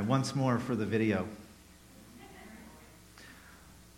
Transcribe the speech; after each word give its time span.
Right, 0.00 0.08
once 0.08 0.34
more 0.34 0.58
for 0.58 0.74
the 0.74 0.86
video. 0.86 1.28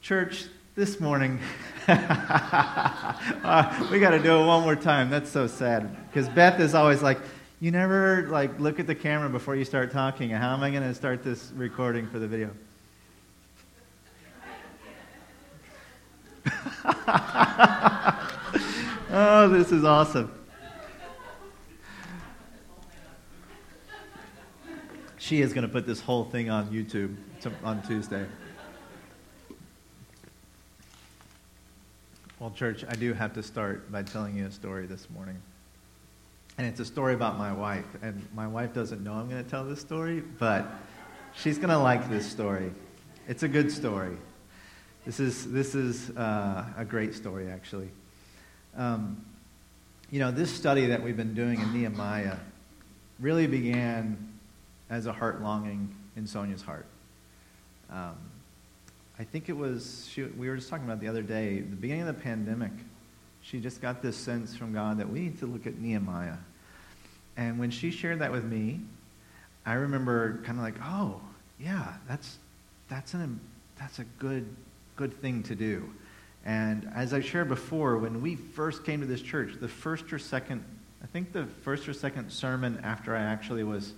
Church, 0.00 0.46
this 0.74 0.98
morning, 0.98 1.38
uh, 1.86 3.88
we 3.88 4.00
got 4.00 4.10
to 4.10 4.18
do 4.18 4.36
it 4.36 4.44
one 4.44 4.64
more 4.64 4.74
time. 4.74 5.10
That's 5.10 5.30
so 5.30 5.46
sad. 5.46 5.96
Because 6.08 6.28
Beth 6.28 6.58
is 6.58 6.74
always 6.74 7.02
like, 7.02 7.20
you 7.60 7.70
never 7.70 8.26
like 8.30 8.58
look 8.58 8.80
at 8.80 8.88
the 8.88 8.96
camera 8.96 9.28
before 9.28 9.54
you 9.54 9.64
start 9.64 9.92
talking. 9.92 10.30
How 10.30 10.54
am 10.54 10.64
I 10.64 10.72
going 10.72 10.82
to 10.82 10.92
start 10.92 11.22
this 11.22 11.52
recording 11.54 12.08
for 12.08 12.18
the 12.18 12.26
video? 12.26 12.50
oh, 19.08 19.48
this 19.52 19.70
is 19.70 19.84
awesome. 19.84 20.32
She 25.32 25.40
is 25.40 25.54
going 25.54 25.66
to 25.66 25.72
put 25.72 25.86
this 25.86 25.98
whole 25.98 26.24
thing 26.24 26.50
on 26.50 26.66
YouTube 26.66 27.16
on 27.64 27.80
Tuesday. 27.84 28.26
Well, 32.38 32.50
church, 32.50 32.84
I 32.86 32.94
do 32.96 33.14
have 33.14 33.32
to 33.32 33.42
start 33.42 33.90
by 33.90 34.02
telling 34.02 34.36
you 34.36 34.44
a 34.44 34.50
story 34.50 34.84
this 34.84 35.08
morning. 35.08 35.38
And 36.58 36.66
it's 36.66 36.80
a 36.80 36.84
story 36.84 37.14
about 37.14 37.38
my 37.38 37.50
wife. 37.50 37.86
And 38.02 38.28
my 38.34 38.46
wife 38.46 38.74
doesn't 38.74 39.02
know 39.02 39.14
I'm 39.14 39.30
going 39.30 39.42
to 39.42 39.50
tell 39.50 39.64
this 39.64 39.80
story, 39.80 40.20
but 40.20 40.66
she's 41.34 41.56
going 41.56 41.70
to 41.70 41.78
like 41.78 42.10
this 42.10 42.30
story. 42.30 42.70
It's 43.26 43.42
a 43.42 43.48
good 43.48 43.72
story. 43.72 44.18
This 45.06 45.18
is, 45.18 45.50
this 45.50 45.74
is 45.74 46.10
uh, 46.10 46.66
a 46.76 46.84
great 46.84 47.14
story, 47.14 47.48
actually. 47.48 47.88
Um, 48.76 49.24
you 50.10 50.18
know, 50.18 50.30
this 50.30 50.54
study 50.54 50.84
that 50.88 51.02
we've 51.02 51.16
been 51.16 51.32
doing 51.32 51.58
in 51.58 51.72
Nehemiah 51.72 52.36
really 53.18 53.46
began 53.46 54.28
as 54.92 55.06
a 55.06 55.12
heart 55.12 55.40
longing 55.40 55.92
in 56.16 56.26
Sonia's 56.26 56.60
heart. 56.60 56.84
Um, 57.90 58.14
I 59.18 59.24
think 59.24 59.48
it 59.48 59.56
was, 59.56 60.06
she, 60.12 60.24
we 60.24 60.50
were 60.50 60.56
just 60.56 60.68
talking 60.68 60.84
about 60.84 61.00
the 61.00 61.08
other 61.08 61.22
day, 61.22 61.60
the 61.60 61.76
beginning 61.76 62.06
of 62.06 62.14
the 62.14 62.22
pandemic, 62.22 62.72
she 63.40 63.58
just 63.58 63.80
got 63.80 64.02
this 64.02 64.16
sense 64.16 64.54
from 64.54 64.74
God 64.74 64.98
that 64.98 65.08
we 65.08 65.20
need 65.20 65.38
to 65.40 65.46
look 65.46 65.66
at 65.66 65.78
Nehemiah. 65.78 66.36
And 67.38 67.58
when 67.58 67.70
she 67.70 67.90
shared 67.90 68.18
that 68.18 68.30
with 68.30 68.44
me, 68.44 68.80
I 69.64 69.74
remember 69.74 70.42
kind 70.44 70.58
of 70.58 70.64
like, 70.64 70.74
oh, 70.82 71.20
yeah, 71.58 71.94
that's, 72.06 72.36
that's, 72.90 73.14
an, 73.14 73.40
that's 73.78 73.98
a 73.98 74.04
good, 74.18 74.46
good 74.96 75.18
thing 75.22 75.42
to 75.44 75.54
do. 75.54 75.90
And 76.44 76.90
as 76.94 77.14
I 77.14 77.20
shared 77.20 77.48
before, 77.48 77.96
when 77.96 78.20
we 78.20 78.36
first 78.36 78.84
came 78.84 79.00
to 79.00 79.06
this 79.06 79.22
church, 79.22 79.54
the 79.58 79.68
first 79.68 80.12
or 80.12 80.18
second, 80.18 80.62
I 81.02 81.06
think 81.06 81.32
the 81.32 81.46
first 81.62 81.88
or 81.88 81.94
second 81.94 82.30
sermon 82.30 82.78
after 82.84 83.16
I 83.16 83.22
actually 83.22 83.64
was 83.64 83.94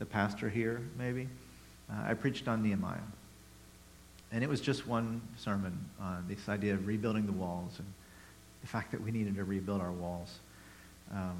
the 0.00 0.06
pastor 0.06 0.48
here, 0.48 0.80
maybe, 0.98 1.28
uh, 1.88 2.08
I 2.08 2.14
preached 2.14 2.48
on 2.48 2.62
Nehemiah. 2.62 2.98
And 4.32 4.42
it 4.42 4.48
was 4.48 4.60
just 4.60 4.86
one 4.86 5.20
sermon 5.36 5.78
on 6.00 6.24
this 6.26 6.48
idea 6.48 6.74
of 6.74 6.86
rebuilding 6.86 7.26
the 7.26 7.32
walls 7.32 7.78
and 7.78 7.86
the 8.62 8.66
fact 8.66 8.90
that 8.92 9.00
we 9.00 9.10
needed 9.10 9.36
to 9.36 9.44
rebuild 9.44 9.80
our 9.80 9.92
walls. 9.92 10.38
Um, 11.12 11.36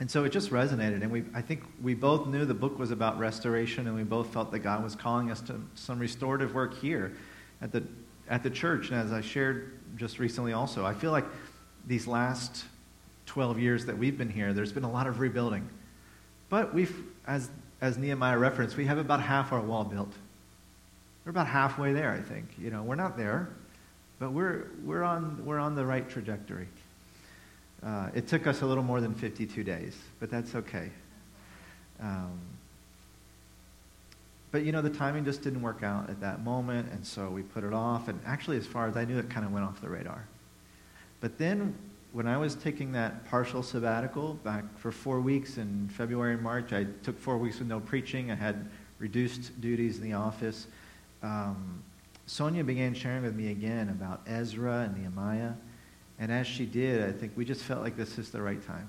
and 0.00 0.08
so 0.08 0.22
it 0.22 0.30
just 0.30 0.50
resonated. 0.50 1.02
And 1.02 1.10
we, 1.10 1.24
I 1.34 1.42
think 1.42 1.64
we 1.82 1.94
both 1.94 2.28
knew 2.28 2.44
the 2.44 2.54
book 2.54 2.78
was 2.78 2.92
about 2.92 3.18
restoration, 3.18 3.88
and 3.88 3.96
we 3.96 4.04
both 4.04 4.32
felt 4.32 4.52
that 4.52 4.60
God 4.60 4.84
was 4.84 4.94
calling 4.94 5.30
us 5.32 5.40
to 5.42 5.60
some 5.74 5.98
restorative 5.98 6.54
work 6.54 6.78
here 6.80 7.16
at 7.60 7.72
the, 7.72 7.82
at 8.28 8.44
the 8.44 8.50
church. 8.50 8.90
And 8.90 9.00
as 9.00 9.12
I 9.12 9.20
shared 9.20 9.72
just 9.96 10.20
recently 10.20 10.52
also, 10.52 10.86
I 10.86 10.94
feel 10.94 11.10
like 11.10 11.24
these 11.88 12.06
last 12.06 12.64
12 13.26 13.58
years 13.58 13.86
that 13.86 13.98
we've 13.98 14.16
been 14.16 14.30
here, 14.30 14.52
there's 14.52 14.72
been 14.72 14.84
a 14.84 14.90
lot 14.90 15.08
of 15.08 15.18
rebuilding. 15.18 15.68
But 16.50 16.72
we've, 16.74 16.94
as, 17.26 17.50
as 17.80 17.98
Nehemiah 17.98 18.38
referenced, 18.38 18.76
we 18.76 18.86
have 18.86 18.98
about 18.98 19.20
half 19.20 19.52
our 19.52 19.60
wall 19.60 19.84
built. 19.84 20.12
We're 21.24 21.30
about 21.30 21.46
halfway 21.46 21.92
there, 21.92 22.10
I 22.10 22.20
think. 22.20 22.48
You 22.58 22.70
know, 22.70 22.82
we're 22.82 22.94
not 22.94 23.16
there, 23.16 23.48
but 24.18 24.32
we're, 24.32 24.68
we're, 24.84 25.02
on, 25.02 25.44
we're 25.44 25.58
on 25.58 25.74
the 25.74 25.84
right 25.84 26.08
trajectory. 26.08 26.68
Uh, 27.82 28.08
it 28.14 28.26
took 28.26 28.46
us 28.46 28.62
a 28.62 28.66
little 28.66 28.82
more 28.82 29.00
than 29.00 29.14
52 29.14 29.62
days, 29.62 29.96
but 30.20 30.30
that's 30.30 30.54
okay. 30.54 30.90
Um, 32.00 32.38
but 34.50 34.64
you 34.64 34.72
know, 34.72 34.80
the 34.80 34.90
timing 34.90 35.24
just 35.24 35.42
didn't 35.42 35.62
work 35.62 35.82
out 35.82 36.08
at 36.08 36.20
that 36.20 36.42
moment, 36.42 36.90
and 36.92 37.06
so 37.06 37.28
we 37.28 37.42
put 37.42 37.64
it 37.64 37.74
off. 37.74 38.08
And 38.08 38.18
actually, 38.24 38.56
as 38.56 38.66
far 38.66 38.88
as 38.88 38.96
I 38.96 39.04
knew, 39.04 39.18
it 39.18 39.28
kind 39.28 39.44
of 39.44 39.52
went 39.52 39.66
off 39.66 39.80
the 39.80 39.90
radar. 39.90 40.24
But 41.20 41.38
then, 41.38 41.74
when 42.12 42.26
I 42.26 42.36
was 42.36 42.54
taking 42.54 42.92
that 42.92 43.28
partial 43.28 43.62
sabbatical 43.62 44.34
back 44.34 44.64
for 44.78 44.90
four 44.90 45.20
weeks 45.20 45.58
in 45.58 45.88
February 45.88 46.34
and 46.34 46.42
March, 46.42 46.72
I 46.72 46.86
took 47.02 47.18
four 47.18 47.38
weeks 47.38 47.58
with 47.58 47.68
no 47.68 47.80
preaching. 47.80 48.30
I 48.30 48.34
had 48.34 48.68
reduced 48.98 49.60
duties 49.60 49.98
in 49.98 50.02
the 50.04 50.14
office 50.14 50.66
um, 51.22 51.82
Sonia 52.26 52.62
began 52.62 52.94
sharing 52.94 53.22
with 53.22 53.34
me 53.34 53.50
again 53.50 53.88
about 53.88 54.20
Ezra 54.26 54.82
and 54.82 54.96
Nehemiah. 54.96 55.52
And 56.18 56.30
as 56.32 56.46
she 56.46 56.66
did, 56.66 57.08
I 57.08 57.12
think 57.12 57.32
we 57.36 57.44
just 57.44 57.62
felt 57.62 57.82
like 57.82 57.96
this 57.96 58.18
is 58.18 58.30
the 58.30 58.42
right 58.42 58.64
time. 58.66 58.88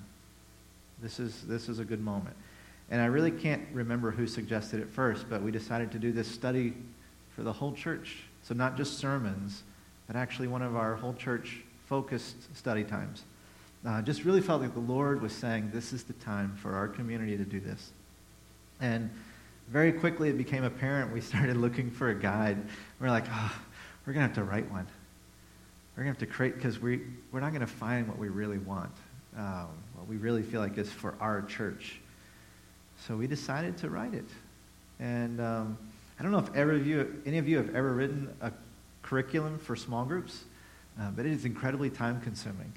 This 1.02 1.20
is, 1.20 1.44
this 1.44 1.70
is 1.70 1.80
a 1.80 1.86
good 1.86 2.02
moment. 2.02 2.36
And 2.92 3.02
I 3.02 3.06
really 3.06 3.32
can't 3.32 3.64
remember 3.72 4.12
who 4.12 4.28
suggested 4.28 4.80
it 4.82 4.90
first, 4.90 5.30
but 5.30 5.42
we 5.42 5.52
decided 5.52 5.92
to 5.92 6.00
do 6.00 6.12
this 6.12 6.28
study 6.28 6.74
for 7.36 7.44
the 7.44 7.54
whole 7.54 7.72
church. 7.72 8.24
So 8.44 8.56
not 8.56 8.76
just 8.76 8.98
sermons, 8.98 9.64
but 10.08 10.16
actually 10.16 10.48
one 10.48 10.62
of 10.62 10.76
our 10.76 10.96
whole 10.96 11.14
church 11.14 11.62
focused 11.90 12.56
study 12.56 12.84
times. 12.84 13.24
Uh, 13.86 14.02
just 14.02 14.24
really 14.24 14.42
felt 14.42 14.62
like 14.62 14.74
the 14.74 14.80
Lord 14.80 15.22
was 15.22 15.34
saying, 15.34 15.72
this 15.74 15.92
is 15.92 16.04
the 16.04 16.14
time 16.14 16.56
for 16.56 16.76
our 16.76 16.88
community 16.88 17.36
to 17.36 17.44
do 17.44 17.60
this. 17.60 17.92
And 18.80 19.10
very 19.70 19.92
quickly 19.92 20.30
it 20.30 20.38
became 20.38 20.64
apparent 20.64 21.12
we 21.12 21.22
started 21.34 21.58
looking 21.58 21.90
for 21.90 22.10
a 22.10 22.16
guide. 22.16 22.58
We 23.00 23.08
are 23.08 23.10
like, 23.10 23.26
oh, 23.32 23.56
we're 24.06 24.14
going 24.14 24.30
to 24.30 24.34
have 24.36 24.36
to 24.36 24.44
write 24.44 24.70
one. 24.70 24.86
We're 25.98 26.04
going 26.04 26.16
to 26.16 26.20
have 26.20 26.30
to 26.30 26.34
create, 26.34 26.56
because 26.56 26.80
we, 26.80 27.02
we're 27.32 27.40
not 27.40 27.50
going 27.50 27.62
to 27.62 27.68
find 27.68 28.08
what 28.08 28.20
we 28.20 28.30
really 28.30 28.60
want, 28.60 28.92
um, 29.36 29.70
what 29.96 30.08
we 30.08 30.18
really 30.18 30.44
feel 30.44 30.62
like 30.62 30.78
is 30.78 30.92
for 30.92 31.16
our 31.20 31.42
church. 31.42 32.00
So 33.08 33.16
we 33.16 33.26
decided 33.26 33.78
to 33.80 33.90
write 33.90 34.14
it. 34.14 34.30
And 35.00 35.42
um, 35.42 35.78
I 36.20 36.24
don't 36.24 36.32
know 36.32 36.40
if 36.40 36.54
ever 36.56 36.74
of 36.74 36.86
you, 36.86 37.22
any 37.26 37.40
of 37.40 37.48
you 37.48 37.58
have 37.58 37.74
ever 37.74 37.94
written 37.94 38.34
a 38.42 38.52
curriculum 39.02 39.58
for 39.58 39.76
small 39.76 40.06
groups, 40.06 40.44
uh, 41.00 41.12
but 41.12 41.26
it 41.26 41.32
is 41.32 41.46
incredibly 41.46 41.90
time 41.90 42.20
consuming. 42.22 42.74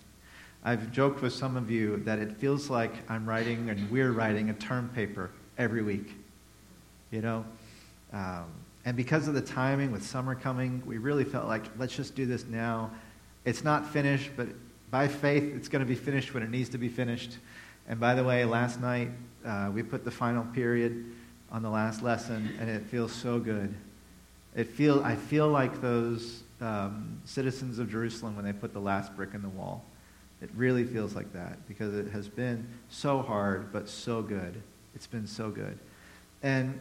I've 0.65 0.93
joked 0.93 1.23
with 1.23 1.33
some 1.33 1.57
of 1.57 1.71
you 1.71 1.97
that 2.05 2.19
it 2.19 2.37
feels 2.37 2.71
like 2.71 2.93
I'm 3.11 3.29
writing 3.29 3.69
and 3.71 3.91
we're 3.91 4.13
writing 4.13 4.51
a 4.51 4.55
term 4.55 4.89
paper 4.95 5.31
every 5.59 5.83
week 5.83 6.15
you 7.13 7.21
know? 7.21 7.45
Um, 8.13 8.47
and 8.85 8.97
because 8.97 9.29
of 9.29 9.35
the 9.35 9.41
timing 9.41 9.93
with 9.93 10.05
summer 10.05 10.35
coming, 10.35 10.83
we 10.85 10.99
really 10.99 11.23
felt 11.23 11.47
like, 11.47 11.63
let's 11.79 11.95
just 11.95 12.17
do 12.17 12.27
this 12.27 12.47
now. 12.47 12.91
It's 13.45 13.63
not 13.63 13.87
finished, 13.87 14.31
but 14.37 14.49
by 14.91 15.07
faith, 15.07 15.55
it's 15.55 15.69
going 15.69 15.81
to 15.81 15.89
be 15.89 15.95
finished 15.95 16.35
when 16.35 16.43
it 16.43 16.51
needs 16.51 16.69
to 16.71 16.79
be 16.79 16.89
finished. 16.89 17.39
And 17.89 18.01
by 18.01 18.15
the 18.15 18.25
way, 18.25 18.45
last 18.45 18.81
night, 18.81 19.11
uh, 19.45 19.71
we 19.73 19.85
put 19.85 20.05
the 20.05 20.11
final 20.11 20.45
period 20.47 21.05
on 21.51 21.63
the 21.63 21.71
last 21.71 22.03
lesson, 22.03 22.57
and 22.59 22.69
it 22.69 22.83
feels 22.87 23.13
so 23.13 23.39
good. 23.39 23.73
It 24.57 24.65
feel, 24.65 25.03
I 25.05 25.15
feel 25.15 25.49
like 25.49 25.81
those 25.81 26.43
um, 26.63 27.21
citizens 27.25 27.79
of 27.79 27.91
Jerusalem 27.91 28.37
when 28.37 28.45
they 28.45 28.53
put 28.53 28.73
the 28.73 28.81
last 28.81 29.15
brick 29.17 29.35
in 29.35 29.43
the 29.43 29.49
wall. 29.49 29.85
It 30.41 30.51
really 30.57 30.85
feels 30.85 31.15
like 31.15 31.33
that 31.35 31.67
because 31.69 31.95
it 31.95 32.09
has 32.13 32.29
been 32.29 32.67
so 32.89 33.21
hard, 33.21 33.73
but 33.73 33.89
so 33.89 34.23
good. 34.23 34.63
It's 34.95 35.07
been 35.07 35.27
so 35.27 35.51
good. 35.51 35.79
And 36.43 36.81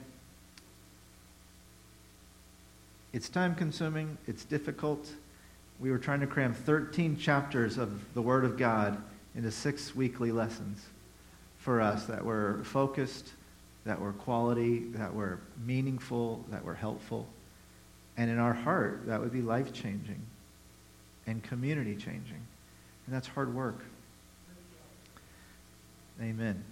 it's 3.13 3.28
time 3.28 3.56
consuming, 3.56 4.18
it's 4.28 4.45
difficult. 4.45 5.10
We 5.80 5.92
were 5.92 5.98
trying 5.98 6.22
to 6.22 6.28
cram 6.28 6.54
13 6.54 7.18
chapters 7.18 7.78
of 7.78 8.13
the 8.13 8.22
Word 8.22 8.45
of 8.45 8.57
God 8.57 9.01
into 9.36 9.51
six 9.51 9.95
weekly 9.95 10.31
lessons 10.31 10.86
for 11.57 11.81
us 11.81 12.06
that 12.06 12.24
were 12.24 12.62
focused, 12.63 13.33
that 13.86 14.00
were 14.00 14.13
quality, 14.13 14.80
that 14.94 15.13
were 15.13 15.39
meaningful, 15.66 16.45
that 16.50 16.63
were 16.63 16.75
helpful. 16.75 17.28
And 18.18 18.30
in 18.30 18.38
our 18.38 18.54
heart, 18.54 19.08
that 19.08 19.19
would 19.19 19.31
be 19.31 19.42
life 19.42 19.74
changing 19.74 20.22
and 21.28 21.42
community 21.44 21.96
changing. 21.96 22.46
And 23.06 23.16
that's 23.16 23.28
hard 23.28 23.54
work. 23.54 23.80
Amen. 26.22 26.63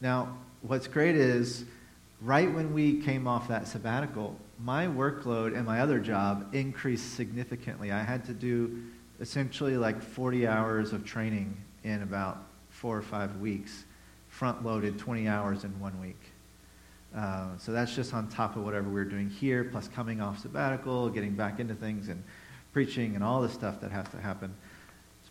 Now, 0.00 0.36
what's 0.62 0.86
great 0.86 1.14
is 1.14 1.64
right 2.20 2.52
when 2.52 2.74
we 2.74 3.00
came 3.00 3.26
off 3.26 3.48
that 3.48 3.68
sabbatical, 3.68 4.36
my 4.62 4.86
workload 4.86 5.56
and 5.56 5.64
my 5.64 5.80
other 5.80 5.98
job 5.98 6.54
increased 6.54 7.14
significantly. 7.14 7.92
I 7.92 8.02
had 8.02 8.24
to 8.26 8.32
do 8.32 8.82
essentially 9.20 9.76
like 9.76 10.02
40 10.02 10.46
hours 10.46 10.92
of 10.92 11.04
training 11.04 11.56
in 11.84 12.02
about 12.02 12.44
four 12.70 12.96
or 12.96 13.02
five 13.02 13.36
weeks, 13.36 13.84
front 14.28 14.64
loaded 14.64 14.98
20 14.98 15.28
hours 15.28 15.64
in 15.64 15.78
one 15.80 15.98
week. 16.00 16.20
Uh, 17.16 17.48
so 17.58 17.72
that's 17.72 17.94
just 17.94 18.14
on 18.14 18.28
top 18.28 18.56
of 18.56 18.64
whatever 18.64 18.88
we're 18.88 19.04
doing 19.04 19.28
here, 19.28 19.64
plus 19.64 19.88
coming 19.88 20.20
off 20.20 20.38
sabbatical, 20.38 21.08
getting 21.08 21.34
back 21.34 21.58
into 21.58 21.74
things, 21.74 22.08
and 22.08 22.22
preaching 22.72 23.14
and 23.14 23.24
all 23.24 23.40
the 23.40 23.48
stuff 23.48 23.80
that 23.80 23.90
has 23.90 24.08
to 24.08 24.16
happen. 24.18 24.54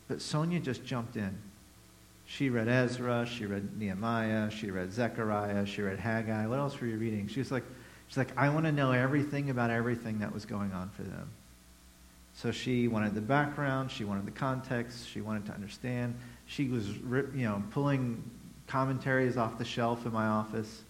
But 0.07 0.21
Sonia 0.21 0.59
just 0.59 0.83
jumped 0.83 1.15
in. 1.15 1.37
She 2.25 2.49
read 2.49 2.67
Ezra, 2.67 3.25
she 3.25 3.45
read 3.45 3.77
Nehemiah, 3.79 4.51
she 4.51 4.69
read 4.69 4.91
Zechariah, 4.91 5.65
she 5.65 5.81
read 5.81 5.99
Haggai. 5.99 6.45
What 6.47 6.59
else 6.59 6.79
were 6.79 6.87
you 6.87 6.97
reading? 6.97 7.27
She 7.27 7.39
was 7.39 7.51
like, 7.51 7.63
she's 8.07 8.17
like, 8.17 8.37
I 8.37 8.49
want 8.49 8.65
to 8.65 8.71
know 8.71 8.91
everything 8.91 9.49
about 9.49 9.71
everything 9.71 10.19
that 10.19 10.31
was 10.31 10.45
going 10.45 10.71
on 10.73 10.89
for 10.89 11.03
them. 11.03 11.29
So 12.35 12.51
she 12.51 12.87
wanted 12.87 13.15
the 13.15 13.21
background, 13.21 13.89
she 13.89 14.03
wanted 14.03 14.25
the 14.25 14.31
context, 14.31 15.09
she 15.09 15.21
wanted 15.21 15.45
to 15.47 15.53
understand. 15.53 16.15
She 16.45 16.67
was, 16.67 16.87
you 16.87 17.45
know, 17.45 17.63
pulling 17.71 18.23
commentaries 18.67 19.35
off 19.35 19.57
the 19.57 19.65
shelf 19.65 20.05
in 20.05 20.13
my 20.13 20.27
office. 20.27 20.83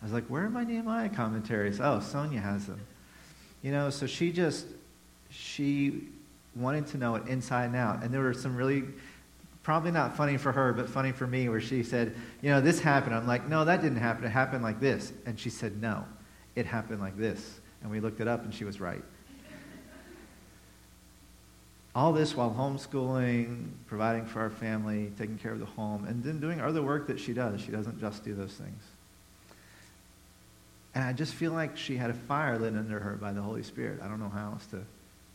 I 0.00 0.04
was 0.04 0.12
like, 0.12 0.24
where 0.26 0.44
are 0.44 0.50
my 0.50 0.64
Nehemiah 0.64 1.10
commentaries? 1.10 1.80
Oh, 1.80 2.00
Sonia 2.00 2.40
has 2.40 2.66
them. 2.66 2.80
You 3.62 3.72
know, 3.72 3.90
so 3.90 4.06
she 4.06 4.32
just, 4.32 4.66
she 5.28 6.08
wanted 6.56 6.86
to 6.88 6.98
know 6.98 7.16
it 7.16 7.26
inside 7.26 7.66
and 7.66 7.76
out. 7.76 8.02
And 8.02 8.12
there 8.12 8.22
were 8.22 8.32
some 8.32 8.56
really, 8.56 8.84
probably 9.62 9.90
not 9.90 10.16
funny 10.16 10.38
for 10.38 10.52
her, 10.52 10.72
but 10.72 10.88
funny 10.88 11.12
for 11.12 11.26
me, 11.26 11.48
where 11.50 11.60
she 11.60 11.82
said, 11.82 12.14
you 12.40 12.50
know, 12.50 12.60
this 12.62 12.80
happened. 12.80 13.14
I'm 13.14 13.26
like, 13.26 13.46
no, 13.48 13.64
that 13.66 13.82
didn't 13.82 13.98
happen. 13.98 14.24
It 14.24 14.30
happened 14.30 14.62
like 14.62 14.80
this. 14.80 15.12
And 15.26 15.38
she 15.38 15.50
said, 15.50 15.80
no, 15.82 16.04
it 16.56 16.64
happened 16.64 17.00
like 17.00 17.18
this. 17.18 17.60
And 17.82 17.90
we 17.90 18.00
looked 18.00 18.20
it 18.20 18.28
up, 18.28 18.44
and 18.44 18.54
she 18.54 18.64
was 18.64 18.80
right. 18.80 19.02
All 21.94 22.12
this 22.12 22.36
while 22.36 22.54
homeschooling, 22.56 23.68
providing 23.86 24.24
for 24.24 24.40
our 24.40 24.50
family, 24.50 25.12
taking 25.18 25.36
care 25.38 25.52
of 25.52 25.58
the 25.58 25.66
home, 25.66 26.04
and 26.06 26.22
then 26.22 26.40
doing 26.40 26.60
other 26.60 26.82
work 26.82 27.06
that 27.08 27.18
she 27.18 27.32
does. 27.32 27.60
She 27.60 27.72
doesn't 27.72 28.00
just 28.00 28.24
do 28.24 28.34
those 28.34 28.52
things. 28.52 28.82
And 30.94 31.04
I 31.04 31.12
just 31.12 31.34
feel 31.34 31.52
like 31.52 31.76
she 31.76 31.96
had 31.96 32.10
a 32.10 32.14
fire 32.14 32.58
lit 32.58 32.74
under 32.76 32.98
her 32.98 33.12
by 33.12 33.32
the 33.32 33.40
Holy 33.42 33.62
Spirit. 33.62 34.00
I 34.02 34.08
don't 34.08 34.18
know 34.18 34.28
how 34.28 34.52
else 34.52 34.66
to 34.66 34.82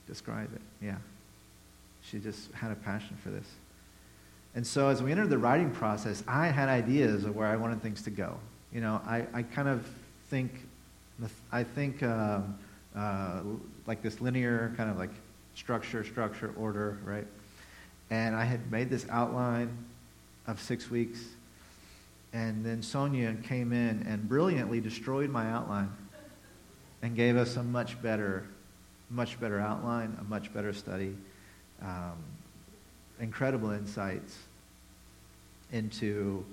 describe 0.07 0.53
it. 0.53 0.61
Yeah. 0.81 0.97
She 2.03 2.19
just 2.19 2.51
had 2.51 2.71
a 2.71 2.75
passion 2.75 3.17
for 3.23 3.29
this. 3.29 3.47
And 4.53 4.65
so 4.65 4.89
as 4.89 5.01
we 5.01 5.11
entered 5.11 5.29
the 5.29 5.37
writing 5.37 5.71
process, 5.71 6.23
I 6.27 6.47
had 6.47 6.69
ideas 6.69 7.25
of 7.25 7.35
where 7.35 7.47
I 7.47 7.55
wanted 7.55 7.81
things 7.81 8.01
to 8.03 8.09
go. 8.09 8.37
You 8.71 8.81
know, 8.81 9.01
I, 9.05 9.25
I 9.33 9.43
kind 9.43 9.67
of 9.67 9.85
think, 10.29 10.51
I 11.51 11.63
think 11.63 12.03
um, 12.03 12.57
uh, 12.95 13.41
like 13.85 14.01
this 14.01 14.21
linear 14.21 14.73
kind 14.77 14.89
of 14.89 14.97
like 14.97 15.09
structure, 15.55 16.03
structure, 16.03 16.53
order, 16.57 16.97
right? 17.03 17.25
And 18.09 18.35
I 18.35 18.45
had 18.45 18.71
made 18.71 18.89
this 18.89 19.05
outline 19.09 19.77
of 20.47 20.61
six 20.61 20.89
weeks. 20.89 21.19
And 22.35 22.65
then 22.65 22.81
Sonia 22.81 23.33
came 23.43 23.71
in 23.71 24.05
and 24.05 24.27
brilliantly 24.27 24.81
destroyed 24.81 25.29
my 25.29 25.49
outline 25.49 25.89
and 27.01 27.15
gave 27.15 27.37
us 27.37 27.55
a 27.55 27.63
much 27.63 28.01
better, 28.01 28.45
much 29.09 29.39
better 29.39 29.57
outline, 29.57 30.17
a 30.19 30.23
much 30.25 30.53
better 30.53 30.73
study, 30.73 31.15
um, 31.81 32.17
incredible 33.21 33.71
insights 33.71 34.37
into 35.71 36.43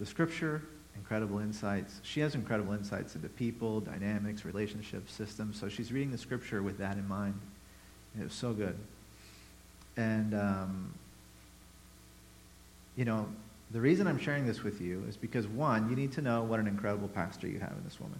the 0.00 0.06
scripture, 0.06 0.60
incredible 0.96 1.38
insights. 1.38 2.00
She 2.02 2.18
has 2.18 2.34
incredible 2.34 2.72
insights 2.72 3.14
into 3.14 3.28
people, 3.28 3.78
dynamics, 3.78 4.44
relationships, 4.44 5.12
systems. 5.12 5.56
So 5.56 5.68
she's 5.68 5.92
reading 5.92 6.10
the 6.10 6.18
scripture 6.18 6.64
with 6.64 6.78
that 6.78 6.96
in 6.96 7.06
mind. 7.06 7.38
It 8.18 8.24
was 8.24 8.34
so 8.34 8.52
good. 8.52 8.76
And, 9.96 10.34
um, 10.34 10.92
you 12.96 13.04
know, 13.04 13.28
the 13.72 13.80
reason 13.80 14.06
I'm 14.06 14.18
sharing 14.18 14.46
this 14.46 14.62
with 14.62 14.80
you 14.80 15.04
is 15.08 15.16
because, 15.16 15.46
one, 15.46 15.88
you 15.90 15.96
need 15.96 16.12
to 16.12 16.22
know 16.22 16.42
what 16.42 16.60
an 16.60 16.66
incredible 16.66 17.08
pastor 17.08 17.46
you 17.46 17.58
have 17.60 17.72
in 17.72 17.84
this 17.84 18.00
woman. 18.00 18.18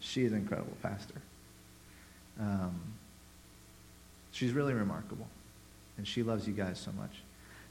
She 0.00 0.24
is 0.24 0.32
an 0.32 0.38
incredible 0.38 0.76
pastor. 0.82 1.14
Um, 2.40 2.80
she's 4.32 4.52
really 4.52 4.74
remarkable, 4.74 5.26
and 5.96 6.06
she 6.06 6.22
loves 6.22 6.46
you 6.46 6.54
guys 6.54 6.78
so 6.78 6.92
much. 6.92 7.12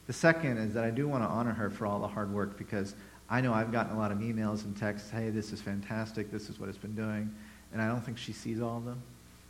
The 0.08 0.14
second 0.14 0.58
is 0.58 0.74
that 0.74 0.84
I 0.84 0.90
do 0.90 1.08
want 1.08 1.24
to 1.24 1.28
honor 1.28 1.54
her 1.54 1.70
for 1.70 1.86
all 1.86 2.00
the 2.00 2.08
hard 2.08 2.34
work 2.34 2.58
because 2.58 2.96
I 3.30 3.42
know 3.42 3.54
I've 3.54 3.72
gotten 3.72 3.96
a 3.96 4.00
lot 4.00 4.12
of 4.12 4.20
emails 4.20 4.64
and 4.64 4.76
texts, 4.76 5.10
hey, 5.10 5.30
this 5.30 5.52
is 5.52 5.62
fantastic, 5.62 6.32
this 6.32 6.50
is 6.50 6.60
what 6.60 6.70
it's 6.70 6.78
been 6.78 6.96
doing, 6.96 7.34
and 7.74 7.82
I 7.82 7.88
don't 7.88 8.02
think 8.02 8.18
she 8.18 8.32
sees 8.32 8.62
all 8.62 8.78
of 8.78 8.86
them 8.86 9.02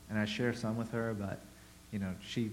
and 0.09 0.17
I 0.17 0.25
share 0.25 0.53
some 0.53 0.77
with 0.77 0.91
her, 0.91 1.15
but 1.17 1.39
you 1.91 1.99
know, 1.99 2.13
she, 2.25 2.51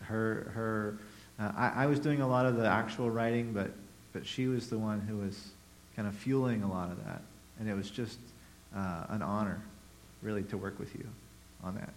her, 0.00 0.50
her, 0.54 0.98
uh, 1.38 1.52
I, 1.56 1.84
I 1.84 1.86
was 1.86 1.98
doing 1.98 2.20
a 2.20 2.28
lot 2.28 2.46
of 2.46 2.56
the 2.56 2.66
actual 2.66 3.10
writing, 3.10 3.52
but, 3.52 3.70
but 4.12 4.26
she 4.26 4.46
was 4.46 4.68
the 4.70 4.78
one 4.78 5.00
who 5.00 5.18
was 5.18 5.48
kind 5.96 6.06
of 6.06 6.14
fueling 6.14 6.62
a 6.62 6.70
lot 6.70 6.90
of 6.90 7.04
that. 7.04 7.22
And 7.58 7.68
it 7.68 7.74
was 7.74 7.90
just 7.90 8.18
uh, 8.74 9.06
an 9.08 9.22
honor, 9.22 9.60
really, 10.22 10.42
to 10.44 10.56
work 10.56 10.78
with 10.78 10.94
you 10.94 11.06
on 11.62 11.74
that. 11.76 11.90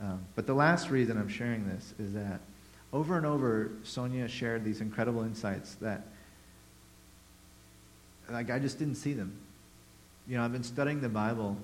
Um, 0.00 0.20
but 0.36 0.46
the 0.46 0.54
last 0.54 0.90
reason 0.90 1.18
I'm 1.18 1.28
sharing 1.28 1.68
this 1.68 1.92
is 1.98 2.14
that 2.14 2.40
over 2.92 3.16
and 3.16 3.26
over, 3.26 3.70
Sonia 3.82 4.28
shared 4.28 4.64
these 4.64 4.80
incredible 4.80 5.22
insights 5.22 5.74
that, 5.76 6.06
like, 8.30 8.50
I 8.50 8.58
just 8.58 8.78
didn't 8.78 8.94
see 8.94 9.12
them. 9.12 9.32
You 10.26 10.36
know, 10.36 10.44
I've 10.44 10.52
been 10.52 10.62
studying 10.62 11.00
the 11.00 11.08
Bible 11.08 11.56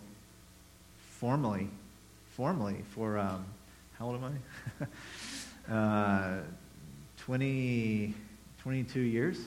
formally, 1.19 1.69
formally 2.31 2.83
for, 2.95 3.19
um, 3.19 3.45
how 3.99 4.07
old 4.07 4.17
am 4.17 4.39
I? 4.81 4.87
uh, 5.71 6.39
20, 7.19 8.15
22 8.63 9.01
years. 9.01 9.39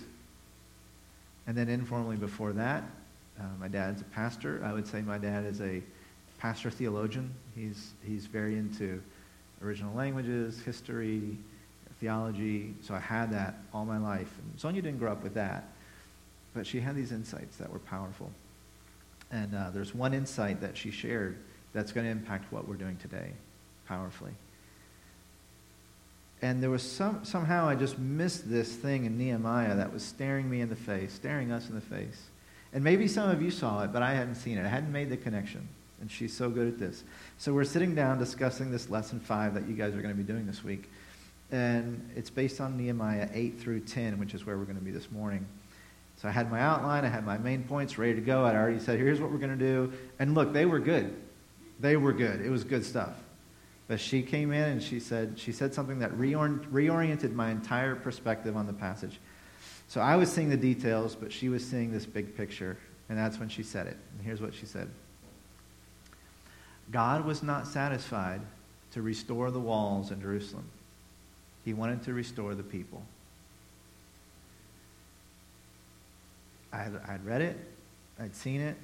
And 1.46 1.56
then 1.56 1.70
informally 1.70 2.18
before 2.18 2.54
that, 2.54 2.84
uh, 3.40 3.44
my 3.60 3.68
dad's 3.68 4.02
a 4.02 4.06
pastor. 4.06 4.62
I 4.66 4.74
would 4.74 4.88
say 4.88 5.02
my 5.02 5.18
dad 5.18 5.46
is 5.46 5.62
a 5.62 5.82
pastor 6.40 6.70
theologian. 6.70 7.34
He's, 7.56 7.94
he's 8.06 8.26
very 8.26 8.58
into 8.58 9.02
original 9.64 9.94
languages, 9.96 10.62
history, 10.62 11.38
theology. 12.00 12.74
So 12.82 12.94
I 12.94 13.00
had 13.00 13.32
that 13.32 13.56
all 13.74 13.86
my 13.86 13.98
life. 13.98 14.32
And 14.40 14.60
Sonia 14.60 14.82
didn't 14.82 15.00
grow 15.00 15.12
up 15.12 15.24
with 15.24 15.34
that, 15.36 15.70
but 16.54 16.66
she 16.66 16.80
had 16.80 16.96
these 16.96 17.12
insights 17.12 17.58
that 17.58 17.72
were 17.72 17.80
powerful. 17.80 18.32
And 19.32 19.54
uh, 19.56 19.72
there's 19.72 19.94
one 19.94 20.14
insight 20.14 20.62
that 20.62 20.78
she 20.78 20.92
shared 20.92 21.38
that's 21.74 21.92
going 21.92 22.06
to 22.06 22.12
impact 22.12 22.52
what 22.52 22.68
we're 22.68 22.76
doing 22.76 22.98
today 22.98 23.32
powerfully. 23.88 24.32
And 26.42 26.62
there 26.62 26.70
was 26.70 26.84
some, 26.84 27.26
somehow 27.26 27.68
I 27.68 27.76
just 27.76 27.98
missed 27.98 28.50
this 28.50 28.76
thing 28.76 29.06
in 29.06 29.18
Nehemiah 29.18 29.76
that 29.76 29.92
was 29.92 30.04
staring 30.04 30.50
me 30.50 30.62
in 30.62 30.70
the 30.70 30.76
face, 30.76 31.14
staring 31.14 31.52
us 31.52 31.70
in 31.70 31.76
the 31.76 31.82
face. 31.82 32.28
And 32.74 32.84
maybe 32.84 33.08
some 33.08 33.30
of 33.30 33.42
you 33.42 33.50
saw 33.50 33.84
it, 33.84 33.92
but 33.92 34.04
I 34.04 34.14
hadn't 34.14 34.36
seen 34.36 34.58
it. 34.58 34.66
I 34.66 34.68
hadn't 34.68 34.92
made 34.92 35.10
the 35.10 35.18
connection. 35.18 35.68
And 36.00 36.12
she's 36.12 36.36
so 36.36 36.50
good 36.50 36.68
at 36.68 36.78
this. 36.78 37.04
So 37.40 37.54
we're 37.54 37.64
sitting 37.64 37.96
down 37.96 38.20
discussing 38.20 38.70
this 38.70 38.90
lesson 38.90 39.20
five 39.20 39.56
that 39.56 39.68
you 39.68 39.74
guys 39.74 39.96
are 39.96 40.02
going 40.02 40.16
to 40.16 40.22
be 40.22 40.24
doing 40.24 40.46
this 40.46 40.64
week. 40.64 40.90
And 41.52 42.08
it's 42.16 42.30
based 42.30 42.62
on 42.62 42.78
Nehemiah 42.78 43.30
8 43.34 43.60
through 43.60 43.80
10, 43.82 44.20
which 44.20 44.36
is 44.36 44.46
where 44.46 44.58
we're 44.58 44.66
going 44.66 44.78
to 44.78 44.84
be 44.84 44.92
this 44.92 45.10
morning. 45.10 45.46
So 46.22 46.28
I 46.28 46.32
had 46.32 46.52
my 46.52 46.60
outline, 46.60 47.06
I 47.06 47.10
had 47.10 47.26
my 47.26 47.38
main 47.38 47.64
points 47.64 47.98
ready 47.98 48.16
to 48.16 48.22
go. 48.22 48.46
I'd 48.46 48.56
already 48.56 48.80
said, 48.80 49.00
here's 49.00 49.20
what 49.20 49.32
we're 49.32 49.38
going 49.38 49.58
to 49.58 49.66
do. 49.66 49.94
And 50.20 50.36
look, 50.36 50.54
they 50.54 50.66
were 50.66 50.80
good. 50.80 51.16
They 51.80 51.96
were 51.96 52.14
good. 52.14 52.42
It 52.42 52.50
was 52.50 52.64
good 52.64 52.84
stuff. 52.84 53.16
But 53.88 54.00
she 54.00 54.22
came 54.22 54.52
in 54.52 54.70
and 54.70 54.84
she 54.84 55.00
said, 55.00 55.40
she 55.40 55.52
said 55.52 55.74
something 55.74 56.00
that 56.00 56.12
reoriented 56.12 57.34
my 57.34 57.52
entire 57.52 57.96
perspective 57.96 58.58
on 58.58 58.68
the 58.68 58.74
passage. 58.74 59.20
So 59.88 60.02
I 60.02 60.18
was 60.18 60.32
seeing 60.32 60.50
the 60.50 60.58
details, 60.58 61.16
but 61.16 61.32
she 61.32 61.48
was 61.48 61.66
seeing 61.66 61.92
this 61.92 62.06
big 62.06 62.36
picture. 62.36 62.78
And 63.10 63.18
that's 63.18 63.40
when 63.40 63.48
she 63.48 63.64
said 63.64 63.88
it. 63.88 63.98
And 64.18 64.26
here's 64.26 64.42
what 64.42 64.54
she 64.54 64.66
said 64.66 64.90
God 66.92 67.26
was 67.26 67.44
not 67.44 67.68
satisfied 67.68 68.42
to 68.92 69.02
restore 69.02 69.52
the 69.52 69.60
walls 69.60 70.12
in 70.12 70.22
Jerusalem, 70.22 70.70
He 71.64 71.74
wanted 71.74 72.04
to 72.04 72.14
restore 72.14 72.56
the 72.56 72.64
people. 72.64 73.04
I'd 76.74 77.26
read 77.26 77.42
it, 77.42 77.58
I'd 78.20 78.36
seen 78.36 78.62
it, 78.62 78.76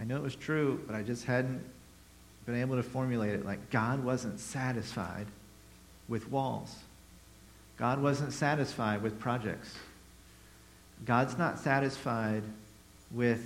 I 0.00 0.04
knew 0.04 0.16
it 0.16 0.22
was 0.22 0.36
true, 0.36 0.80
but 0.86 0.96
I 0.96 1.02
just 1.02 1.24
hadn't 1.24 1.62
been 2.46 2.56
able 2.56 2.76
to 2.76 2.82
formulate 2.82 3.34
it 3.34 3.44
like 3.44 3.70
God 3.70 4.02
wasn't 4.04 4.40
satisfied 4.40 5.26
with 6.08 6.30
walls. 6.30 6.76
God 7.76 8.02
wasn't 8.02 8.32
satisfied 8.32 9.02
with 9.02 9.18
projects. 9.18 9.74
God's 11.04 11.38
not 11.38 11.58
satisfied 11.58 12.42
with 13.10 13.42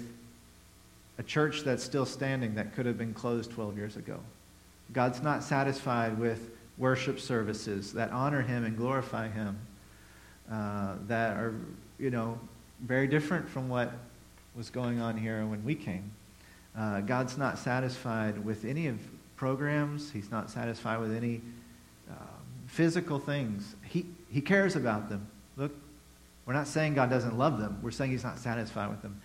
a 1.19 1.23
church 1.23 1.63
that's 1.63 1.83
still 1.83 2.07
standing 2.07 2.55
that 2.55 2.75
could 2.75 2.87
have 2.87 2.99
been 2.99 3.15
closed 3.15 3.51
12 3.51 3.77
years 3.77 3.97
ago. 3.97 4.19
God's 4.93 5.23
not 5.23 5.43
satisfied 5.43 6.19
with 6.19 6.51
worship 6.79 7.19
services 7.19 7.93
that 7.95 8.11
honor 8.13 8.43
Him 8.43 8.65
and 8.65 8.77
glorify 8.77 9.29
Him, 9.29 9.59
uh, 10.51 10.97
that 11.07 11.37
are, 11.37 11.55
you 11.99 12.11
know, 12.11 12.39
very 12.81 13.07
different 13.07 13.49
from 13.49 13.69
what 13.69 13.93
was 14.55 14.71
going 14.71 15.01
on 15.01 15.17
here 15.17 15.45
when 15.47 15.65
we 15.65 15.75
came. 15.75 16.11
Uh, 16.79 17.01
God's 17.01 17.39
not 17.39 17.59
satisfied 17.59 18.45
with 18.45 18.65
any 18.65 18.87
of 18.87 18.99
programs. 19.37 20.11
He's 20.11 20.31
not 20.31 20.51
satisfied 20.51 20.99
with 21.01 21.15
any 21.15 21.41
uh, 22.11 22.15
physical 22.67 23.19
things. 23.19 23.75
He, 23.85 24.07
he 24.31 24.41
cares 24.41 24.77
about 24.77 25.09
them. 25.09 25.27
Look, 25.57 25.73
we're 26.45 26.53
not 26.53 26.67
saying 26.67 26.95
God 26.95 27.09
doesn't 27.11 27.37
love 27.37 27.59
them. 27.59 27.79
We're 27.83 27.91
saying 27.91 28.11
he's 28.11 28.25
not 28.25 28.39
satisfied 28.39 28.91
with 28.91 29.03
them. 29.03 29.21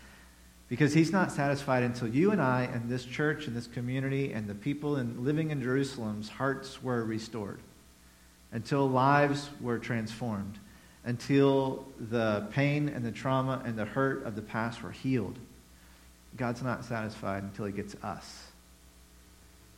Because 0.70 0.94
he's 0.94 1.12
not 1.12 1.32
satisfied 1.32 1.84
until 1.84 2.08
you 2.08 2.32
and 2.32 2.42
I 2.42 2.64
and 2.64 2.90
this 2.90 3.04
church 3.04 3.48
and 3.48 3.56
this 3.56 3.68
community 3.68 4.32
and 4.32 4.48
the 4.48 4.56
people 4.56 4.96
in, 4.98 5.24
living 5.24 5.52
in 5.52 5.62
Jerusalem's 5.62 6.30
hearts 6.30 6.82
were 6.82 7.04
restored. 7.04 7.60
Until 8.54 8.88
lives 8.90 9.50
were 9.60 9.80
transformed. 9.80 10.58
until 11.04 11.86
the 12.00 12.48
pain 12.52 12.90
and 12.90 13.04
the 13.04 13.12
trauma 13.12 13.62
and 13.66 13.78
the 13.78 13.86
hurt 13.86 14.24
of 14.26 14.36
the 14.36 14.42
past 14.42 14.84
were 14.84 14.92
healed. 14.92 15.38
God's 16.38 16.62
not 16.62 16.86
satisfied 16.86 17.44
until 17.44 17.66
he 17.66 17.72
gets 17.72 17.96
us. 18.04 18.48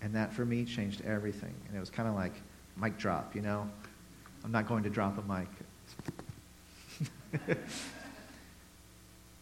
And 0.01 0.15
that 0.15 0.33
for 0.33 0.45
me 0.45 0.65
changed 0.65 1.01
everything. 1.05 1.53
And 1.67 1.77
it 1.77 1.79
was 1.79 1.89
kind 1.89 2.07
of 2.07 2.15
like 2.15 2.33
mic 2.77 2.97
drop, 2.97 3.35
you 3.35 3.41
know? 3.41 3.69
I'm 4.43 4.51
not 4.51 4.67
going 4.67 4.83
to 4.83 4.89
drop 4.89 5.17
a 5.17 5.21
mic. 5.31 5.47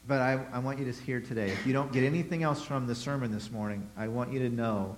but 0.07 0.21
I, 0.21 0.39
I 0.53 0.59
want 0.59 0.79
you 0.79 0.85
to 0.85 1.01
hear 1.01 1.19
today 1.19 1.49
if 1.49 1.65
you 1.65 1.73
don't 1.73 1.91
get 1.91 2.03
anything 2.03 2.43
else 2.43 2.61
from 2.63 2.87
the 2.87 2.95
sermon 2.95 3.31
this 3.31 3.51
morning, 3.51 3.87
I 3.97 4.07
want 4.07 4.31
you 4.31 4.39
to 4.39 4.49
know 4.49 4.95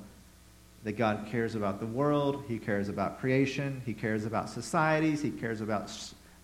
that 0.83 0.93
God 0.93 1.27
cares 1.29 1.55
about 1.55 1.79
the 1.79 1.85
world, 1.85 2.43
He 2.47 2.59
cares 2.59 2.89
about 2.89 3.19
creation, 3.19 3.81
He 3.85 3.93
cares 3.93 4.25
about 4.25 4.49
societies, 4.49 5.21
He 5.21 5.31
cares 5.31 5.61
about 5.61 5.91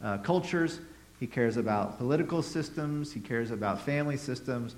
uh, 0.01 0.17
cultures, 0.19 0.79
He 1.19 1.27
cares 1.27 1.57
about 1.57 1.97
political 1.97 2.41
systems, 2.41 3.11
He 3.11 3.19
cares 3.19 3.51
about 3.51 3.81
family 3.81 4.17
systems. 4.17 4.75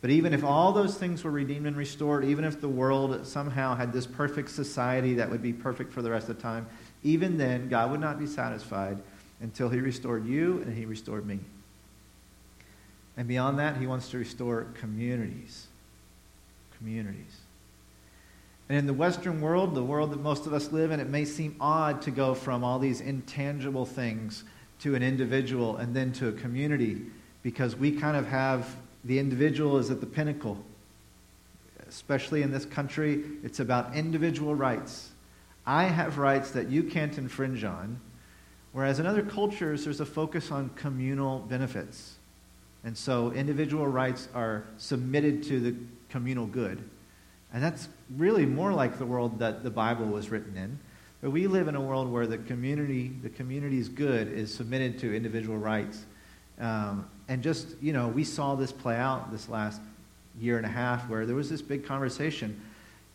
But 0.00 0.10
even 0.10 0.34
if 0.34 0.44
all 0.44 0.72
those 0.72 0.96
things 0.96 1.24
were 1.24 1.30
redeemed 1.30 1.66
and 1.66 1.76
restored, 1.76 2.24
even 2.24 2.44
if 2.44 2.60
the 2.60 2.68
world 2.68 3.26
somehow 3.26 3.74
had 3.74 3.92
this 3.92 4.06
perfect 4.06 4.50
society 4.50 5.14
that 5.14 5.30
would 5.30 5.42
be 5.42 5.52
perfect 5.52 5.92
for 5.92 6.02
the 6.02 6.10
rest 6.10 6.28
of 6.28 6.38
time, 6.38 6.66
even 7.02 7.38
then, 7.38 7.68
God 7.68 7.90
would 7.90 8.00
not 8.00 8.18
be 8.18 8.26
satisfied 8.26 8.98
until 9.40 9.68
He 9.68 9.80
restored 9.80 10.26
you 10.26 10.62
and 10.62 10.76
He 10.76 10.84
restored 10.84 11.26
me. 11.26 11.40
And 13.16 13.26
beyond 13.26 13.58
that, 13.58 13.78
He 13.78 13.86
wants 13.86 14.10
to 14.10 14.18
restore 14.18 14.66
communities. 14.74 15.66
Communities. 16.76 17.40
And 18.68 18.76
in 18.76 18.86
the 18.86 18.92
Western 18.92 19.40
world, 19.40 19.74
the 19.74 19.82
world 19.82 20.10
that 20.10 20.20
most 20.20 20.46
of 20.46 20.52
us 20.52 20.72
live 20.72 20.90
in, 20.90 21.00
it 21.00 21.08
may 21.08 21.24
seem 21.24 21.56
odd 21.60 22.02
to 22.02 22.10
go 22.10 22.34
from 22.34 22.64
all 22.64 22.78
these 22.78 23.00
intangible 23.00 23.86
things 23.86 24.44
to 24.80 24.94
an 24.94 25.02
individual 25.02 25.76
and 25.76 25.94
then 25.94 26.12
to 26.14 26.28
a 26.28 26.32
community 26.32 27.02
because 27.42 27.76
we 27.76 27.92
kind 27.92 28.16
of 28.16 28.26
have 28.26 28.76
the 29.06 29.18
individual 29.18 29.78
is 29.78 29.90
at 29.90 30.00
the 30.00 30.06
pinnacle. 30.06 30.58
Especially 31.88 32.42
in 32.42 32.50
this 32.50 32.64
country, 32.64 33.22
it's 33.44 33.60
about 33.60 33.94
individual 33.94 34.54
rights. 34.54 35.10
I 35.64 35.84
have 35.84 36.18
rights 36.18 36.50
that 36.50 36.68
you 36.68 36.82
can't 36.82 37.16
infringe 37.16 37.62
on, 37.64 38.00
whereas 38.72 38.98
in 38.98 39.06
other 39.06 39.22
cultures, 39.22 39.84
there's 39.84 40.00
a 40.00 40.06
focus 40.06 40.50
on 40.50 40.70
communal 40.70 41.38
benefits. 41.40 42.16
And 42.84 42.96
so 42.96 43.32
individual 43.32 43.86
rights 43.86 44.28
are 44.34 44.64
submitted 44.76 45.44
to 45.44 45.60
the 45.60 45.74
communal 46.08 46.46
good. 46.46 46.82
And 47.52 47.62
that's 47.62 47.88
really 48.16 48.46
more 48.46 48.72
like 48.72 48.98
the 48.98 49.06
world 49.06 49.38
that 49.38 49.62
the 49.62 49.70
Bible 49.70 50.06
was 50.06 50.30
written 50.30 50.56
in. 50.56 50.78
But 51.20 51.30
we 51.30 51.46
live 51.46 51.68
in 51.68 51.74
a 51.74 51.80
world 51.80 52.10
where 52.10 52.26
the 52.26 52.38
community, 52.38 53.12
the 53.22 53.30
community's 53.30 53.88
good 53.88 54.28
is 54.32 54.52
submitted 54.52 54.98
to 55.00 55.14
individual 55.14 55.58
rights. 55.58 56.04
Um, 56.60 57.08
and 57.28 57.42
just, 57.42 57.68
you 57.80 57.92
know, 57.92 58.08
we 58.08 58.24
saw 58.24 58.54
this 58.54 58.72
play 58.72 58.96
out 58.96 59.32
this 59.32 59.48
last 59.48 59.80
year 60.40 60.56
and 60.56 60.66
a 60.66 60.70
half 60.70 61.08
where 61.08 61.26
there 61.26 61.34
was 61.36 61.50
this 61.50 61.62
big 61.62 61.84
conversation. 61.84 62.60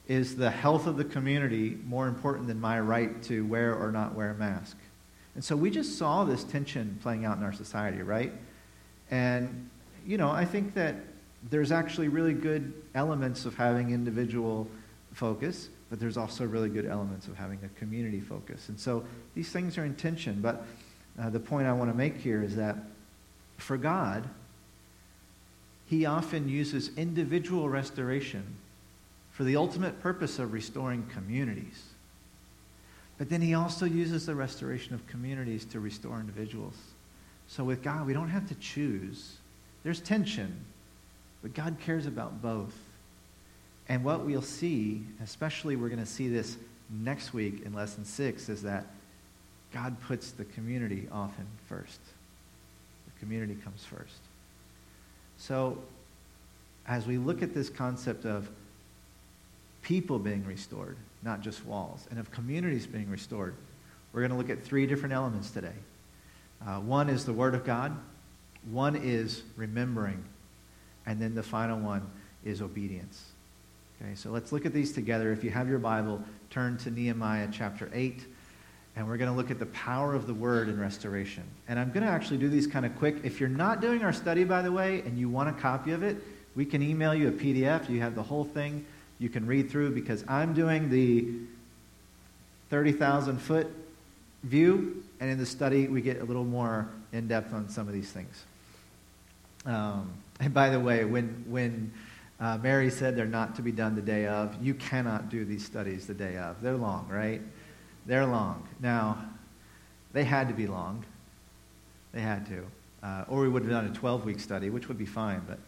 Is 0.08 0.36
the 0.36 0.50
health 0.50 0.88
of 0.88 0.98
the 0.98 1.06
community 1.06 1.78
more 1.86 2.08
important 2.08 2.48
than 2.48 2.60
my 2.60 2.80
right 2.80 3.22
to 3.24 3.46
wear 3.46 3.74
or 3.74 3.92
not 3.92 4.14
wear 4.16 4.32
a 4.32 4.36
mask? 4.36 4.76
And 5.36 5.44
so 5.44 5.56
we 5.56 5.70
just 5.70 5.98
saw 5.98 6.26
this 6.26 6.44
tension 6.44 7.00
playing 7.02 7.24
out 7.24 7.38
in 7.38 7.44
our 7.44 7.54
society, 7.54 8.02
right? 8.02 8.34
And, 9.10 9.70
you 10.06 10.18
know, 10.18 10.30
I 10.30 10.44
think 10.44 10.74
that 10.74 10.96
there's 11.50 11.72
actually 11.72 12.10
really 12.10 12.34
good 12.34 12.74
elements 12.94 13.46
of 13.46 13.56
having 13.56 13.92
individual 13.92 14.68
focus, 15.14 15.70
but 15.90 16.00
there's 16.00 16.18
also 16.18 16.46
really 16.46 16.70
good 16.70 16.86
elements 16.86 17.28
of 17.28 17.38
having 17.38 17.60
a 17.64 17.80
community 17.80 18.20
focus. 18.20 18.70
And 18.70 18.80
so 18.80 19.06
these 19.36 19.50
things 19.50 19.78
are 19.78 19.86
in 19.86 19.96
tension. 19.96 20.42
But 20.42 20.66
uh, 21.20 21.30
the 21.30 21.40
point 21.40 21.68
I 21.68 21.74
want 21.74 21.90
to 21.90 21.98
make 21.98 22.18
here 22.18 22.44
is 22.44 22.56
that 22.58 22.76
for 23.62 23.78
God, 23.78 24.28
He 25.86 26.06
often 26.06 26.50
uses 26.50 26.92
individual 26.98 27.70
restoration 27.70 28.44
for 29.32 29.44
the 29.44 29.56
ultimate 29.56 30.02
purpose 30.02 30.40
of 30.40 30.54
restoring 30.54 31.06
communities. 31.14 31.84
But 33.18 33.30
then 33.30 33.42
He 33.42 33.54
also 33.54 33.86
uses 33.86 34.26
the 34.26 34.36
restoration 34.36 34.94
of 34.94 35.06
communities 35.08 35.66
to 35.66 35.80
restore 35.80 36.20
individuals. 36.20 36.76
So 37.48 37.64
with 37.64 37.84
God, 37.84 38.08
we 38.08 38.14
don't 38.14 38.30
have 38.30 38.48
to 38.50 38.56
choose. 38.56 39.38
There's 39.84 40.00
tension, 40.00 40.66
but 41.42 41.54
God 41.54 41.78
cares 41.80 42.06
about 42.06 42.42
both. 42.42 42.76
And 43.90 44.04
what 44.04 44.26
we'll 44.26 44.42
see, 44.42 45.04
especially 45.24 45.76
we're 45.76 45.90
going 45.90 46.00
to 46.00 46.06
see 46.06 46.30
this 46.30 46.58
next 46.90 47.34
week 47.34 47.64
in 47.66 47.74
lesson 47.74 48.06
six, 48.06 48.48
is 48.48 48.62
that 48.64 48.86
God 49.74 50.00
puts 50.02 50.32
the 50.32 50.46
community 50.46 51.08
often 51.12 51.46
first. 51.68 52.00
Community 53.22 53.56
comes 53.64 53.86
first. 53.86 54.20
So, 55.38 55.78
as 56.88 57.06
we 57.06 57.18
look 57.18 57.42
at 57.42 57.54
this 57.54 57.70
concept 57.70 58.26
of 58.26 58.50
people 59.84 60.20
being 60.20 60.46
restored, 60.46 60.98
not 61.24 61.42
just 61.42 61.64
walls, 61.66 62.08
and 62.10 62.20
of 62.20 62.32
communities 62.32 62.88
being 62.88 63.10
restored, 63.10 63.54
we're 64.12 64.22
going 64.22 64.32
to 64.32 64.38
look 64.38 64.50
at 64.50 64.62
three 64.62 64.86
different 64.88 65.14
elements 65.14 65.52
today. 65.52 65.74
Uh, 66.66 66.80
one 66.80 67.10
is 67.10 67.24
the 67.24 67.34
Word 67.34 67.56
of 67.56 67.64
God, 67.64 67.96
one 68.70 68.96
is 68.96 69.44
remembering, 69.56 70.24
and 71.06 71.22
then 71.22 71.34
the 71.36 71.44
final 71.44 71.80
one 71.80 72.10
is 72.44 72.62
obedience. 72.62 73.24
Okay, 74.02 74.16
so 74.16 74.32
let's 74.32 74.52
look 74.52 74.66
at 74.66 74.74
these 74.74 74.92
together. 74.92 75.32
If 75.32 75.44
you 75.44 75.52
have 75.52 75.70
your 75.70 75.80
Bible, 75.80 76.24
turn 76.50 76.78
to 76.80 76.90
Nehemiah 76.92 77.50
chapter 77.52 77.90
8, 77.94 78.26
and 78.96 79.08
we're 79.08 79.18
going 79.18 79.30
to 79.30 79.36
look 79.36 79.52
at 79.52 79.60
the 79.60 79.68
power 79.68 80.14
of 80.14 80.28
the 80.28 80.34
word 80.34 80.68
in 80.68 80.80
restoration. 80.80 81.44
And 81.68 81.80
I'm 81.80 81.92
going 81.92 82.06
to 82.06 82.12
actually 82.12 82.38
do 82.38 82.50
these 82.50 82.68
kind 82.68 82.86
of 82.86 82.96
quick. 82.98 83.18
If 83.24 83.40
you're 83.40 83.50
not 83.50 83.82
doing 83.82 84.04
our 84.04 84.14
study, 84.14 84.44
by 84.44 84.62
the 84.62 84.72
way, 84.72 85.02
and 85.02 85.18
you 85.18 85.30
want 85.30 85.50
a 85.50 85.54
copy 85.54 85.92
of 85.92 86.04
it, 86.04 86.18
we 86.56 86.66
can 86.66 86.82
email 86.82 87.16
you 87.16 87.30
a 87.30 87.32
PDF. 87.32 87.90
You 87.90 88.02
have 88.02 88.16
the 88.16 88.24
whole 88.24 88.44
thing 88.44 88.86
you 89.20 89.30
can 89.30 89.46
read 89.46 89.70
through 89.70 89.96
because 89.96 90.26
I'm 90.28 90.54
doing 90.54 90.90
the 90.90 91.28
30,000 92.70 93.38
foot 93.38 93.68
view, 94.44 95.04
and 95.20 95.30
in 95.30 95.38
the 95.38 95.46
study, 95.46 95.88
we 95.88 96.02
get 96.02 96.22
a 96.22 96.26
little 96.26 96.44
more 96.44 96.90
in 97.14 97.28
depth 97.28 97.54
on 97.54 97.70
some 97.70 97.88
of 97.88 97.94
these 97.94 98.12
things. 98.12 98.44
Um, 99.66 100.12
and 100.40 100.54
by 100.54 100.70
the 100.70 100.80
way, 100.80 101.06
when, 101.06 101.46
when 101.48 101.92
uh, 102.42 102.58
Mary 102.58 102.90
said 102.90 103.16
they're 103.16 103.26
not 103.26 103.56
to 103.56 103.62
be 103.62 103.72
done 103.72 103.94
the 103.96 104.02
day 104.02 104.26
of. 104.26 104.58
You 104.62 104.74
cannot 104.74 105.30
do 105.30 105.46
these 105.46 105.64
studies 105.64 106.08
the 106.08 106.16
day 106.16 106.38
of. 106.38 106.60
They're 106.62 106.76
long, 106.76 107.08
right? 107.08 107.40
They're 108.06 108.26
long. 108.26 108.68
Now, 108.80 109.18
they 110.14 110.24
had 110.24 110.48
to 110.48 110.54
be 110.54 110.68
long. 110.68 111.06
They 112.14 112.22
had 112.22 112.46
to. 112.48 112.66
Uh, 113.04 113.26
or 113.28 113.42
we 113.42 113.50
would 113.50 113.64
have 113.64 113.72
done 113.72 113.86
a 113.86 113.94
12 113.94 114.26
week 114.26 114.40
study, 114.40 114.70
which 114.70 114.88
would 114.88 114.98
be 114.98 115.06
fine, 115.06 115.42
but 115.48 115.60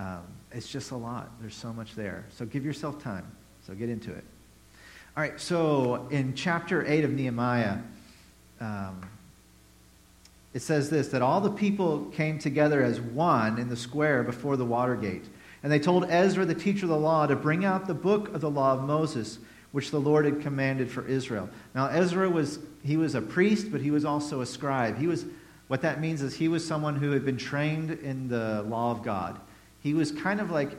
um, 0.00 0.22
it's 0.52 0.68
just 0.68 0.90
a 0.90 0.96
lot. 0.96 1.30
There's 1.40 1.54
so 1.54 1.72
much 1.72 1.94
there. 1.94 2.24
So 2.30 2.44
give 2.44 2.64
yourself 2.64 3.02
time. 3.02 3.26
So 3.66 3.74
get 3.74 3.88
into 3.88 4.10
it. 4.10 4.24
All 5.16 5.22
right, 5.22 5.40
so 5.40 6.08
in 6.10 6.34
chapter 6.34 6.84
8 6.84 7.04
of 7.04 7.12
Nehemiah, 7.12 7.78
um, 8.60 9.08
it 10.52 10.62
says 10.62 10.90
this 10.90 11.08
that 11.08 11.22
all 11.22 11.40
the 11.40 11.50
people 11.50 12.06
came 12.06 12.38
together 12.38 12.82
as 12.82 13.00
one 13.00 13.58
in 13.58 13.68
the 13.68 13.76
square 13.76 14.22
before 14.22 14.56
the 14.56 14.64
water 14.64 14.96
gate. 14.96 15.24
And 15.62 15.72
they 15.72 15.78
told 15.78 16.04
Ezra, 16.10 16.44
the 16.44 16.54
teacher 16.54 16.86
of 16.86 16.90
the 16.90 16.96
law, 16.96 17.26
to 17.26 17.36
bring 17.36 17.64
out 17.64 17.86
the 17.86 17.94
book 17.94 18.34
of 18.34 18.40
the 18.40 18.50
law 18.50 18.74
of 18.74 18.82
Moses, 18.82 19.38
which 19.74 19.90
the 19.90 19.98
Lord 19.98 20.24
had 20.24 20.40
commanded 20.40 20.88
for 20.88 21.04
Israel. 21.08 21.48
Now, 21.74 21.88
Ezra 21.88 22.30
was, 22.30 22.60
he 22.84 22.96
was 22.96 23.16
a 23.16 23.20
priest, 23.20 23.72
but 23.72 23.80
he 23.80 23.90
was 23.90 24.04
also 24.04 24.40
a 24.40 24.46
scribe. 24.46 24.96
He 24.96 25.08
was, 25.08 25.24
what 25.66 25.82
that 25.82 26.00
means 26.00 26.22
is 26.22 26.32
he 26.32 26.46
was 26.46 26.64
someone 26.64 26.94
who 26.94 27.10
had 27.10 27.24
been 27.24 27.36
trained 27.36 27.90
in 27.90 28.28
the 28.28 28.62
law 28.68 28.92
of 28.92 29.02
God. 29.02 29.40
He 29.80 29.92
was 29.92 30.12
kind 30.12 30.40
of 30.40 30.52
like, 30.52 30.76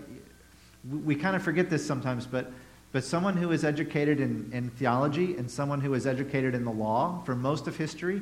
we 1.04 1.14
kind 1.14 1.36
of 1.36 1.44
forget 1.44 1.70
this 1.70 1.86
sometimes, 1.86 2.25
but, 2.25 2.54
but 2.94 3.04
someone 3.04 3.36
who 3.36 3.50
was 3.50 3.66
educated 3.66 4.22
in, 4.22 4.50
in 4.54 4.70
theology 4.70 5.36
and 5.36 5.52
someone 5.52 5.82
who 5.82 5.92
was 5.92 6.08
educated 6.08 6.56
in 6.56 6.64
the 6.64 6.72
law 6.72 7.22
for 7.25 7.36
most 7.36 7.68
of 7.68 7.75
history, 7.75 8.22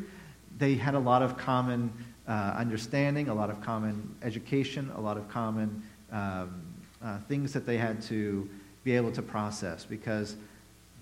they 0.58 0.74
had 0.74 0.96
a 0.96 1.00
lot 1.00 1.22
of 1.22 1.38
common 1.38 1.94
uh, 2.28 2.56
understanding, 2.58 3.30
a 3.30 3.34
lot 3.36 3.52
of 3.52 3.62
common 3.62 4.16
education, 4.24 4.92
a 4.96 5.00
lot 5.00 5.18
of 5.18 5.30
common 5.30 5.84
um, 6.12 6.64
uh, 7.04 7.20
things 7.28 7.54
that 7.54 7.68
they 7.68 7.78
had 7.78 8.02
to 8.02 8.50
be 8.84 8.96
able 8.96 9.12
to 9.12 9.22
process 9.22 9.86
because 9.86 10.36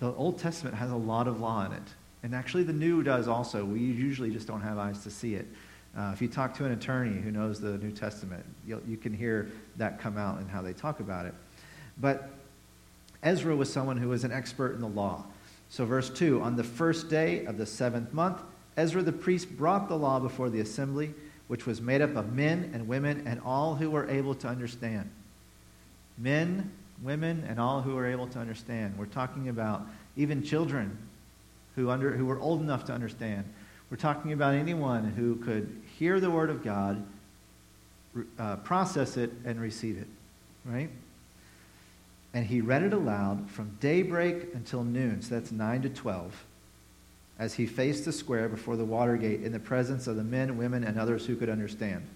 the 0.02 0.12
Old 0.14 0.36
Testament 0.36 0.74
has 0.74 0.90
a 0.90 0.96
lot 0.96 1.28
of 1.28 1.40
law 1.40 1.64
in 1.64 1.70
it. 1.70 1.82
And 2.24 2.34
actually, 2.34 2.64
the 2.64 2.72
New 2.72 3.04
does 3.04 3.28
also. 3.28 3.64
We 3.64 3.78
usually 3.78 4.30
just 4.30 4.48
don't 4.48 4.60
have 4.60 4.76
eyes 4.76 5.04
to 5.04 5.10
see 5.12 5.36
it. 5.36 5.46
Uh, 5.96 6.10
if 6.12 6.20
you 6.20 6.26
talk 6.26 6.54
to 6.56 6.64
an 6.64 6.72
attorney 6.72 7.20
who 7.20 7.30
knows 7.30 7.60
the 7.60 7.78
New 7.78 7.92
Testament, 7.92 8.44
you 8.66 8.96
can 8.96 9.14
hear 9.14 9.52
that 9.76 10.00
come 10.00 10.18
out 10.18 10.40
in 10.40 10.48
how 10.48 10.60
they 10.60 10.72
talk 10.72 10.98
about 10.98 11.26
it. 11.26 11.34
But 12.00 12.30
Ezra 13.22 13.54
was 13.54 13.72
someone 13.72 13.96
who 13.96 14.08
was 14.08 14.24
an 14.24 14.32
expert 14.32 14.74
in 14.74 14.80
the 14.80 14.88
law. 14.88 15.24
So, 15.68 15.84
verse 15.84 16.10
2 16.10 16.42
On 16.42 16.56
the 16.56 16.64
first 16.64 17.08
day 17.08 17.44
of 17.44 17.56
the 17.56 17.66
seventh 17.66 18.12
month, 18.12 18.42
Ezra 18.76 19.02
the 19.02 19.12
priest 19.12 19.56
brought 19.56 19.88
the 19.88 19.96
law 19.96 20.18
before 20.18 20.50
the 20.50 20.58
assembly 20.58 21.14
which 21.46 21.64
was 21.64 21.80
made 21.80 22.02
up 22.02 22.16
of 22.16 22.32
men 22.32 22.72
and 22.74 22.88
women 22.88 23.22
and 23.24 23.40
all 23.44 23.76
who 23.76 23.88
were 23.88 24.08
able 24.10 24.34
to 24.34 24.48
understand. 24.48 25.08
Men, 26.18 26.72
women, 27.02 27.44
and 27.48 27.58
all 27.58 27.82
who 27.82 27.96
are 27.96 28.06
able 28.06 28.26
to 28.28 28.38
understand. 28.38 28.96
We're 28.96 29.06
talking 29.06 29.48
about 29.48 29.86
even 30.16 30.42
children 30.42 30.96
who, 31.76 31.90
under, 31.90 32.12
who 32.12 32.26
were 32.26 32.38
old 32.38 32.60
enough 32.60 32.84
to 32.86 32.92
understand. 32.92 33.44
We're 33.90 33.96
talking 33.96 34.32
about 34.32 34.54
anyone 34.54 35.04
who 35.04 35.36
could 35.36 35.82
hear 35.98 36.20
the 36.20 36.30
Word 36.30 36.50
of 36.50 36.64
God, 36.64 37.04
uh, 38.38 38.56
process 38.56 39.16
it, 39.16 39.30
and 39.44 39.60
receive 39.60 39.98
it, 39.98 40.06
right? 40.64 40.90
And 42.34 42.46
he 42.46 42.60
read 42.60 42.82
it 42.82 42.92
aloud 42.92 43.50
from 43.50 43.76
daybreak 43.80 44.54
until 44.54 44.84
noon, 44.84 45.22
so 45.22 45.34
that's 45.34 45.52
9 45.52 45.82
to 45.82 45.88
12, 45.88 46.44
as 47.38 47.54
he 47.54 47.66
faced 47.66 48.04
the 48.04 48.12
square 48.12 48.48
before 48.48 48.76
the 48.76 48.84
water 48.84 49.16
gate 49.16 49.42
in 49.42 49.52
the 49.52 49.58
presence 49.58 50.06
of 50.06 50.16
the 50.16 50.24
men, 50.24 50.56
women, 50.56 50.84
and 50.84 50.98
others 50.98 51.26
who 51.26 51.36
could 51.36 51.50
understand. 51.50 52.06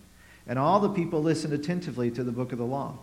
And 0.47 0.59
all 0.59 0.81
the 0.81 0.88
people 0.88 1.23
listened 1.23 1.52
attentively 1.52 2.11
to 2.12 2.23
the 2.23 2.33
book 2.33 2.52
of 2.52 2.59
the 2.59 2.64
law. 2.64 2.97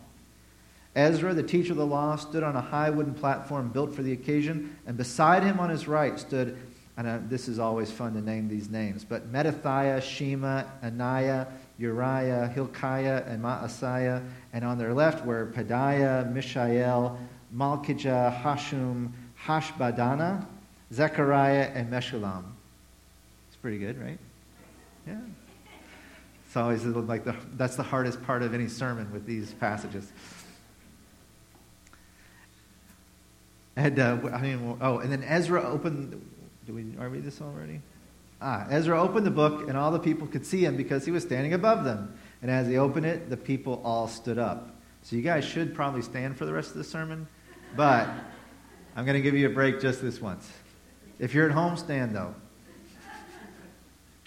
Ezra, 0.95 1.33
the 1.33 1.43
teacher 1.43 1.71
of 1.71 1.77
the 1.77 1.85
law, 1.85 2.15
stood 2.15 2.43
on 2.43 2.55
a 2.55 2.61
high 2.61 2.89
wooden 2.89 3.13
platform 3.13 3.69
built 3.69 3.93
for 3.95 4.03
the 4.03 4.11
occasion, 4.11 4.75
and 4.85 4.95
beside 4.95 5.43
him 5.43 5.59
on 5.59 5.69
his 5.69 5.87
right 5.87 6.19
stood, 6.19 6.57
and 6.97 7.07
uh, 7.07 7.19
this 7.27 7.47
is 7.47 7.57
always 7.57 7.91
fun 7.91 8.13
to 8.13 8.21
name 8.21 8.47
these 8.47 8.69
names, 8.69 9.03
but 9.03 9.31
Mattithiah, 9.31 10.01
Shema, 10.01 10.63
Ananiah, 10.83 11.47
Uriah, 11.79 12.51
Hilkiah, 12.53 13.23
and 13.25 13.43
Maaseiah, 13.43 14.23
and 14.53 14.63
on 14.63 14.77
their 14.77 14.93
left 14.93 15.25
were 15.25 15.51
Pedaiah, 15.55 16.31
Mishael, 16.31 17.19
Malkijah, 17.55 18.41
Hashum, 18.41 19.11
Hashbaddanah, 19.45 20.45
Zechariah, 20.91 21.71
and 21.73 21.91
Meshullam. 21.91 22.43
It's 23.47 23.57
pretty 23.57 23.79
good, 23.79 23.99
right? 23.99 24.19
Yeah. 25.07 25.17
It's 26.45 26.55
always 26.55 26.85
like 26.85 27.23
the, 27.23 27.35
that's 27.53 27.75
the 27.75 27.83
hardest 27.83 28.21
part 28.23 28.43
of 28.43 28.53
any 28.53 28.67
sermon 28.67 29.11
with 29.11 29.25
these 29.25 29.53
passages. 29.53 30.11
And 33.75 33.99
uh, 33.99 34.17
I 34.31 34.41
mean, 34.41 34.77
oh, 34.81 34.99
and 34.99 35.11
then 35.11 35.23
Ezra 35.23 35.63
opened. 35.63 36.21
Do 36.65 36.73
we 36.73 36.85
are 36.99 37.09
we 37.09 37.19
this 37.19 37.41
already? 37.41 37.81
Ah, 38.41 38.67
Ezra 38.69 39.01
opened 39.01 39.25
the 39.25 39.31
book, 39.31 39.67
and 39.67 39.77
all 39.77 39.91
the 39.91 39.99
people 39.99 40.27
could 40.27 40.45
see 40.45 40.65
him 40.65 40.75
because 40.75 41.05
he 41.05 41.11
was 41.11 41.23
standing 41.23 41.53
above 41.53 41.83
them. 41.83 42.17
And 42.41 42.51
as 42.51 42.67
he 42.67 42.77
opened 42.77 43.05
it, 43.05 43.29
the 43.29 43.37
people 43.37 43.81
all 43.85 44.07
stood 44.07 44.37
up. 44.37 44.75
So 45.01 45.15
you 45.15 45.21
guys 45.21 45.45
should 45.45 45.73
probably 45.73 46.01
stand 46.01 46.37
for 46.37 46.45
the 46.45 46.53
rest 46.53 46.71
of 46.71 46.77
the 46.77 46.83
sermon, 46.83 47.27
but 47.75 48.07
I'm 48.95 49.05
going 49.05 49.15
to 49.15 49.21
give 49.21 49.33
you 49.33 49.47
a 49.47 49.53
break 49.53 49.79
just 49.79 50.01
this 50.01 50.21
once. 50.21 50.49
If 51.19 51.33
you're 51.33 51.45
at 51.45 51.53
home, 51.53 51.77
stand 51.77 52.15
though. 52.15 52.35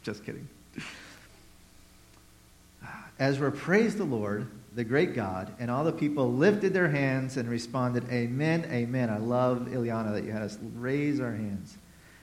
Just 0.03 0.25
kidding. 0.25 0.49
Ezra 3.19 3.51
praised 3.51 3.99
the 3.99 4.05
Lord, 4.05 4.49
the 4.77 4.85
great 4.85 5.15
God, 5.15 5.55
and 5.59 5.71
all 5.71 5.85
the 5.85 5.93
people 5.93 6.31
lifted 6.31 6.75
their 6.75 6.91
hands 6.91 7.39
and 7.39 7.49
responded, 7.49 8.05
Amen, 8.11 8.69
Amen. 8.71 9.09
I 9.09 9.17
love 9.17 9.69
Ileana 9.71 10.13
that 10.13 10.25
you 10.25 10.33
had 10.33 10.43
us 10.43 10.59
raise 10.75 11.19
our 11.19 11.33
hands. 11.33 11.79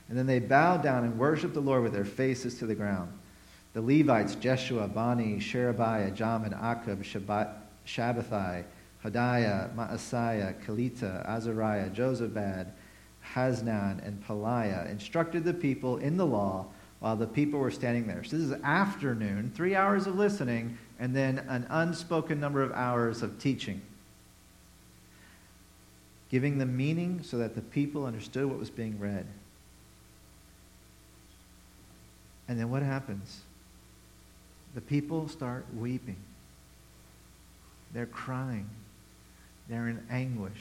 And 0.07 0.15
then 0.15 0.27
they 0.27 0.38
bowed 0.38 0.83
down 0.83 1.03
and 1.03 1.17
worshiped 1.17 1.55
the 1.55 1.60
Lord 1.60 1.81
with 1.81 1.93
their 1.93 2.05
faces 2.05 2.60
to 2.60 2.67
the 2.67 2.75
ground. 2.75 3.12
The 3.74 3.81
Levites, 3.81 4.36
Jeshua, 4.36 4.88
Bani, 4.88 5.39
Sherebiah, 5.39 6.12
Jamin, 6.12 6.53
Akkub, 6.62 7.03
Shabbethai, 7.88 8.63
Hodiah, 9.03 9.74
Maaseiah, 9.75 10.63
Kelita, 10.63 11.27
Azariah, 11.27 11.89
Jozabad, 11.89 12.67
Hasnan, 13.33 14.05
and 14.05 14.24
Pelaiah, 14.27 14.91
instructed 14.91 15.43
the 15.43 15.56
people 15.56 15.97
in 15.97 16.17
the 16.17 16.25
law 16.25 16.67
while 16.99 17.15
the 17.15 17.25
people 17.25 17.60
were 17.60 17.71
standing 17.71 18.06
there. 18.06 18.23
So 18.23 18.38
this 18.38 18.45
is 18.45 18.62
afternoon, 18.63 19.51
three 19.56 19.75
hours 19.75 20.06
of 20.06 20.15
listening, 20.15 20.77
and 20.99 21.15
then 21.15 21.39
an 21.49 21.65
unspoken 21.69 22.39
number 22.39 22.62
of 22.62 22.71
hours 22.71 23.21
of 23.21 23.39
teaching. 23.39 23.82
Giving 26.29 26.58
the 26.58 26.65
meaning 26.65 27.21
so 27.23 27.38
that 27.38 27.56
the 27.56 27.62
people 27.62 28.06
understood 28.06 28.45
what 28.45 28.60
was 28.60 28.69
being 28.69 28.99
read. 28.99 29.25
And 32.47 32.60
then 32.60 32.69
what 32.69 32.84
happens? 32.84 33.41
The 34.75 34.82
people 34.82 35.27
start 35.27 35.65
weeping. 35.75 36.17
They're 37.93 38.08
crying. 38.08 38.67
They're 39.69 39.88
in 39.88 40.03
anguish. 40.10 40.51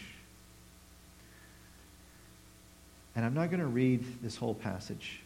And 3.17 3.25
I'm 3.25 3.35
not 3.35 3.51
going 3.51 3.61
to 3.61 3.67
read 3.67 4.05
this 4.23 4.37
whole 4.37 4.55
passage. 4.55 5.22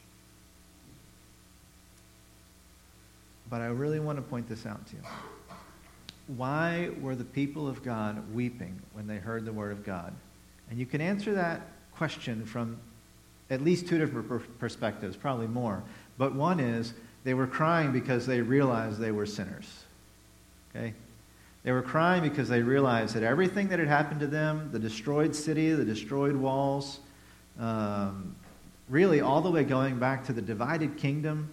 But 3.49 3.61
I 3.61 3.67
really 3.67 4.01
want 4.01 4.19
to 4.19 4.23
point 4.23 4.49
this 4.49 4.67
out 4.67 4.87
to 4.89 4.97
you. 4.97 5.03
Why 6.37 6.91
were 7.01 7.15
the 7.15 7.25
people 7.25 7.69
of 7.69 7.85
God 7.85 8.35
weeping 8.35 8.81
when 8.93 9.07
they 9.07 9.19
heard 9.19 9.45
the 9.45 9.53
word 9.53 9.73
of 9.73 9.85
God? 9.85 10.13
And 10.71 10.79
you 10.79 10.87
can 10.87 11.01
answer 11.01 11.33
that 11.35 11.61
question 11.95 12.45
from 12.45 12.79
at 13.51 13.63
least 13.63 13.87
two 13.87 13.99
different 13.99 14.59
perspectives, 14.59 15.17
probably 15.17 15.47
more. 15.47 15.83
But 16.19 16.35
one 16.35 16.59
is 16.59 16.95
they 17.23 17.35
were 17.35 17.47
crying 17.47 17.93
because 17.93 18.27
they 18.27 18.41
realized 18.41 18.99
they 18.99 19.13
were 19.13 19.27
sinners. 19.27 19.85
Okay? 20.75 20.95
They 21.63 21.73
were 21.73 21.83
crying 21.83 22.23
because 22.23 22.49
they 22.49 22.63
realized 22.63 23.15
that 23.15 23.23
everything 23.23 23.69
that 23.69 23.79
had 23.79 23.89
happened 23.89 24.21
to 24.21 24.27
them, 24.27 24.71
the 24.73 24.79
destroyed 24.79 25.35
city, 25.35 25.73
the 25.73 25.85
destroyed 25.85 26.37
walls, 26.37 27.01
um, 27.59 28.35
really 28.89 29.21
all 29.21 29.41
the 29.41 29.51
way 29.51 29.65
going 29.65 29.99
back 29.99 30.25
to 30.27 30.33
the 30.33 30.43
divided 30.43 30.97
kingdom, 30.97 31.51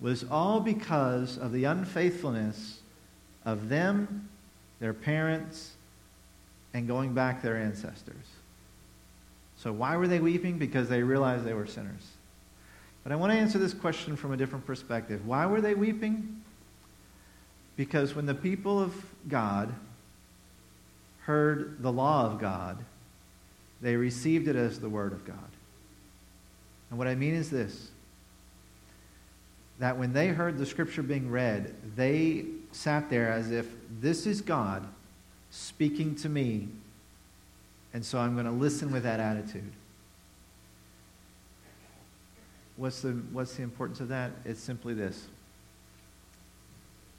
was 0.00 0.24
all 0.30 0.60
because 0.60 1.38
of 1.38 1.52
the 1.52 1.64
unfaithfulness 1.64 2.80
of 3.44 3.68
them, 3.68 4.28
their 4.80 4.92
parents, 4.92 5.74
and 6.74 6.86
going 6.86 7.14
back 7.14 7.42
their 7.42 7.56
ancestors. 7.56 8.26
So, 9.56 9.72
why 9.72 9.96
were 9.96 10.06
they 10.06 10.20
weeping? 10.20 10.58
Because 10.58 10.88
they 10.88 11.02
realized 11.02 11.44
they 11.44 11.54
were 11.54 11.66
sinners. 11.66 12.12
But 13.02 13.12
I 13.12 13.16
want 13.16 13.32
to 13.32 13.38
answer 13.38 13.58
this 13.58 13.72
question 13.72 14.16
from 14.16 14.32
a 14.32 14.36
different 14.36 14.66
perspective. 14.66 15.26
Why 15.26 15.46
were 15.46 15.60
they 15.60 15.74
weeping? 15.74 16.42
Because 17.76 18.14
when 18.14 18.26
the 18.26 18.34
people 18.34 18.80
of 18.80 18.94
God 19.28 19.72
heard 21.22 21.82
the 21.82 21.92
law 21.92 22.26
of 22.26 22.40
God, 22.40 22.78
they 23.80 23.96
received 23.96 24.48
it 24.48 24.56
as 24.56 24.80
the 24.80 24.88
Word 24.88 25.12
of 25.12 25.24
God. 25.24 25.36
And 26.90 26.98
what 26.98 27.08
I 27.08 27.14
mean 27.14 27.34
is 27.34 27.50
this 27.50 27.90
that 29.78 29.98
when 29.98 30.12
they 30.12 30.28
heard 30.28 30.58
the 30.58 30.66
scripture 30.66 31.02
being 31.02 31.30
read, 31.30 31.74
they 31.96 32.44
sat 32.72 33.10
there 33.10 33.30
as 33.30 33.50
if 33.50 33.66
this 34.00 34.26
is 34.26 34.40
God 34.40 34.86
speaking 35.50 36.14
to 36.16 36.28
me, 36.28 36.68
and 37.92 38.04
so 38.04 38.18
I'm 38.18 38.34
going 38.34 38.46
to 38.46 38.52
listen 38.52 38.90
with 38.92 39.02
that 39.04 39.20
attitude. 39.20 39.72
What's 42.76 43.00
the, 43.00 43.12
what's 43.32 43.54
the 43.54 43.62
importance 43.62 44.00
of 44.00 44.08
that? 44.08 44.32
It's 44.44 44.60
simply 44.60 44.92
this. 44.92 45.26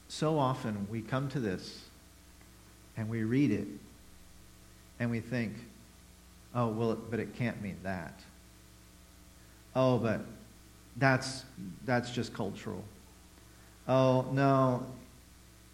So 0.08 0.38
often 0.38 0.88
we 0.90 1.02
come 1.02 1.30
to 1.30 1.40
this 1.40 1.84
and 2.96 3.10
we 3.10 3.24
read 3.24 3.52
it 3.52 3.68
and 5.00 5.12
we 5.12 5.20
think, 5.20 5.54
oh, 6.56 6.68
well, 6.68 6.96
but 6.96 7.20
it 7.20 7.36
can't 7.36 7.62
mean 7.62 7.78
that. 7.84 8.20
Oh, 9.76 9.98
but 9.98 10.22
that's, 10.98 11.46
that's 11.86 12.12
just 12.12 12.34
cultural. 12.34 12.84
Oh, 13.88 14.26
no, 14.32 14.86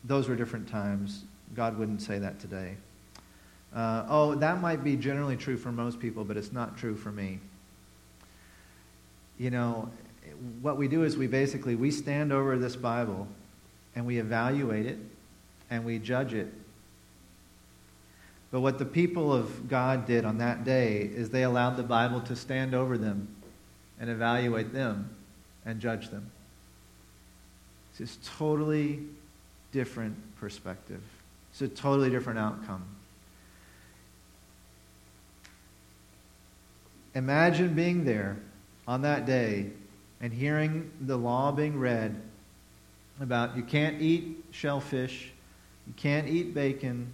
those 0.03 0.27
were 0.27 0.36
different 0.36 0.67
times. 0.67 1.23
God 1.55 1.77
wouldn't 1.77 2.01
say 2.01 2.19
that 2.19 2.39
today. 2.39 2.75
Uh, 3.75 4.05
oh, 4.07 4.36
that 4.36 4.62
might 4.62 4.83
be 4.83 4.95
generally 4.95 5.36
true 5.36 5.57
for 5.57 5.71
most 5.71 5.99
people, 5.99 6.23
but 6.23 6.38
it's 6.38 6.51
not 6.51 6.77
true 6.77 6.95
for 6.95 7.12
me. 7.12 7.39
You 9.39 9.49
know, 9.49 9.89
what 10.62 10.77
we 10.77 10.88
do 10.88 11.03
is 11.03 11.17
we 11.17 11.27
basically 11.27 11.75
we 11.75 11.89
stand 11.89 12.31
over 12.31 12.57
this 12.57 12.75
Bible 12.75 13.27
and 13.95 14.05
we 14.05 14.19
evaluate 14.19 14.86
it 14.86 14.99
and 15.71 15.83
we 15.86 15.97
judge 15.97 16.33
it. 16.33 16.53
But 18.51 18.62
what 18.62 18.77
the 18.77 18.86
people 18.86 19.33
of 19.33 19.67
God 19.67 20.05
did 20.05 20.25
on 20.25 20.38
that 20.38 20.63
day 20.63 20.97
is 21.01 21.31
they 21.31 21.43
allowed 21.43 21.75
the 21.75 21.83
Bible 21.83 22.21
to 22.21 22.36
stand 22.36 22.75
over 22.75 22.99
them 22.99 23.27
and 24.03 24.11
evaluate 24.11 24.73
them 24.73 25.09
and 25.65 25.79
judge 25.79 26.09
them. 26.09 26.29
It's 27.97 28.17
a 28.17 28.37
totally 28.37 28.99
different 29.71 30.17
perspective. 30.41 31.01
It's 31.53 31.61
a 31.61 31.69
totally 31.69 32.09
different 32.09 32.37
outcome. 32.37 32.83
Imagine 37.15 37.75
being 37.75 38.03
there 38.03 38.35
on 38.89 39.03
that 39.03 39.25
day 39.25 39.69
and 40.19 40.33
hearing 40.33 40.91
the 40.99 41.15
law 41.15 41.53
being 41.53 41.79
read 41.79 42.13
about 43.21 43.55
you 43.55 43.63
can't 43.63 44.01
eat 44.01 44.43
shellfish, 44.51 45.31
you 45.87 45.93
can't 45.95 46.27
eat 46.27 46.53
bacon, 46.53 47.07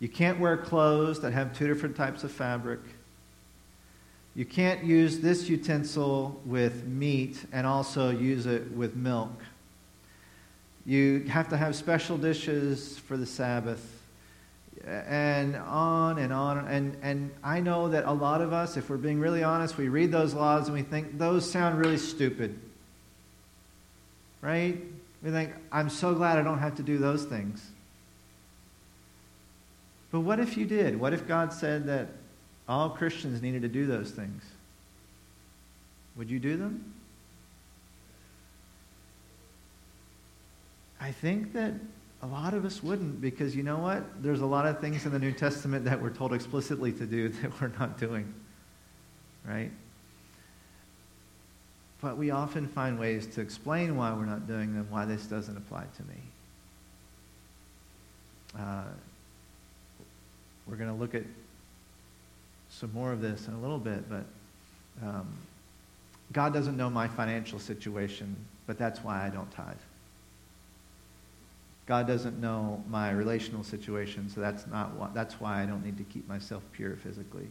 you 0.00 0.08
can't 0.08 0.40
wear 0.40 0.56
clothes 0.56 1.20
that 1.20 1.32
have 1.32 1.56
two 1.56 1.68
different 1.68 1.94
types 1.94 2.24
of 2.24 2.32
fabric. 2.32 2.80
You 4.36 4.44
can't 4.44 4.84
use 4.84 5.20
this 5.20 5.48
utensil 5.48 6.38
with 6.44 6.84
meat 6.84 7.42
and 7.52 7.66
also 7.66 8.10
use 8.10 8.44
it 8.44 8.70
with 8.72 8.94
milk. 8.94 9.32
You 10.84 11.20
have 11.28 11.48
to 11.48 11.56
have 11.56 11.74
special 11.74 12.18
dishes 12.18 12.98
for 12.98 13.16
the 13.16 13.24
Sabbath. 13.24 13.94
And 14.86 15.56
on 15.56 16.18
and 16.18 16.34
on. 16.34 16.58
And, 16.68 16.98
and 17.02 17.30
I 17.42 17.60
know 17.60 17.88
that 17.88 18.04
a 18.04 18.12
lot 18.12 18.42
of 18.42 18.52
us, 18.52 18.76
if 18.76 18.90
we're 18.90 18.98
being 18.98 19.18
really 19.20 19.42
honest, 19.42 19.78
we 19.78 19.88
read 19.88 20.12
those 20.12 20.34
laws 20.34 20.68
and 20.68 20.76
we 20.76 20.82
think 20.82 21.16
those 21.16 21.50
sound 21.50 21.78
really 21.78 21.96
stupid. 21.96 22.56
right? 24.42 24.78
We 25.22 25.30
think, 25.30 25.52
I'm 25.72 25.88
so 25.88 26.14
glad 26.14 26.38
I 26.38 26.42
don't 26.42 26.58
have 26.58 26.76
to 26.76 26.82
do 26.82 26.98
those 26.98 27.24
things. 27.24 27.68
But 30.12 30.20
what 30.20 30.38
if 30.38 30.56
you 30.56 30.66
did? 30.66 31.00
What 31.00 31.12
if 31.12 31.26
God 31.26 31.52
said 31.52 31.86
that 31.86 32.08
all 32.68 32.90
Christians 32.90 33.42
needed 33.42 33.62
to 33.62 33.68
do 33.68 33.86
those 33.86 34.10
things? 34.10 34.42
Would 36.16 36.30
you 36.30 36.38
do 36.38 36.56
them? 36.56 36.92
I 41.00 41.12
think 41.12 41.52
that 41.52 41.74
a 42.22 42.26
lot 42.26 42.54
of 42.54 42.64
us 42.64 42.82
wouldn't 42.82 43.20
because 43.20 43.54
you 43.54 43.62
know 43.62 43.78
what? 43.78 44.22
There's 44.22 44.40
a 44.40 44.46
lot 44.46 44.66
of 44.66 44.80
things 44.80 45.04
in 45.06 45.12
the 45.12 45.18
New 45.18 45.32
Testament 45.32 45.84
that 45.84 46.00
we're 46.00 46.10
told 46.10 46.32
explicitly 46.32 46.92
to 46.92 47.06
do 47.06 47.28
that 47.40 47.60
we're 47.60 47.68
not 47.78 47.98
doing. 47.98 48.32
Right? 49.46 49.70
But 52.00 52.16
we 52.16 52.30
often 52.30 52.66
find 52.66 52.98
ways 52.98 53.26
to 53.28 53.40
explain 53.40 53.96
why 53.96 54.12
we're 54.12 54.26
not 54.26 54.46
doing 54.46 54.74
them, 54.74 54.86
why 54.90 55.04
this 55.04 55.26
doesn't 55.26 55.56
apply 55.56 55.84
to 55.96 56.02
me. 56.04 56.16
Uh, 58.58 58.84
we're 60.66 60.76
going 60.76 60.90
to 60.90 60.96
look 60.96 61.14
at 61.14 61.22
some 62.78 62.92
more 62.92 63.10
of 63.12 63.22
this 63.22 63.48
in 63.48 63.54
a 63.54 63.58
little 63.58 63.78
bit, 63.78 64.08
but 64.08 64.24
um, 65.02 65.26
God 66.32 66.52
doesn't 66.52 66.76
know 66.76 66.90
my 66.90 67.08
financial 67.08 67.58
situation, 67.58 68.36
but 68.66 68.78
that's 68.78 69.00
why 69.00 69.24
I 69.24 69.30
don't 69.30 69.50
tithe. 69.50 69.76
God 71.86 72.06
doesn't 72.06 72.38
know 72.40 72.82
my 72.88 73.12
relational 73.12 73.62
situation, 73.62 74.28
so 74.28 74.40
that's 74.40 74.66
not 74.66 74.92
why, 74.94 75.08
that's 75.14 75.40
why 75.40 75.62
I 75.62 75.66
don't 75.66 75.84
need 75.84 75.96
to 75.98 76.04
keep 76.04 76.28
myself 76.28 76.62
pure 76.72 76.96
physically. 76.96 77.48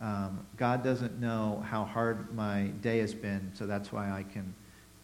Um, 0.00 0.46
God 0.56 0.84
doesn't 0.84 1.20
know 1.20 1.64
how 1.66 1.84
hard 1.84 2.34
my 2.34 2.64
day 2.82 2.98
has 2.98 3.14
been, 3.14 3.50
so 3.54 3.66
that's 3.66 3.90
why 3.92 4.10
I 4.10 4.22
can 4.22 4.54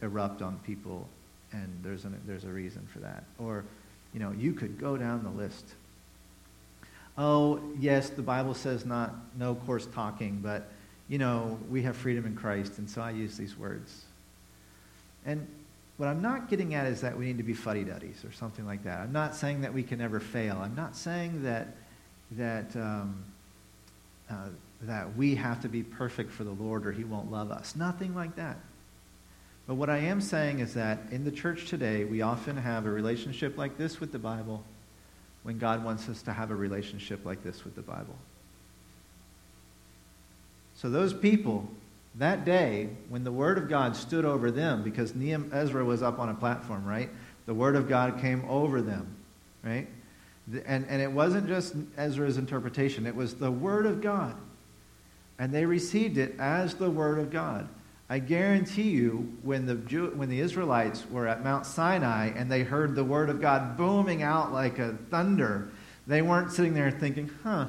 erupt 0.03 0.41
on 0.41 0.59
people, 0.65 1.09
and 1.53 1.69
there's, 1.83 2.05
an, 2.05 2.21
there's 2.27 2.45
a 2.45 2.51
reason 2.51 2.87
for 2.93 3.01
that. 3.01 3.25
Or, 3.39 3.65
you 4.15 4.21
know, 4.21 4.33
you 4.33 4.53
could 4.53 4.79
go 4.79 4.97
down 4.97 5.25
the 5.25 5.31
list. 5.31 5.75
Oh, 7.19 7.61
yes, 7.79 8.11
the 8.11 8.23
Bible 8.23 8.55
says 8.55 8.85
not 8.85 9.15
no 9.39 9.55
coarse 9.55 9.87
talking, 9.87 10.41
but, 10.43 10.69
you 11.09 11.19
know, 11.19 11.59
we 11.71 11.83
have 11.83 11.97
freedom 11.97 12.27
in 12.27 12.37
Christ, 12.37 12.79
and 12.79 12.89
so 12.89 13.01
I 13.01 13.11
use 13.11 13.37
these 13.37 13.57
words. 13.57 14.05
And 15.25 15.47
what 15.97 16.09
I'm 16.09 16.21
not 16.21 16.51
getting 16.51 16.75
at 16.75 16.87
is 16.87 17.01
that 17.01 17.17
we 17.17 17.25
need 17.25 17.39
to 17.39 17.43
be 17.43 17.55
fuddy-duddies 17.55 18.25
or 18.25 18.33
something 18.33 18.67
like 18.67 18.85
that. 18.85 19.01
I'm 19.01 19.13
not 19.13 19.35
saying 19.35 19.63
that 19.63 19.73
we 19.73 19.83
can 19.83 19.99
never 19.99 20.21
fail. 20.21 20.59
I'm 20.59 20.75
not 20.75 20.95
saying 20.95 21.43
that, 21.45 21.69
that, 22.33 22.77
um, 22.77 23.25
uh, 24.31 24.49
that 24.83 25.17
we 25.17 25.35
have 25.37 25.63
to 25.63 25.69
be 25.69 25.83
perfect 25.83 26.31
for 26.31 26.45
the 26.45 26.51
Lord 26.51 26.87
or 26.87 26.93
he 26.93 27.05
won't 27.05 27.33
love 27.33 27.51
us. 27.51 27.75
Nothing 27.75 28.15
like 28.15 28.37
that. 28.37 28.59
But 29.67 29.77
what 29.77 29.89
I 29.89 29.97
am 29.99 30.21
saying 30.21 30.61
is 30.61 30.75
that 30.75 30.99
in 31.11 31.25
the 31.25 31.31
church 31.31 31.69
today, 31.69 32.05
we 32.05 32.21
often 32.21 32.57
have 32.59 32.85
a 32.85 32.91
relationship 32.91 33.57
like 33.57 33.79
this 33.79 33.99
with 33.99 34.13
the 34.13 34.19
Bible 34.19 34.63
when 35.47 35.59
God 35.59 35.85
wants 35.85 36.09
us 36.09 36.23
to 36.23 36.33
have 36.33 36.51
a 36.51 36.57
relationship 36.57 37.25
like 37.25 37.45
this 37.45 37.63
with 37.63 37.77
the 37.77 37.81
Bible. 37.81 38.17
So 40.75 40.91
those 40.91 41.15
people 41.15 41.69
that 42.17 42.45
day, 42.45 42.89
when 43.11 43.23
the 43.23 43.31
Word 43.31 43.57
of 43.57 43.69
God 43.69 43.95
stood 43.95 44.25
over 44.25 44.51
them, 44.51 44.83
because 44.83 45.15
Nehemiah, 45.15 45.63
Ezra 45.63 45.85
was 45.85 46.03
up 46.03 46.19
on 46.19 46.31
a 46.31 46.35
platform, 46.35 46.85
right? 46.85 47.11
The 47.47 47.55
Word 47.55 47.77
of 47.77 47.89
God 47.89 48.21
came 48.21 48.45
over 48.49 48.83
them, 48.83 49.07
right? 49.63 49.87
And, 50.67 50.85
and 50.89 51.01
it 51.01 51.13
wasn't 51.13 51.47
just 51.47 51.77
Ezra's 51.97 52.39
interpretation, 52.39 53.07
it 53.07 53.15
was 53.15 53.35
the 53.35 53.53
Word 53.53 53.87
of 53.87 54.01
God. 54.01 54.35
And 55.39 55.55
they 55.55 55.65
received 55.65 56.19
it 56.19 56.35
as 56.41 56.75
the 56.75 56.91
Word 56.91 57.21
of 57.21 57.31
God. 57.31 57.69
I 58.09 58.21
guarantee 58.21 58.91
you, 58.91 59.37
when 59.43 59.67
the, 59.67 59.75
Jew, 59.75 60.13
when 60.15 60.29
the 60.29 60.39
Israelites 60.39 61.05
were 61.11 61.27
at 61.27 61.43
Mount 61.43 61.67
Sinai 61.67 62.29
and 62.29 62.51
they 62.51 62.63
heard 62.63 62.95
the 62.95 63.03
Word 63.03 63.31
of 63.31 63.41
God 63.41 63.77
booming 63.77 64.23
out 64.23 64.53
like 64.53 64.79
a 64.79 64.97
thunder, 65.11 65.71
they 66.07 66.23
weren't 66.23 66.53
sitting 66.53 66.73
there 66.73 66.91
thinking, 66.91 67.31
huh, 67.43 67.67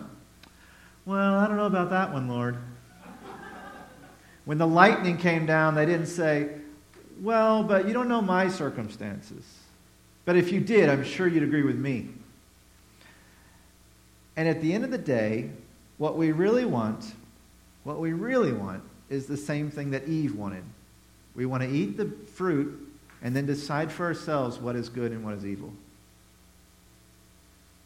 well, 1.08 1.40
I 1.40 1.48
don't 1.48 1.58
know 1.58 1.66
about 1.66 1.90
that 1.90 2.14
one, 2.14 2.28
Lord. 2.28 2.58
When 4.46 4.58
the 4.58 4.68
lightning 4.68 5.18
came 5.18 5.46
down, 5.46 5.76
they 5.76 5.86
didn't 5.86 6.08
say, 6.08 6.50
Well, 7.22 7.64
but 7.64 7.88
you 7.88 7.94
don't 7.94 8.08
know 8.08 8.22
my 8.22 8.48
circumstances. 8.48 9.44
But 10.24 10.36
if 10.36 10.52
you 10.52 10.60
did, 10.60 10.88
I'm 10.88 11.04
sure 11.04 11.28
you'd 11.28 11.44
agree 11.44 11.64
with 11.64 11.78
me. 11.78 12.10
And 14.36 14.48
at 14.48 14.62
the 14.62 14.74
end 14.74 14.84
of 14.84 14.92
the 14.92 14.98
day, 14.98 15.50
what 15.98 16.18
we 16.18 16.32
really 16.32 16.64
want, 16.64 17.14
what 17.84 18.00
we 18.00 18.14
really 18.14 18.54
want, 18.54 18.84
is 19.10 19.26
the 19.26 19.38
same 19.38 19.70
thing 19.72 19.92
that 19.92 20.08
Eve 20.08 20.36
wanted. 20.36 20.64
We 21.36 21.46
want 21.46 21.64
to 21.64 21.70
eat 21.70 21.98
the 21.98 22.12
fruit 22.34 22.88
and 23.22 23.36
then 23.36 23.46
decide 23.46 23.92
for 23.92 24.06
ourselves 24.06 24.58
what 24.58 24.76
is 24.76 24.90
good 24.90 25.12
and 25.12 25.24
what 25.24 25.34
is 25.36 25.46
evil. 25.46 25.72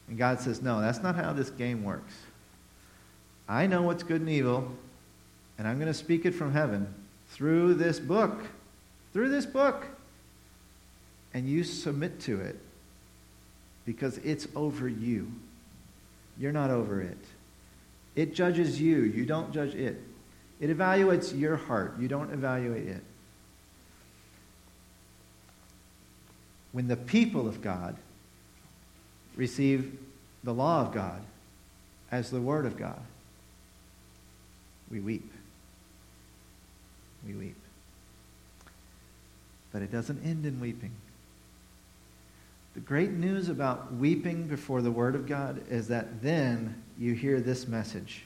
And 0.07 0.17
God 0.17 0.39
says, 0.39 0.61
No, 0.61 0.81
that's 0.81 1.01
not 1.01 1.15
how 1.15 1.33
this 1.33 1.49
game 1.49 1.83
works. 1.83 2.13
I 3.47 3.67
know 3.67 3.81
what's 3.81 4.03
good 4.03 4.21
and 4.21 4.29
evil, 4.29 4.71
and 5.57 5.67
I'm 5.67 5.77
going 5.77 5.87
to 5.87 5.93
speak 5.93 6.25
it 6.25 6.31
from 6.31 6.53
heaven 6.53 6.93
through 7.29 7.75
this 7.75 7.99
book. 7.99 8.43
Through 9.13 9.29
this 9.29 9.45
book. 9.45 9.85
And 11.33 11.47
you 11.47 11.63
submit 11.63 12.19
to 12.21 12.41
it 12.41 12.59
because 13.85 14.17
it's 14.19 14.47
over 14.55 14.87
you. 14.87 15.31
You're 16.37 16.51
not 16.51 16.71
over 16.71 17.01
it. 17.01 17.17
It 18.15 18.33
judges 18.33 18.81
you. 18.81 19.03
You 19.03 19.25
don't 19.25 19.53
judge 19.53 19.75
it. 19.75 20.01
It 20.61 20.69
evaluates 20.69 21.37
your 21.37 21.57
heart. 21.57 21.95
You 21.99 22.07
don't 22.07 22.31
evaluate 22.31 22.87
it. 22.87 23.03
When 26.71 26.87
the 26.87 26.95
people 26.95 27.49
of 27.49 27.61
God 27.61 27.97
receive 29.35 29.99
the 30.45 30.53
law 30.53 30.81
of 30.81 30.93
God 30.93 31.21
as 32.09 32.31
the 32.31 32.39
Word 32.39 32.65
of 32.65 32.77
God, 32.77 33.01
we 34.89 35.01
weep 35.01 35.29
we 37.25 37.33
weep. 37.33 37.55
But 39.71 39.81
it 39.81 39.91
doesn't 39.91 40.23
end 40.25 40.45
in 40.45 40.59
weeping. 40.59 40.91
The 42.73 42.79
great 42.79 43.11
news 43.11 43.49
about 43.49 43.93
weeping 43.93 44.47
before 44.47 44.81
the 44.81 44.91
Word 44.91 45.15
of 45.15 45.27
God 45.27 45.61
is 45.69 45.87
that 45.89 46.21
then 46.21 46.81
you 46.97 47.13
hear 47.13 47.39
this 47.39 47.67
message 47.67 48.23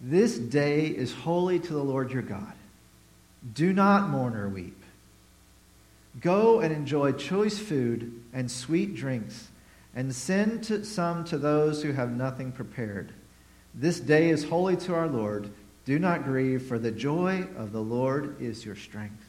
This 0.00 0.36
day 0.38 0.86
is 0.86 1.12
holy 1.12 1.58
to 1.58 1.72
the 1.72 1.82
Lord 1.82 2.10
your 2.10 2.22
God. 2.22 2.52
Do 3.54 3.72
not 3.72 4.10
mourn 4.10 4.36
or 4.36 4.48
weep. 4.48 4.82
Go 6.20 6.60
and 6.60 6.72
enjoy 6.72 7.12
choice 7.12 7.58
food 7.58 8.22
and 8.32 8.50
sweet 8.50 8.94
drinks, 8.94 9.48
and 9.94 10.14
send 10.14 10.64
to 10.64 10.84
some 10.84 11.24
to 11.24 11.38
those 11.38 11.82
who 11.82 11.92
have 11.92 12.10
nothing 12.10 12.52
prepared. 12.52 13.12
This 13.74 14.00
day 14.00 14.30
is 14.30 14.44
holy 14.44 14.76
to 14.78 14.94
our 14.94 15.08
Lord. 15.08 15.50
Do 15.84 15.98
not 15.98 16.24
grieve, 16.24 16.62
for 16.62 16.78
the 16.78 16.90
joy 16.90 17.46
of 17.56 17.72
the 17.72 17.82
Lord 17.82 18.40
is 18.40 18.64
your 18.64 18.76
strength. 18.76 19.24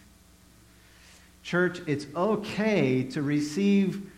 Church, 1.43 1.81
it's 1.87 2.07
okay 2.15 3.03
to 3.03 3.21
receive 3.21 4.09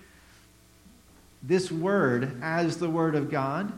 this 1.44 1.72
word 1.72 2.40
as 2.42 2.78
the 2.78 2.90
word 2.90 3.16
of 3.16 3.30
God 3.30 3.72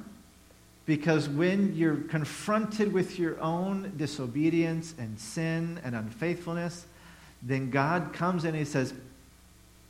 because 0.85 1.29
when 1.29 1.75
you're 1.75 1.97
confronted 1.97 2.91
with 2.91 3.19
your 3.19 3.39
own 3.39 3.93
disobedience 3.97 4.95
and 4.97 5.19
sin 5.19 5.79
and 5.83 5.95
unfaithfulness, 5.95 6.85
then 7.43 7.69
God 7.69 8.13
comes 8.13 8.43
and 8.45 8.55
He 8.55 8.65
says, 8.65 8.93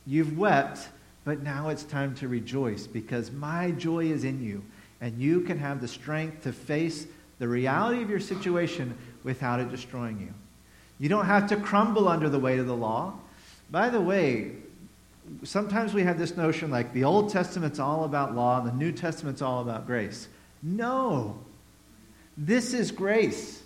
You've 0.06 0.36
wept, 0.36 0.88
but 1.24 1.42
now 1.42 1.68
it's 1.68 1.84
time 1.84 2.14
to 2.16 2.28
rejoice 2.28 2.86
because 2.86 3.30
my 3.30 3.70
joy 3.72 4.06
is 4.06 4.24
in 4.24 4.42
you, 4.42 4.64
and 5.00 5.18
you 5.18 5.42
can 5.42 5.58
have 5.58 5.80
the 5.80 5.88
strength 5.88 6.42
to 6.42 6.52
face 6.52 7.06
the 7.38 7.48
reality 7.48 8.02
of 8.02 8.10
your 8.10 8.20
situation 8.20 8.96
without 9.24 9.60
it 9.60 9.70
destroying 9.70 10.18
you. 10.20 10.34
You 10.98 11.08
don't 11.08 11.26
have 11.26 11.48
to 11.48 11.56
crumble 11.56 12.08
under 12.08 12.28
the 12.28 12.38
weight 12.38 12.58
of 12.58 12.66
the 12.66 12.76
law. 12.76 13.14
By 13.70 13.88
the 13.88 14.00
way, 14.00 14.52
sometimes 15.42 15.94
we 15.94 16.02
have 16.02 16.18
this 16.18 16.36
notion 16.36 16.70
like 16.70 16.92
the 16.92 17.04
Old 17.04 17.30
Testament's 17.30 17.78
all 17.78 18.04
about 18.04 18.34
law 18.34 18.58
and 18.58 18.68
the 18.68 18.72
New 18.72 18.92
Testament's 18.92 19.42
all 19.42 19.62
about 19.62 19.86
grace. 19.86 20.28
No. 20.62 21.38
This 22.36 22.72
is 22.72 22.90
grace. 22.90 23.62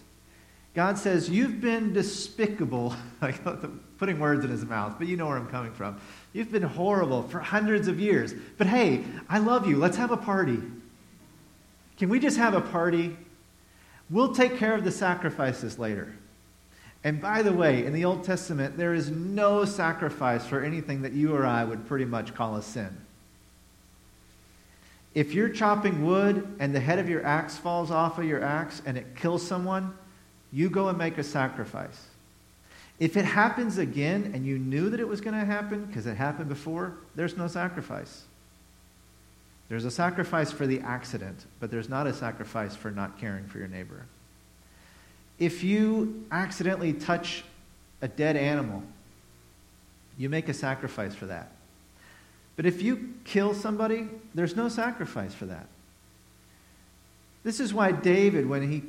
God 0.75 0.99
says, 0.99 1.29
You've 1.29 1.61
been 1.61 1.93
despicable, 1.93 2.95
like 3.23 3.41
putting 3.99 4.19
words 4.19 4.45
in 4.45 4.51
his 4.51 4.65
mouth, 4.65 4.97
but 4.99 5.07
you 5.07 5.17
know 5.17 5.27
where 5.27 5.37
I'm 5.37 5.49
coming 5.49 5.73
from. 5.73 6.01
You've 6.33 6.53
been 6.53 6.63
horrible 6.63 7.23
for 7.23 7.41
hundreds 7.41 7.89
of 7.89 7.99
years. 7.99 8.35
But 8.59 8.67
hey, 8.67 9.05
I 9.29 9.39
love 9.39 9.67
you. 9.67 9.77
Let's 9.77 9.97
have 9.97 10.11
a 10.11 10.17
party. 10.17 10.61
Can 11.97 12.09
we 12.09 12.19
just 12.19 12.37
have 12.37 12.55
a 12.55 12.61
party? 12.61 13.17
We'll 14.11 14.35
take 14.35 14.59
care 14.59 14.75
of 14.75 14.85
the 14.85 14.93
sacrifices 14.93 15.79
later. 15.79 16.15
And 17.05 17.21
by 17.21 17.43
the 17.43 17.53
way, 17.53 17.87
in 17.87 17.93
the 17.93 18.05
Old 18.05 18.25
Testament, 18.25 18.77
there 18.77 18.93
is 18.93 19.11
no 19.11 19.65
sacrifice 19.65 20.45
for 20.45 20.61
anything 20.61 21.03
that 21.03 21.13
you 21.13 21.35
or 21.35 21.47
I 21.47 21.65
would 21.65 21.87
pretty 21.87 22.05
much 22.05 22.35
call 22.35 22.57
a 22.57 22.63
sin. 22.63 22.97
If 25.17 25.33
you're 25.33 25.49
chopping 25.49 26.05
wood 26.05 26.47
and 26.59 26.75
the 26.75 26.81
head 26.81 26.99
of 26.99 27.09
your 27.09 27.25
axe 27.25 27.57
falls 27.57 27.91
off 27.91 28.19
of 28.19 28.27
your 28.27 28.45
axe 28.45 28.83
and 28.85 28.99
it 28.99 29.17
kills 29.17 29.43
someone, 29.43 29.95
you 30.53 30.69
go 30.69 30.91
and 30.91 30.99
make 30.99 31.17
a 31.17 31.25
sacrifice. 31.25 32.09
If 33.01 33.17
it 33.17 33.25
happens 33.25 33.79
again 33.79 34.33
and 34.35 34.45
you 34.45 34.59
knew 34.59 34.91
that 34.91 35.01
it 35.01 35.09
was 35.09 35.23
going 35.23 35.33
to 35.33 35.47
happen 35.47 35.87
because 35.87 36.07
it 36.07 36.19
happened 36.19 36.51
before, 36.51 36.99
there's 37.15 37.35
no 37.35 37.49
sacrifice. 37.49 38.25
There's 39.71 39.87
a 39.87 39.91
sacrifice 39.91 40.53
for 40.53 40.67
the 40.67 40.81
accident, 40.81 41.47
but 41.61 41.71
there's 41.71 41.89
not 41.89 42.07
a 42.07 42.13
sacrifice 42.13 42.77
for 42.77 42.91
not 42.91 43.19
caring 43.19 43.47
for 43.47 43.57
your 43.57 43.69
neighbor. 43.69 44.05
If 45.39 45.65
you 45.65 46.27
accidentally 46.31 46.93
touch 46.93 47.43
a 48.03 48.09
dead 48.09 48.37
animal, 48.37 48.83
you 50.19 50.29
make 50.29 50.51
a 50.51 50.55
sacrifice 50.55 51.15
for 51.15 51.25
that. 51.25 51.53
But 52.57 52.65
if 52.65 52.83
you 52.83 53.15
kill 53.25 53.55
somebody, 53.55 54.09
there's 54.35 54.57
no 54.57 54.69
sacrifice 54.69 55.35
for 55.35 55.47
that. 55.47 55.67
This 57.45 57.61
is 57.61 57.73
why 57.73 57.93
David, 57.93 58.49
when 58.49 58.69
he, 58.69 58.83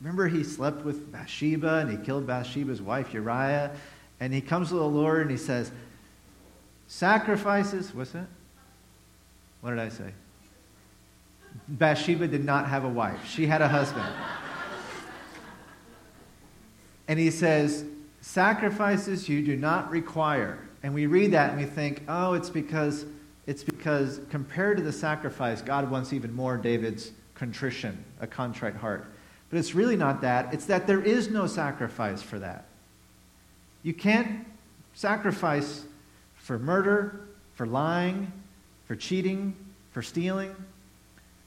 remember 0.00 0.28
he 0.28 0.42
slept 0.42 0.84
with 0.84 1.12
Bathsheba 1.12 1.78
and 1.78 1.90
he 1.90 1.96
killed 1.98 2.26
Bathsheba's 2.26 2.80
wife 2.80 3.12
Uriah, 3.12 3.72
and 4.20 4.32
he 4.32 4.40
comes 4.40 4.68
to 4.68 4.76
the 4.76 4.82
Lord 4.82 5.22
and 5.22 5.30
he 5.30 5.36
says, 5.36 5.70
Sacrifices, 6.86 7.94
what's 7.94 8.12
that? 8.12 8.28
What 9.60 9.70
did 9.70 9.78
I 9.80 9.90
say? 9.90 10.12
Bathsheba 11.66 12.28
did 12.28 12.44
not 12.44 12.68
have 12.68 12.84
a 12.84 12.88
wife, 12.88 13.28
she 13.28 13.46
had 13.46 13.60
a 13.60 13.68
husband. 13.68 14.06
and 17.08 17.18
he 17.18 17.30
says, 17.30 17.84
Sacrifices 18.20 19.28
you 19.28 19.44
do 19.44 19.56
not 19.56 19.90
require. 19.90 20.67
And 20.82 20.94
we 20.94 21.06
read 21.06 21.32
that 21.32 21.50
and 21.50 21.60
we 21.60 21.66
think, 21.66 22.02
oh, 22.08 22.34
it's 22.34 22.50
because 22.50 23.04
it's 23.46 23.64
because 23.64 24.20
compared 24.28 24.76
to 24.76 24.82
the 24.82 24.92
sacrifice, 24.92 25.62
God 25.62 25.90
wants 25.90 26.12
even 26.12 26.34
more 26.34 26.58
David's 26.58 27.12
contrition, 27.34 28.04
a 28.20 28.26
contrite 28.26 28.76
heart. 28.76 29.06
But 29.48 29.58
it's 29.58 29.74
really 29.74 29.96
not 29.96 30.20
that. 30.20 30.52
It's 30.52 30.66
that 30.66 30.86
there 30.86 31.00
is 31.00 31.30
no 31.30 31.46
sacrifice 31.46 32.20
for 32.20 32.38
that. 32.40 32.66
You 33.82 33.94
can't 33.94 34.46
sacrifice 34.92 35.86
for 36.34 36.58
murder, 36.58 37.20
for 37.54 37.66
lying, 37.66 38.30
for 38.84 38.96
cheating, 38.96 39.56
for 39.92 40.02
stealing. 40.02 40.54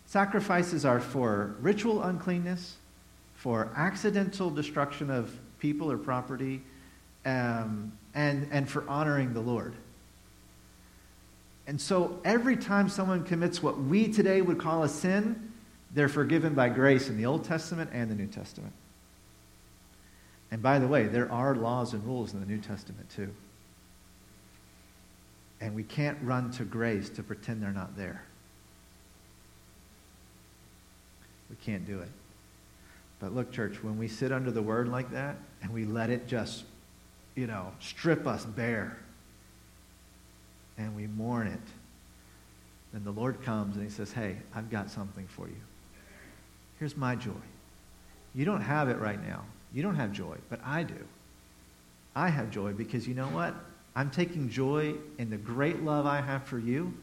Sacrifices 0.07 0.85
are 0.85 0.99
for 0.99 1.55
ritual 1.59 2.01
uncleanness, 2.01 2.77
for 3.35 3.71
accidental 3.75 4.49
destruction 4.49 5.11
of 5.11 5.37
people 5.59 5.91
or 5.91 5.97
property, 5.97 6.61
um, 7.25 7.91
and, 8.13 8.47
and 8.51 8.69
for 8.69 8.87
honoring 8.87 9.33
the 9.33 9.41
Lord. 9.41 9.73
And 11.67 11.79
so 11.79 12.19
every 12.25 12.57
time 12.57 12.89
someone 12.89 13.23
commits 13.23 13.63
what 13.63 13.79
we 13.79 14.07
today 14.07 14.41
would 14.41 14.59
call 14.59 14.83
a 14.83 14.89
sin, 14.89 15.51
they're 15.93 16.09
forgiven 16.09 16.53
by 16.53 16.69
grace 16.69 17.07
in 17.09 17.17
the 17.17 17.25
Old 17.25 17.43
Testament 17.43 17.91
and 17.93 18.09
the 18.09 18.15
New 18.15 18.27
Testament. 18.27 18.73
And 20.51 20.61
by 20.61 20.79
the 20.79 20.87
way, 20.87 21.07
there 21.07 21.31
are 21.31 21.55
laws 21.55 21.93
and 21.93 22.03
rules 22.05 22.33
in 22.33 22.39
the 22.39 22.45
New 22.45 22.57
Testament 22.57 23.09
too. 23.09 23.33
And 25.61 25.75
we 25.75 25.83
can't 25.83 26.17
run 26.23 26.51
to 26.51 26.65
grace 26.65 27.09
to 27.11 27.23
pretend 27.23 27.61
they're 27.61 27.71
not 27.71 27.95
there. 27.95 28.23
We 31.49 31.55
can't 31.57 31.85
do 31.85 31.99
it. 31.99 32.09
But 33.19 33.35
look, 33.35 33.51
church, 33.51 33.83
when 33.83 33.97
we 33.97 34.07
sit 34.07 34.31
under 34.31 34.49
the 34.49 34.61
word 34.61 34.89
like 34.89 35.11
that 35.11 35.37
and 35.61 35.71
we 35.71 35.85
let 35.85 36.09
it 36.09 36.27
just 36.27 36.63
you 37.35 37.47
know, 37.47 37.71
strip 37.79 38.27
us 38.27 38.45
bare 38.45 38.97
and 40.77 40.95
we 40.95 41.07
mourn 41.07 41.47
it, 41.47 41.59
then 42.93 43.03
the 43.03 43.11
Lord 43.11 43.41
comes 43.43 43.75
and 43.75 43.85
he 43.85 43.91
says, 43.91 44.11
Hey, 44.11 44.37
I've 44.53 44.69
got 44.69 44.89
something 44.89 45.27
for 45.27 45.47
you. 45.47 45.61
Here's 46.79 46.97
my 46.97 47.15
joy. 47.15 47.31
You 48.33 48.45
don't 48.45 48.61
have 48.61 48.89
it 48.89 48.97
right 48.99 49.21
now. 49.25 49.43
You 49.73 49.83
don't 49.83 49.95
have 49.95 50.11
joy, 50.11 50.37
but 50.49 50.59
I 50.65 50.83
do. 50.83 50.95
I 52.15 52.27
have 52.29 52.51
joy 52.51 52.73
because 52.73 53.07
you 53.07 53.13
know 53.13 53.27
what? 53.27 53.53
I'm 53.95 54.09
taking 54.09 54.49
joy 54.49 54.95
in 55.17 55.29
the 55.29 55.37
great 55.37 55.83
love 55.83 56.05
I 56.05 56.21
have 56.21 56.43
for 56.43 56.59
you 56.59 56.93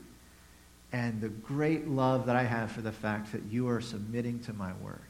and 0.92 1.20
the 1.20 1.28
great 1.28 1.86
love 1.86 2.26
that 2.26 2.36
I 2.36 2.44
have 2.44 2.70
for 2.72 2.80
the 2.80 2.92
fact 2.92 3.32
that 3.32 3.42
you 3.50 3.68
are 3.68 3.80
submitting 3.80 4.40
to 4.40 4.52
my 4.52 4.72
word. 4.82 5.00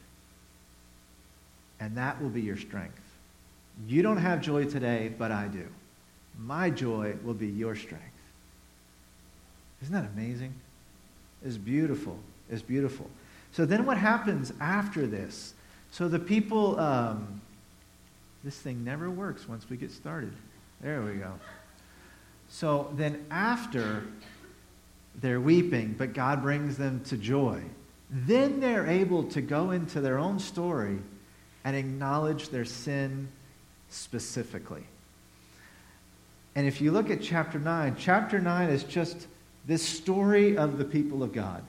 And 1.80 1.96
that 1.96 2.20
will 2.20 2.30
be 2.30 2.42
your 2.42 2.56
strength. 2.56 3.00
You 3.86 4.02
don't 4.02 4.16
have 4.16 4.40
joy 4.40 4.64
today, 4.64 5.12
but 5.16 5.30
I 5.30 5.46
do. 5.46 5.66
My 6.38 6.70
joy 6.70 7.14
will 7.24 7.34
be 7.34 7.46
your 7.46 7.76
strength. 7.76 8.04
Isn't 9.82 9.94
that 9.94 10.10
amazing? 10.16 10.54
It's 11.44 11.56
beautiful. 11.56 12.18
It's 12.50 12.62
beautiful. 12.62 13.08
So 13.52 13.64
then 13.64 13.86
what 13.86 13.96
happens 13.96 14.52
after 14.60 15.06
this? 15.06 15.54
So 15.90 16.08
the 16.08 16.18
people, 16.18 16.78
um, 16.78 17.40
this 18.44 18.58
thing 18.58 18.84
never 18.84 19.10
works 19.10 19.48
once 19.48 19.68
we 19.70 19.76
get 19.76 19.90
started. 19.90 20.32
There 20.80 21.02
we 21.02 21.14
go. 21.14 21.32
So 22.48 22.92
then 22.96 23.26
after 23.30 24.04
they're 25.20 25.40
weeping, 25.40 25.94
but 25.98 26.12
God 26.12 26.42
brings 26.42 26.76
them 26.76 27.00
to 27.04 27.16
joy, 27.16 27.62
then 28.10 28.60
they're 28.60 28.86
able 28.86 29.24
to 29.24 29.40
go 29.40 29.70
into 29.70 30.00
their 30.00 30.18
own 30.18 30.38
story 30.38 30.98
and 31.64 31.76
acknowledge 31.76 32.48
their 32.48 32.64
sin 32.64 33.28
specifically. 33.90 34.84
And 36.54 36.66
if 36.66 36.80
you 36.80 36.90
look 36.90 37.10
at 37.10 37.22
chapter 37.22 37.58
9, 37.58 37.96
chapter 37.98 38.40
9 38.40 38.68
is 38.68 38.84
just 38.84 39.26
this 39.66 39.82
story 39.82 40.56
of 40.56 40.78
the 40.78 40.84
people 40.84 41.22
of 41.22 41.32
God. 41.32 41.62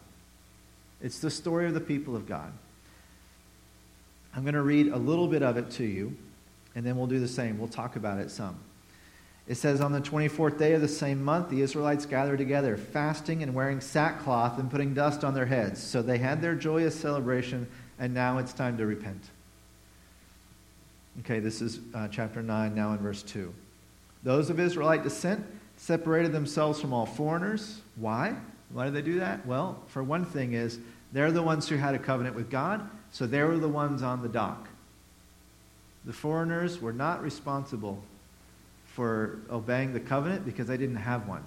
It's 1.01 1.19
the 1.19 1.29
story 1.29 1.67
of 1.67 1.73
the 1.73 1.81
people 1.81 2.15
of 2.15 2.27
God. 2.27 2.51
I'm 4.35 4.43
going 4.43 4.55
to 4.55 4.61
read 4.61 4.87
a 4.87 4.97
little 4.97 5.27
bit 5.27 5.43
of 5.43 5.57
it 5.57 5.71
to 5.71 5.83
you, 5.83 6.15
and 6.75 6.85
then 6.85 6.97
we'll 6.97 7.07
do 7.07 7.19
the 7.19 7.27
same. 7.27 7.57
We'll 7.57 7.67
talk 7.67 7.95
about 7.95 8.19
it 8.19 8.31
some. 8.31 8.59
It 9.47 9.55
says, 9.55 9.81
On 9.81 9.91
the 9.91 10.01
24th 10.01 10.57
day 10.57 10.73
of 10.73 10.81
the 10.81 10.87
same 10.87 11.23
month, 11.23 11.49
the 11.49 11.61
Israelites 11.61 12.05
gathered 12.05 12.37
together, 12.37 12.77
fasting 12.77 13.41
and 13.41 13.55
wearing 13.55 13.81
sackcloth 13.81 14.59
and 14.59 14.69
putting 14.69 14.93
dust 14.93 15.23
on 15.23 15.33
their 15.33 15.47
heads. 15.47 15.81
So 15.81 16.01
they 16.01 16.19
had 16.19 16.41
their 16.41 16.55
joyous 16.55 16.97
celebration, 16.97 17.67
and 17.97 18.13
now 18.13 18.37
it's 18.37 18.53
time 18.53 18.77
to 18.77 18.85
repent. 18.85 19.23
Okay, 21.19 21.39
this 21.39 21.61
is 21.61 21.79
uh, 21.93 22.07
chapter 22.09 22.41
9, 22.41 22.73
now 22.73 22.93
in 22.93 22.99
verse 22.99 23.23
2. 23.23 23.53
Those 24.23 24.49
of 24.49 24.59
Israelite 24.59 25.03
descent 25.03 25.45
separated 25.77 26.31
themselves 26.31 26.79
from 26.79 26.93
all 26.93 27.05
foreigners. 27.05 27.81
Why? 27.95 28.35
Why 28.71 28.85
did 28.85 28.93
they 28.93 29.01
do 29.01 29.19
that? 29.19 29.45
Well, 29.45 29.81
for 29.87 30.03
one 30.03 30.25
thing 30.25 30.53
is 30.53 30.79
they're 31.11 31.31
the 31.31 31.41
ones 31.41 31.67
who 31.67 31.75
had 31.77 31.95
a 31.95 31.99
covenant 31.99 32.35
with 32.35 32.49
God, 32.49 32.87
so 33.11 33.25
they 33.25 33.41
were 33.43 33.57
the 33.57 33.67
ones 33.67 34.03
on 34.03 34.21
the 34.21 34.29
dock. 34.29 34.67
The 36.05 36.13
foreigners 36.13 36.81
were 36.81 36.93
not 36.93 37.21
responsible 37.21 38.01
for 38.93 39.39
obeying 39.49 39.93
the 39.93 39.99
covenant 39.99 40.45
because 40.45 40.67
they 40.67 40.77
didn't 40.77 40.97
have 40.97 41.27
one. 41.27 41.43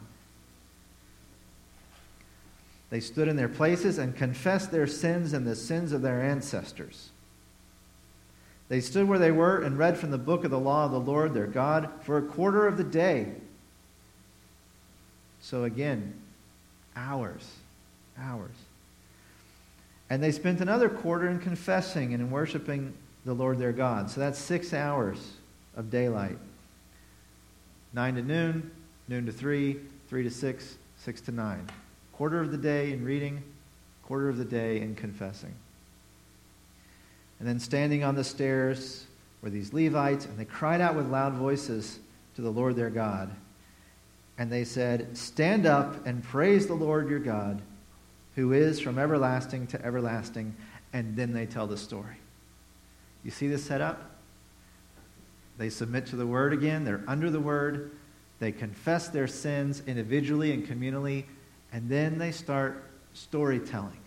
They 2.91 3.01
stood 3.01 3.29
in 3.29 3.37
their 3.37 3.49
places 3.49 3.99
and 3.99 4.15
confessed 4.15 4.71
their 4.71 4.87
sins 4.87 5.33
and 5.33 5.47
the 5.47 5.57
sins 5.57 5.93
of 5.93 6.03
their 6.03 6.21
ancestors. 6.23 7.11
They 8.73 8.81
stood 8.81 9.07
where 9.07 9.19
they 9.19 9.33
were 9.33 9.61
and 9.61 9.77
read 9.77 9.99
from 9.99 10.13
the 10.13 10.17
book 10.17 10.45
of 10.45 10.51
the 10.51 10.59
law 10.59 10.87
of 10.87 10.93
the 10.93 10.99
Lord 10.99 11.35
their 11.35 11.47
God 11.47 11.91
for 12.05 12.17
a 12.17 12.23
quarter 12.23 12.67
of 12.67 12.79
the 12.79 12.85
day. 12.85 13.27
So 15.43 15.65
again, 15.65 16.15
hours, 16.97 17.47
hours. 18.19 18.55
And 20.09 20.23
they 20.23 20.33
spent 20.33 20.63
another 20.63 20.89
quarter 20.89 21.29
in 21.29 21.39
confessing 21.39 22.15
and 22.15 22.23
in 22.23 22.31
worshiping 22.31 22.95
the 23.27 23.35
Lord 23.35 23.59
their 23.59 23.73
God. 23.73 24.09
So 24.09 24.21
that's 24.21 24.39
six 24.39 24.73
hours 24.73 25.19
of 25.77 25.91
daylight. 25.91 26.39
Nine 27.93 28.15
to 28.15 28.23
noon, 28.23 28.71
noon 29.07 29.27
to 29.27 29.33
three, 29.33 29.81
three 30.09 30.23
to 30.23 30.31
six, 30.31 30.77
six 30.97 31.21
to 31.21 31.31
nine. 31.31 31.69
Quarter 32.15 32.41
of 32.41 32.51
the 32.51 32.57
day 32.57 32.93
in 32.93 33.05
reading, 33.05 33.43
quarter 34.03 34.31
of 34.31 34.39
the 34.39 34.47
day 34.47 34.81
in 34.81 34.95
confessing. 34.95 35.53
And 37.43 37.49
then 37.49 37.59
standing 37.59 38.05
on 38.05 38.15
the 38.15 38.23
stairs 38.23 39.05
were 39.43 39.51
these 39.51 39.73
Levites, 39.73 40.27
and 40.27 40.39
they 40.39 40.45
cried 40.45 40.81
out 40.81 40.95
with 40.95 41.11
loud 41.11 41.33
voices 41.33 41.99
to 42.37 42.41
the 42.41 42.53
Lord 42.53 42.77
their 42.77 42.89
God. 42.89 43.33
And 44.39 44.49
they 44.49 44.63
said, 44.63 45.17
Stand 45.19 45.67
up 45.67 46.07
and 46.07 46.23
praise 46.23 46.69
the 46.69 46.75
Lord 46.75 47.11
your 47.11 47.19
God, 47.19 47.61
who 48.37 48.53
is 48.53 48.79
from 48.79 48.97
everlasting 48.97 49.67
to 49.67 49.85
everlasting. 49.85 50.55
And 50.93 51.17
then 51.17 51.33
they 51.33 51.45
tell 51.45 51.67
the 51.67 51.77
story. 51.77 52.15
You 53.25 53.33
see 53.33 53.49
this 53.49 53.65
setup? 53.65 54.01
They 55.59 55.69
submit 55.69 56.07
to 56.07 56.17
the 56.17 56.29
word 56.29 56.53
again, 56.53 56.85
they're 56.85 57.03
under 57.09 57.29
the 57.29 57.41
word, 57.41 57.91
they 58.39 58.53
confess 58.53 59.09
their 59.09 59.27
sins 59.27 59.83
individually 59.89 60.53
and 60.53 60.65
communally, 60.65 61.25
and 61.73 61.89
then 61.89 62.19
they 62.19 62.31
start 62.31 62.85
storytelling. 63.15 63.99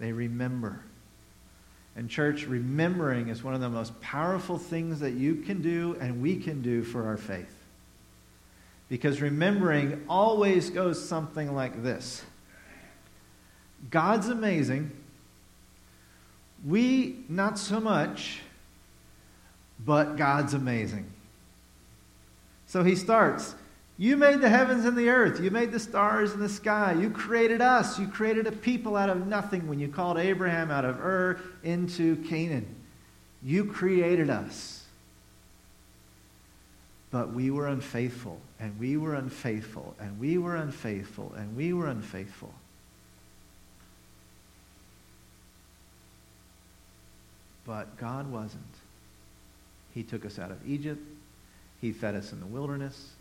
They 0.00 0.10
remember. 0.10 0.82
And, 1.96 2.10
church, 2.10 2.46
remembering 2.46 3.28
is 3.28 3.42
one 3.42 3.54
of 3.54 3.62
the 3.62 3.70
most 3.70 3.98
powerful 4.02 4.58
things 4.58 5.00
that 5.00 5.12
you 5.12 5.36
can 5.36 5.62
do 5.62 5.96
and 5.98 6.20
we 6.20 6.36
can 6.36 6.60
do 6.60 6.84
for 6.84 7.06
our 7.06 7.16
faith. 7.16 7.52
Because 8.90 9.22
remembering 9.22 10.04
always 10.08 10.68
goes 10.70 11.02
something 11.02 11.54
like 11.54 11.82
this 11.82 12.22
God's 13.90 14.28
amazing. 14.28 14.90
We, 16.64 17.24
not 17.28 17.58
so 17.58 17.80
much, 17.80 18.40
but 19.84 20.16
God's 20.16 20.54
amazing. 20.54 21.06
So 22.66 22.82
he 22.82 22.96
starts. 22.96 23.54
You 23.98 24.16
made 24.16 24.42
the 24.42 24.48
heavens 24.48 24.84
and 24.84 24.96
the 24.96 25.08
earth. 25.08 25.40
You 25.40 25.50
made 25.50 25.72
the 25.72 25.80
stars 25.80 26.32
in 26.32 26.40
the 26.40 26.50
sky. 26.50 26.92
You 26.92 27.08
created 27.08 27.62
us. 27.62 27.98
You 27.98 28.06
created 28.06 28.46
a 28.46 28.52
people 28.52 28.94
out 28.94 29.08
of 29.08 29.26
nothing 29.26 29.66
when 29.68 29.78
you 29.78 29.88
called 29.88 30.18
Abraham 30.18 30.70
out 30.70 30.84
of 30.84 31.00
Ur 31.00 31.40
into 31.62 32.16
Canaan. 32.24 32.66
You 33.42 33.64
created 33.64 34.28
us. 34.28 34.84
But 37.10 37.32
we 37.32 37.50
were 37.50 37.68
unfaithful, 37.68 38.38
and 38.60 38.78
we 38.78 38.98
were 38.98 39.14
unfaithful, 39.14 39.94
and 39.98 40.20
we 40.20 40.36
were 40.36 40.56
unfaithful, 40.56 41.32
and 41.34 41.56
we 41.56 41.72
were 41.72 41.86
unfaithful. 41.86 42.52
But 47.64 47.96
God 47.96 48.30
wasn't. 48.30 48.62
He 49.94 50.02
took 50.02 50.26
us 50.26 50.38
out 50.38 50.50
of 50.50 50.58
Egypt. 50.68 51.02
He 51.80 51.92
fed 51.92 52.14
us 52.14 52.32
in 52.32 52.40
the 52.40 52.46
wilderness. 52.46 53.15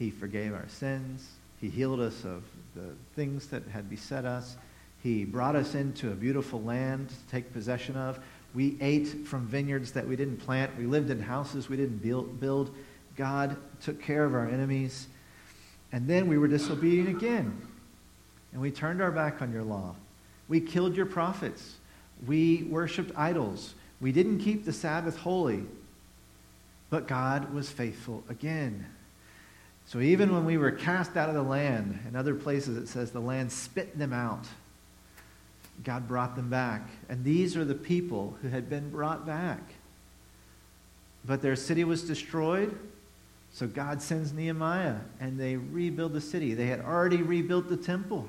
He 0.00 0.10
forgave 0.10 0.54
our 0.54 0.66
sins. 0.66 1.28
He 1.60 1.68
healed 1.68 2.00
us 2.00 2.24
of 2.24 2.42
the 2.74 2.94
things 3.14 3.48
that 3.48 3.62
had 3.68 3.90
beset 3.90 4.24
us. 4.24 4.56
He 5.02 5.26
brought 5.26 5.54
us 5.54 5.74
into 5.74 6.10
a 6.10 6.14
beautiful 6.14 6.62
land 6.62 7.10
to 7.10 7.30
take 7.30 7.52
possession 7.52 7.96
of. 7.96 8.18
We 8.54 8.78
ate 8.80 9.26
from 9.26 9.46
vineyards 9.46 9.92
that 9.92 10.08
we 10.08 10.16
didn't 10.16 10.38
plant. 10.38 10.76
We 10.78 10.86
lived 10.86 11.10
in 11.10 11.20
houses 11.20 11.68
we 11.68 11.76
didn't 11.76 11.98
build. 11.98 12.74
God 13.14 13.56
took 13.82 14.00
care 14.00 14.24
of 14.24 14.32
our 14.32 14.48
enemies. 14.48 15.06
And 15.92 16.08
then 16.08 16.28
we 16.28 16.38
were 16.38 16.48
disobedient 16.48 17.10
again. 17.10 17.60
And 18.52 18.62
we 18.62 18.70
turned 18.70 19.02
our 19.02 19.12
back 19.12 19.42
on 19.42 19.52
your 19.52 19.64
law. 19.64 19.94
We 20.48 20.60
killed 20.60 20.96
your 20.96 21.06
prophets. 21.06 21.76
We 22.26 22.62
worshiped 22.70 23.12
idols. 23.16 23.74
We 24.00 24.12
didn't 24.12 24.38
keep 24.38 24.64
the 24.64 24.72
Sabbath 24.72 25.18
holy, 25.18 25.64
but 26.88 27.06
God 27.06 27.52
was 27.52 27.70
faithful 27.70 28.24
again. 28.30 28.86
So 29.90 29.98
even 29.98 30.32
when 30.32 30.44
we 30.44 30.56
were 30.56 30.70
cast 30.70 31.16
out 31.16 31.28
of 31.28 31.34
the 31.34 31.42
land, 31.42 31.98
in 32.06 32.14
other 32.14 32.36
places 32.36 32.76
it 32.76 32.86
says 32.86 33.10
the 33.10 33.18
land 33.18 33.50
spit 33.50 33.98
them 33.98 34.12
out, 34.12 34.46
God 35.82 36.06
brought 36.06 36.36
them 36.36 36.48
back. 36.48 36.88
And 37.08 37.24
these 37.24 37.56
are 37.56 37.64
the 37.64 37.74
people 37.74 38.36
who 38.40 38.46
had 38.46 38.70
been 38.70 38.88
brought 38.90 39.26
back. 39.26 39.58
But 41.24 41.42
their 41.42 41.56
city 41.56 41.82
was 41.82 42.04
destroyed, 42.04 42.78
so 43.52 43.66
God 43.66 44.00
sends 44.00 44.32
Nehemiah 44.32 44.98
and 45.18 45.40
they 45.40 45.56
rebuild 45.56 46.12
the 46.12 46.20
city. 46.20 46.54
They 46.54 46.68
had 46.68 46.82
already 46.82 47.22
rebuilt 47.22 47.68
the 47.68 47.76
temple. 47.76 48.28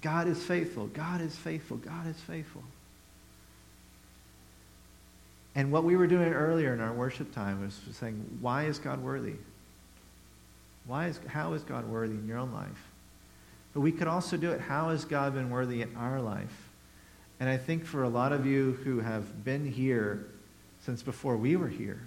God 0.00 0.26
is 0.26 0.42
faithful. 0.42 0.88
God 0.88 1.20
is 1.20 1.36
faithful. 1.36 1.76
God 1.76 2.08
is 2.08 2.18
faithful. 2.18 2.64
And 5.54 5.70
what 5.70 5.84
we 5.84 5.94
were 5.94 6.08
doing 6.08 6.32
earlier 6.32 6.74
in 6.74 6.80
our 6.80 6.92
worship 6.92 7.32
time 7.32 7.60
was 7.60 7.80
saying, 7.96 8.38
why 8.40 8.64
is 8.64 8.80
God 8.80 9.00
worthy? 9.00 9.34
Why 10.86 11.06
is, 11.06 11.18
how 11.26 11.54
is 11.54 11.62
God 11.62 11.88
worthy 11.88 12.14
in 12.14 12.26
your 12.26 12.38
own 12.38 12.52
life? 12.52 12.88
But 13.72 13.80
we 13.80 13.92
could 13.92 14.06
also 14.06 14.36
do 14.36 14.52
it, 14.52 14.60
how 14.60 14.90
has 14.90 15.04
God 15.04 15.34
been 15.34 15.50
worthy 15.50 15.82
in 15.82 15.94
our 15.96 16.20
life? 16.20 16.68
And 17.40 17.48
I 17.48 17.56
think 17.56 17.84
for 17.84 18.04
a 18.04 18.08
lot 18.08 18.32
of 18.32 18.46
you 18.46 18.78
who 18.84 19.00
have 19.00 19.44
been 19.44 19.70
here 19.70 20.26
since 20.84 21.02
before 21.02 21.36
we 21.36 21.56
were 21.56 21.68
here, 21.68 22.00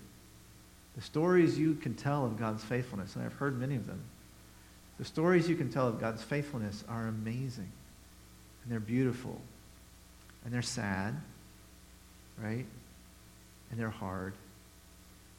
the 0.96 1.02
stories 1.02 1.58
you 1.58 1.76
can 1.76 1.94
tell 1.94 2.26
of 2.26 2.40
God's 2.40 2.64
faithfulness, 2.64 3.16
and 3.16 3.26
I've 3.26 3.34
heard 3.34 3.60
many 3.60 3.76
of 3.76 3.86
them, 3.86 4.02
the 4.98 5.06
stories 5.06 5.50
you 5.50 5.56
can 5.56 5.72
tell 5.72 5.88
of 5.88 6.00
God's 6.00 6.24
faithfulness 6.24 6.84
are 6.88 7.08
amazing. 7.08 7.72
And 8.64 8.72
they're 8.72 8.80
beautiful. 8.80 9.40
And 10.44 10.54
they're 10.54 10.62
sad, 10.62 11.16
right? 12.42 12.66
and 13.70 13.80
they're 13.80 13.90
hard, 13.90 14.34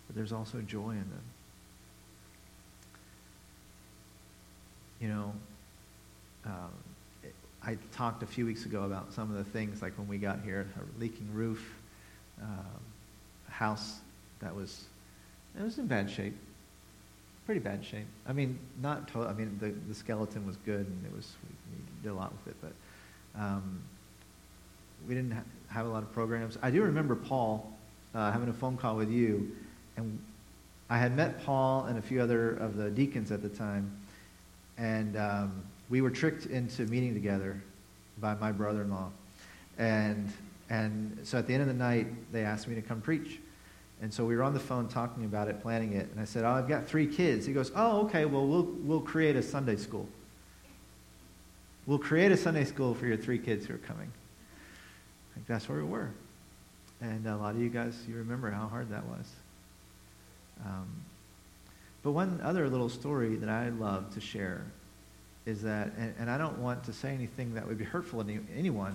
but 0.07 0.17
there's 0.17 0.33
also 0.33 0.61
joy 0.61 0.91
in 0.91 0.99
them. 0.99 1.23
You 5.01 5.09
know, 5.09 5.33
um, 6.47 6.71
I 7.63 7.77
talked 7.93 8.23
a 8.23 8.27
few 8.27 8.47
weeks 8.47 8.65
ago 8.65 8.85
about 8.85 9.13
some 9.13 9.31
of 9.31 9.37
the 9.37 9.51
things, 9.51 9.83
like 9.83 9.97
when 9.99 10.09
we 10.09 10.19
got 10.19 10.41
here, 10.43 10.67
a 10.77 11.01
leaking 11.01 11.29
roof, 11.33 11.75
um, 12.41 12.81
a 13.49 13.53
house 13.53 13.99
that 14.41 14.55
was, 14.55 14.85
it 15.59 15.63
was 15.63 15.79
in 15.79 15.87
bad 15.87 16.11
shape, 16.11 16.37
pretty 17.47 17.61
bad 17.61 17.85
shape. 17.85 18.07
I 18.27 18.33
mean, 18.33 18.59
not 18.81 19.09
total, 19.09 19.29
I 19.29 19.35
mean, 19.35 19.57
the, 19.61 19.75
the 19.89 19.95
skeleton 19.95 20.47
was 20.47 20.57
good 20.65 20.87
and 20.87 21.05
it 21.05 21.15
was, 21.15 21.35
we, 21.43 21.77
we 21.77 22.03
did 22.03 22.11
a 22.11 22.15
lot 22.15 22.33
with 22.33 22.55
it, 22.55 22.57
but 22.63 23.41
um, 23.41 23.81
we 25.07 25.15
didn't 25.15 25.33
ha- 25.33 25.43
have 25.69 25.87
a 25.87 25.89
lot 25.89 26.03
of 26.03 26.13
programs. 26.13 26.59
I 26.63 26.71
do 26.71 26.83
remember 26.83 27.17
Paul 27.17 27.73
uh, 28.15 28.33
having 28.33 28.49
a 28.49 28.53
phone 28.53 28.77
call 28.77 28.97
with 28.97 29.11
you, 29.11 29.55
and 29.97 30.19
I 30.91 30.99
had 30.99 31.15
met 31.15 31.45
Paul 31.45 31.85
and 31.85 31.99
a 31.99 32.03
few 32.03 32.21
other 32.21 32.51
of 32.51 32.77
the 32.77 32.91
deacons 32.91 33.31
at 33.31 33.43
the 33.43 33.49
time, 33.49 33.91
and 34.79 35.17
um, 35.17 35.63
we 35.91 36.01
were 36.01 36.11
tricked 36.11 36.47
into 36.47 36.83
meeting 36.83 37.15
together 37.15 37.61
by 38.19 38.35
my 38.35 38.53
brother-in-law, 38.53 39.11
and 39.79 40.33
and 40.71 41.19
so 41.23 41.39
at 41.39 41.47
the 41.47 41.55
end 41.55 41.63
of 41.63 41.69
the 41.69 41.75
night 41.75 42.07
they 42.33 42.43
asked 42.43 42.69
me 42.69 42.75
to 42.75 42.83
come 42.83 43.01
preach, 43.01 43.39
and 44.01 44.13
so 44.13 44.25
we 44.25 44.37
were 44.37 44.43
on 44.43 44.55
the 44.55 44.61
phone 44.61 44.89
talking 44.89 45.25
about 45.25 45.49
it, 45.49 45.61
planning 45.61 45.93
it, 45.95 46.09
and 46.11 46.21
I 46.21 46.25
said, 46.25 46.45
"Oh, 46.45 46.51
I've 46.51 46.69
got 46.69 46.87
three 46.87 47.07
kids." 47.07 47.47
He 47.47 47.53
goes, 47.53 47.73
"Oh, 47.75 48.03
okay. 48.03 48.25
Well, 48.25 48.47
we'll 48.47 48.69
we'll 48.83 49.01
create 49.01 49.37
a 49.37 49.43
Sunday 49.43 49.77
school. 49.77 50.09
We'll 51.87 51.99
create 51.99 52.33
a 52.33 52.37
Sunday 52.37 52.65
school 52.65 52.95
for 52.95 53.07
your 53.07 53.17
three 53.17 53.39
kids 53.39 53.67
who 53.67 53.75
are 53.75 53.79
coming." 53.79 54.13
Think 55.35 55.47
that's 55.47 55.69
where 55.69 55.79
we 55.79 55.85
were. 55.85 56.11
And 57.01 57.27
a 57.27 57.37
lot 57.37 57.55
of 57.55 57.61
you 57.61 57.69
guys, 57.69 57.95
you 58.09 58.17
remember 58.17 58.51
how 58.51 58.67
hard 58.67 58.91
that 58.91 59.05
was. 59.07 59.31
Um, 60.67 60.89
but 62.03 62.13
one 62.13 62.41
other 62.43 62.69
little 62.69 62.89
story 62.89 63.37
that 63.37 63.49
I 63.49 63.71
love 63.71 64.13
to 64.15 64.21
share 64.21 64.65
is 65.47 65.63
that, 65.63 65.93
and, 65.97 66.15
and, 66.19 66.31
I 66.31 66.37
don't 66.37 66.59
want 66.59 66.85
to 66.85 66.93
say 66.93 67.15
anything 67.15 67.55
that 67.55 67.67
would 67.67 67.79
be 67.79 67.85
hurtful 67.85 68.23
to 68.23 68.39
anyone, 68.55 68.95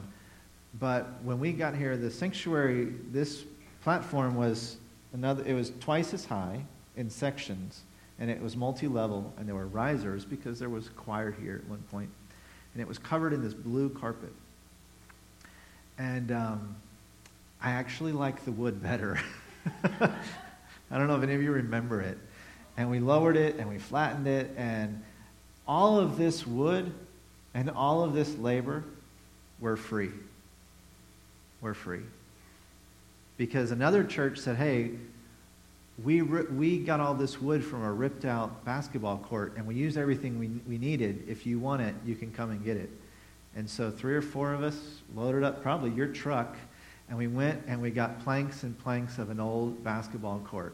but 0.79 1.07
when 1.23 1.39
we 1.39 1.51
got 1.51 1.75
here, 1.75 1.97
the 1.97 2.11
sanctuary, 2.11 2.93
this 3.11 3.43
platform 3.83 4.35
was 4.35 4.77
another, 5.13 5.43
it 5.45 5.53
was 5.53 5.71
twice 5.79 6.13
as 6.13 6.25
high 6.25 6.63
in 6.95 7.09
sections, 7.09 7.81
and 8.19 8.29
it 8.29 8.41
was 8.41 8.55
multi-level, 8.55 9.33
and 9.37 9.47
there 9.47 9.55
were 9.55 9.67
risers 9.67 10.25
because 10.25 10.59
there 10.59 10.69
was 10.69 10.87
a 10.87 10.91
choir 10.91 11.31
here 11.31 11.61
at 11.63 11.69
one 11.69 11.83
point, 11.91 12.09
and 12.73 12.81
it 12.81 12.87
was 12.87 12.99
covered 12.99 13.33
in 13.33 13.41
this 13.41 13.53
blue 13.53 13.89
carpet. 13.89 14.33
And 15.97 16.31
um, 16.31 16.75
I 17.61 17.71
actually 17.71 18.11
like 18.11 18.45
the 18.45 18.51
wood 18.51 18.81
better. 18.81 19.19
I 19.83 20.97
don't 20.97 21.07
know 21.07 21.15
if 21.15 21.23
any 21.23 21.33
of 21.33 21.41
you 21.41 21.51
remember 21.51 22.01
it. 22.01 22.17
And 22.77 22.89
we 22.89 22.99
lowered 22.99 23.37
it 23.37 23.57
and 23.57 23.69
we 23.69 23.77
flattened 23.77 24.27
it, 24.27 24.51
and 24.57 25.03
all 25.67 25.99
of 25.99 26.17
this 26.17 26.45
wood 26.45 26.91
and 27.53 27.69
all 27.69 28.03
of 28.03 28.13
this 28.13 28.35
labor 28.37 28.83
were 29.59 29.77
free. 29.77 30.11
We're 31.61 31.73
free. 31.73 32.01
Because 33.37 33.71
another 33.71 34.03
church 34.03 34.39
said, 34.39 34.57
hey, 34.57 34.91
we, 36.03 36.21
we 36.21 36.79
got 36.79 36.99
all 36.99 37.13
this 37.13 37.39
wood 37.39 37.63
from 37.63 37.83
a 37.83 37.91
ripped 37.91 38.25
out 38.25 38.65
basketball 38.65 39.17
court 39.17 39.53
and 39.57 39.67
we 39.67 39.75
used 39.75 39.97
everything 39.97 40.39
we, 40.39 40.47
we 40.67 40.77
needed. 40.77 41.23
If 41.27 41.45
you 41.45 41.59
want 41.59 41.83
it, 41.83 41.93
you 42.05 42.15
can 42.15 42.31
come 42.31 42.49
and 42.51 42.63
get 42.65 42.77
it. 42.77 42.89
And 43.55 43.69
so 43.69 43.91
three 43.91 44.15
or 44.15 44.21
four 44.21 44.53
of 44.53 44.63
us 44.63 44.75
loaded 45.15 45.43
up 45.43 45.61
probably 45.61 45.91
your 45.91 46.07
truck 46.07 46.57
and 47.09 47.17
we 47.17 47.27
went 47.27 47.61
and 47.67 47.79
we 47.81 47.91
got 47.91 48.23
planks 48.23 48.63
and 48.63 48.77
planks 48.79 49.19
of 49.19 49.29
an 49.29 49.39
old 49.39 49.83
basketball 49.83 50.39
court. 50.39 50.73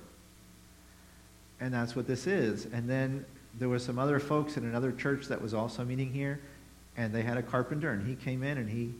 And 1.61 1.73
that's 1.73 1.95
what 1.95 2.07
this 2.07 2.27
is. 2.27 2.65
And 2.65 2.89
then 2.89 3.25
there 3.57 3.69
were 3.69 3.79
some 3.79 3.99
other 3.99 4.19
folks 4.19 4.57
in 4.57 4.63
another 4.63 4.91
church 4.91 5.27
that 5.27 5.41
was 5.41 5.53
also 5.53 5.83
meeting 5.83 6.13
here, 6.13 6.39
and 6.97 7.13
they 7.13 7.21
had 7.21 7.37
a 7.37 7.43
carpenter, 7.43 7.91
and 7.91 8.07
he 8.07 8.15
came 8.15 8.43
in 8.43 8.57
and 8.57 8.69
he 8.69 8.93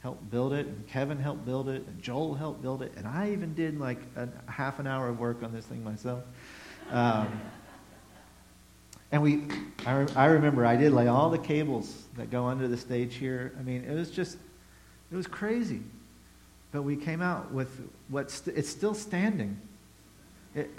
helped 0.00 0.30
build 0.30 0.52
it, 0.52 0.66
and 0.66 0.86
Kevin 0.88 1.18
helped 1.18 1.44
build 1.44 1.68
it, 1.68 1.86
and 1.86 2.02
Joel 2.02 2.34
helped 2.34 2.62
build 2.62 2.82
it, 2.82 2.92
and 2.96 3.06
I 3.06 3.30
even 3.30 3.54
did 3.54 3.78
like 3.78 3.98
a 4.16 4.28
half 4.50 4.78
an 4.78 4.86
hour 4.86 5.08
of 5.08 5.20
work 5.20 5.42
on 5.42 5.52
this 5.52 5.66
thing 5.66 5.84
myself. 5.84 6.24
Um, 6.90 7.40
and 9.12 9.22
we, 9.22 9.42
I, 9.86 10.06
I 10.16 10.26
remember 10.26 10.64
I 10.64 10.76
did 10.76 10.92
like 10.92 11.08
all 11.08 11.28
the 11.28 11.38
cables 11.38 12.04
that 12.16 12.30
go 12.30 12.46
under 12.46 12.66
the 12.66 12.76
stage 12.76 13.16
here. 13.16 13.52
I 13.58 13.62
mean, 13.62 13.84
it 13.84 13.94
was 13.94 14.10
just, 14.10 14.38
it 15.12 15.16
was 15.16 15.26
crazy. 15.26 15.82
But 16.72 16.82
we 16.82 16.96
came 16.96 17.20
out 17.20 17.52
with 17.52 17.68
what's 18.08 18.34
st- 18.34 18.56
it's 18.56 18.68
still 18.68 18.94
standing. 18.94 19.60
It, 20.54 20.70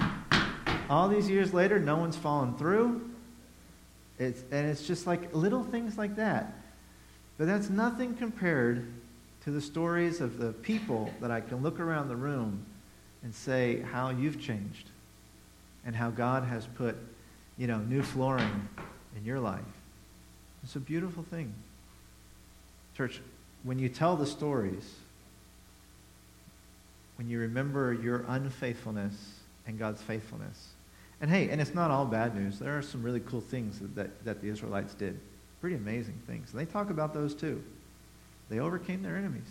all 0.90 1.08
these 1.08 1.30
years 1.30 1.54
later, 1.54 1.80
no 1.80 1.98
one's 1.98 2.18
fallen 2.18 2.56
through. 2.56 3.10
It's, 4.20 4.42
and 4.52 4.70
it's 4.70 4.86
just 4.86 5.08
like 5.08 5.34
little 5.34 5.64
things 5.64 5.98
like 5.98 6.16
that. 6.18 6.54
But 7.38 7.48
that's 7.48 7.70
nothing 7.70 8.16
compared 8.16 8.86
to 9.44 9.52
the 9.52 9.62
stories 9.62 10.22
of 10.22 10.38
the 10.38 10.52
people 10.52 11.12
that 11.22 11.32
I 11.32 11.42
can 11.42 11.64
look 11.64 11.80
around 11.80 12.08
the 12.08 12.16
room 12.16 12.64
and 13.24 13.34
say 13.34 13.82
how 13.82 14.10
you've 14.10 14.40
changed 14.40 14.90
and 15.86 15.96
how 15.96 16.10
God 16.12 16.44
has 16.44 16.68
put, 16.68 16.96
you 17.58 17.68
know, 17.68 17.80
new 17.80 18.04
flooring 18.04 18.68
in 19.18 19.26
your 19.26 19.40
life. 19.40 19.62
It's 20.64 20.76
a 20.76 20.80
beautiful 20.80 21.24
thing. 21.24 21.54
Church, 22.96 23.20
when 23.64 23.80
you 23.80 23.90
tell 23.90 24.16
the 24.16 24.28
stories, 24.28 24.96
when 27.18 27.30
you 27.30 27.40
remember 27.40 27.94
your 27.94 28.26
unfaithfulness 28.28 29.14
and 29.66 29.80
God's 29.80 30.02
faithfulness, 30.02 30.70
And 31.22 31.30
hey, 31.30 31.50
and 31.50 31.62
it's 31.62 31.76
not 31.76 31.92
all 31.92 32.06
bad 32.06 32.36
news. 32.36 32.58
There 32.58 32.76
are 32.76 32.82
some 32.82 33.04
really 33.04 33.20
cool 33.20 33.42
things 33.42 33.80
that, 33.80 33.96
that, 33.96 34.26
that 34.26 34.42
the 34.42 34.50
Israelites 34.50 34.96
did. 34.96 35.20
Pretty 35.62 35.76
amazing 35.76 36.20
things. 36.26 36.52
And 36.52 36.60
they 36.60 36.66
talk 36.66 36.90
about 36.90 37.14
those 37.14 37.36
too. 37.36 37.64
They 38.50 38.60
overcame 38.60 39.04
their 39.04 39.16
enemies. 39.16 39.50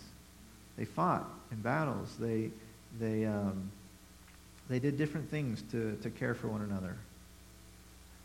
They 0.76 0.84
fought 0.84 1.28
in 1.52 1.60
battles. 1.60 2.16
They, 2.18 2.50
they, 2.98 3.24
um, 3.24 3.70
they 4.68 4.80
did 4.80 4.98
different 4.98 5.30
things 5.30 5.62
to, 5.70 5.96
to 6.02 6.10
care 6.10 6.34
for 6.34 6.48
one 6.48 6.62
another. 6.62 6.96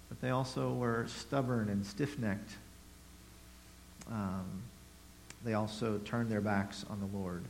But 0.10 0.20
they 0.22 0.32
also 0.32 0.74
were 0.74 1.06
stubborn 1.08 1.70
and 1.70 1.86
stiff 1.86 2.18
necked. 2.18 2.52
Um, 4.12 4.64
they 5.44 5.54
also 5.54 6.00
turned 6.00 6.32
their 6.32 6.42
backs 6.42 6.84
on 6.90 7.00
the 7.00 7.18
Lord. 7.18 7.44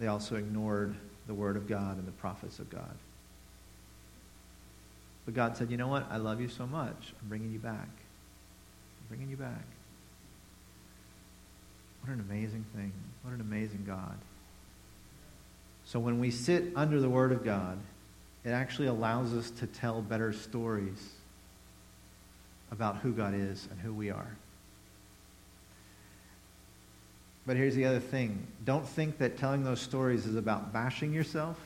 They 0.00 0.08
also 0.08 0.34
ignored 0.34 0.96
the 1.30 1.34
Word 1.34 1.56
of 1.56 1.68
God 1.68 1.96
and 1.96 2.08
the 2.08 2.12
prophets 2.12 2.58
of 2.58 2.68
God. 2.70 2.96
But 5.24 5.34
God 5.34 5.56
said, 5.56 5.70
You 5.70 5.76
know 5.76 5.86
what? 5.86 6.10
I 6.10 6.16
love 6.16 6.40
you 6.40 6.48
so 6.48 6.66
much. 6.66 7.12
I'm 7.22 7.28
bringing 7.28 7.52
you 7.52 7.60
back. 7.60 7.86
I'm 7.86 9.06
bringing 9.08 9.30
you 9.30 9.36
back. 9.36 9.62
What 12.00 12.12
an 12.12 12.18
amazing 12.28 12.64
thing. 12.74 12.92
What 13.22 13.32
an 13.32 13.40
amazing 13.40 13.84
God. 13.86 14.18
So 15.84 16.00
when 16.00 16.18
we 16.18 16.32
sit 16.32 16.64
under 16.74 17.00
the 17.00 17.08
Word 17.08 17.30
of 17.30 17.44
God, 17.44 17.78
it 18.44 18.50
actually 18.50 18.88
allows 18.88 19.32
us 19.32 19.52
to 19.52 19.68
tell 19.68 20.02
better 20.02 20.32
stories 20.32 21.12
about 22.72 22.96
who 22.96 23.12
God 23.12 23.34
is 23.34 23.68
and 23.70 23.78
who 23.78 23.94
we 23.94 24.10
are. 24.10 24.36
But 27.46 27.56
here's 27.56 27.74
the 27.74 27.84
other 27.84 28.00
thing 28.00 28.46
don't 28.64 28.86
think 28.86 29.18
that 29.18 29.38
telling 29.38 29.64
those 29.64 29.80
stories 29.80 30.26
is 30.26 30.36
about 30.36 30.72
bashing 30.72 31.12
yourself. 31.12 31.58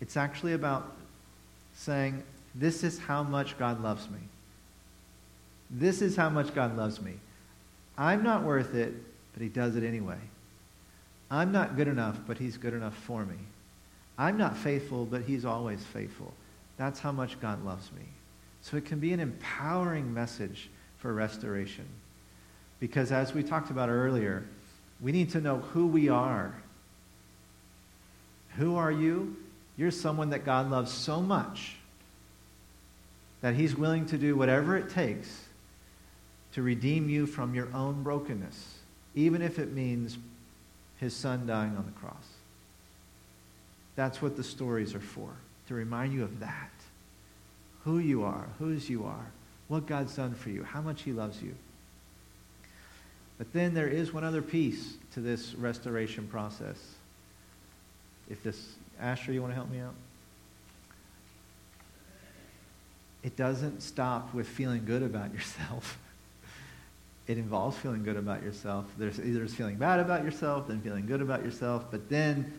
It's 0.00 0.16
actually 0.16 0.52
about 0.52 0.92
saying, 1.74 2.22
This 2.54 2.84
is 2.84 2.98
how 2.98 3.22
much 3.22 3.58
God 3.58 3.82
loves 3.82 4.08
me. 4.10 4.18
This 5.70 6.02
is 6.02 6.16
how 6.16 6.28
much 6.28 6.54
God 6.54 6.76
loves 6.76 7.00
me. 7.00 7.14
I'm 7.96 8.22
not 8.22 8.42
worth 8.42 8.74
it, 8.74 8.92
but 9.32 9.42
He 9.42 9.48
does 9.48 9.76
it 9.76 9.84
anyway. 9.84 10.18
I'm 11.30 11.52
not 11.52 11.76
good 11.76 11.88
enough, 11.88 12.18
but 12.26 12.38
He's 12.38 12.56
good 12.56 12.74
enough 12.74 12.94
for 12.94 13.24
me. 13.24 13.36
I'm 14.18 14.36
not 14.36 14.56
faithful, 14.56 15.06
but 15.06 15.22
He's 15.22 15.44
always 15.44 15.82
faithful. 15.82 16.32
That's 16.76 17.00
how 17.00 17.12
much 17.12 17.40
God 17.40 17.64
loves 17.64 17.90
me. 17.92 18.04
So 18.62 18.76
it 18.76 18.84
can 18.84 18.98
be 18.98 19.12
an 19.12 19.20
empowering 19.20 20.12
message 20.12 20.70
for 20.98 21.12
restoration. 21.12 21.86
Because 22.80 23.12
as 23.12 23.34
we 23.34 23.42
talked 23.42 23.70
about 23.70 23.88
earlier, 23.88 24.44
we 25.04 25.12
need 25.12 25.30
to 25.30 25.40
know 25.40 25.58
who 25.58 25.86
we 25.86 26.08
are. 26.08 26.54
Who 28.56 28.76
are 28.76 28.90
you? 28.90 29.36
You're 29.76 29.90
someone 29.90 30.30
that 30.30 30.46
God 30.46 30.70
loves 30.70 30.90
so 30.90 31.20
much 31.20 31.76
that 33.42 33.54
He's 33.54 33.76
willing 33.76 34.06
to 34.06 34.16
do 34.16 34.34
whatever 34.34 34.78
it 34.78 34.88
takes 34.88 35.44
to 36.54 36.62
redeem 36.62 37.10
you 37.10 37.26
from 37.26 37.54
your 37.54 37.68
own 37.74 38.02
brokenness, 38.02 38.78
even 39.14 39.42
if 39.42 39.58
it 39.58 39.72
means 39.72 40.16
His 41.00 41.14
Son 41.14 41.46
dying 41.46 41.76
on 41.76 41.84
the 41.84 42.00
cross. 42.00 42.26
That's 43.96 44.22
what 44.22 44.38
the 44.38 44.44
stories 44.44 44.94
are 44.94 45.00
for, 45.00 45.28
to 45.68 45.74
remind 45.74 46.14
you 46.14 46.22
of 46.22 46.40
that. 46.40 46.70
Who 47.84 47.98
you 47.98 48.24
are, 48.24 48.46
whose 48.58 48.88
you 48.88 49.04
are, 49.04 49.26
what 49.68 49.84
God's 49.84 50.16
done 50.16 50.34
for 50.34 50.48
you, 50.48 50.62
how 50.62 50.80
much 50.80 51.02
He 51.02 51.12
loves 51.12 51.42
you. 51.42 51.54
But 53.38 53.52
then 53.52 53.74
there 53.74 53.88
is 53.88 54.12
one 54.12 54.24
other 54.24 54.42
piece 54.42 54.94
to 55.12 55.20
this 55.20 55.54
restoration 55.54 56.26
process. 56.28 56.78
If 58.30 58.42
this, 58.42 58.74
Asher, 59.00 59.32
you 59.32 59.42
want 59.42 59.50
to 59.50 59.56
help 59.56 59.70
me 59.70 59.80
out? 59.80 59.94
It 63.22 63.36
doesn't 63.36 63.82
stop 63.82 64.34
with 64.34 64.46
feeling 64.46 64.84
good 64.84 65.02
about 65.02 65.32
yourself. 65.32 65.98
It 67.26 67.38
involves 67.38 67.78
feeling 67.78 68.04
good 68.04 68.18
about 68.18 68.42
yourself. 68.42 68.84
There's 68.98 69.18
either 69.18 69.46
feeling 69.46 69.76
bad 69.76 69.98
about 69.98 70.24
yourself, 70.24 70.68
then 70.68 70.82
feeling 70.82 71.06
good 71.06 71.22
about 71.22 71.42
yourself, 71.42 71.86
but 71.90 72.10
then 72.10 72.52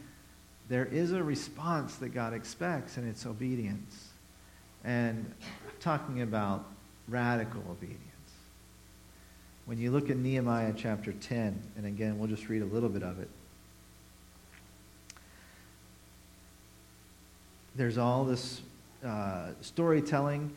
there 0.70 0.86
is 0.86 1.12
a 1.12 1.24
response 1.24 1.98
that 1.98 2.10
God 2.10 2.34
expects, 2.34 2.98
and 2.98 3.08
it's 3.08 3.28
obedience. 3.28 4.10
And 4.84 5.32
I'm 5.42 5.80
talking 5.80 6.24
about 6.24 6.66
radical 7.08 7.62
obedience. 7.70 8.15
When 9.66 9.80
you 9.80 9.90
look 9.90 10.12
at 10.12 10.18
Nehemiah 10.18 10.74
chapter 10.78 11.12
10, 11.12 11.60
and 11.76 11.86
again, 11.88 12.20
we'll 12.20 12.28
just 12.28 12.50
read 12.50 12.62
a 12.62 12.66
little 12.66 12.90
bit 12.90 13.02
of 13.02 13.20
it. 13.20 13.30
There's 17.76 17.98
all 17.98 18.26
this 18.26 18.62
uh, 19.04 19.48
storytelling, 19.62 20.52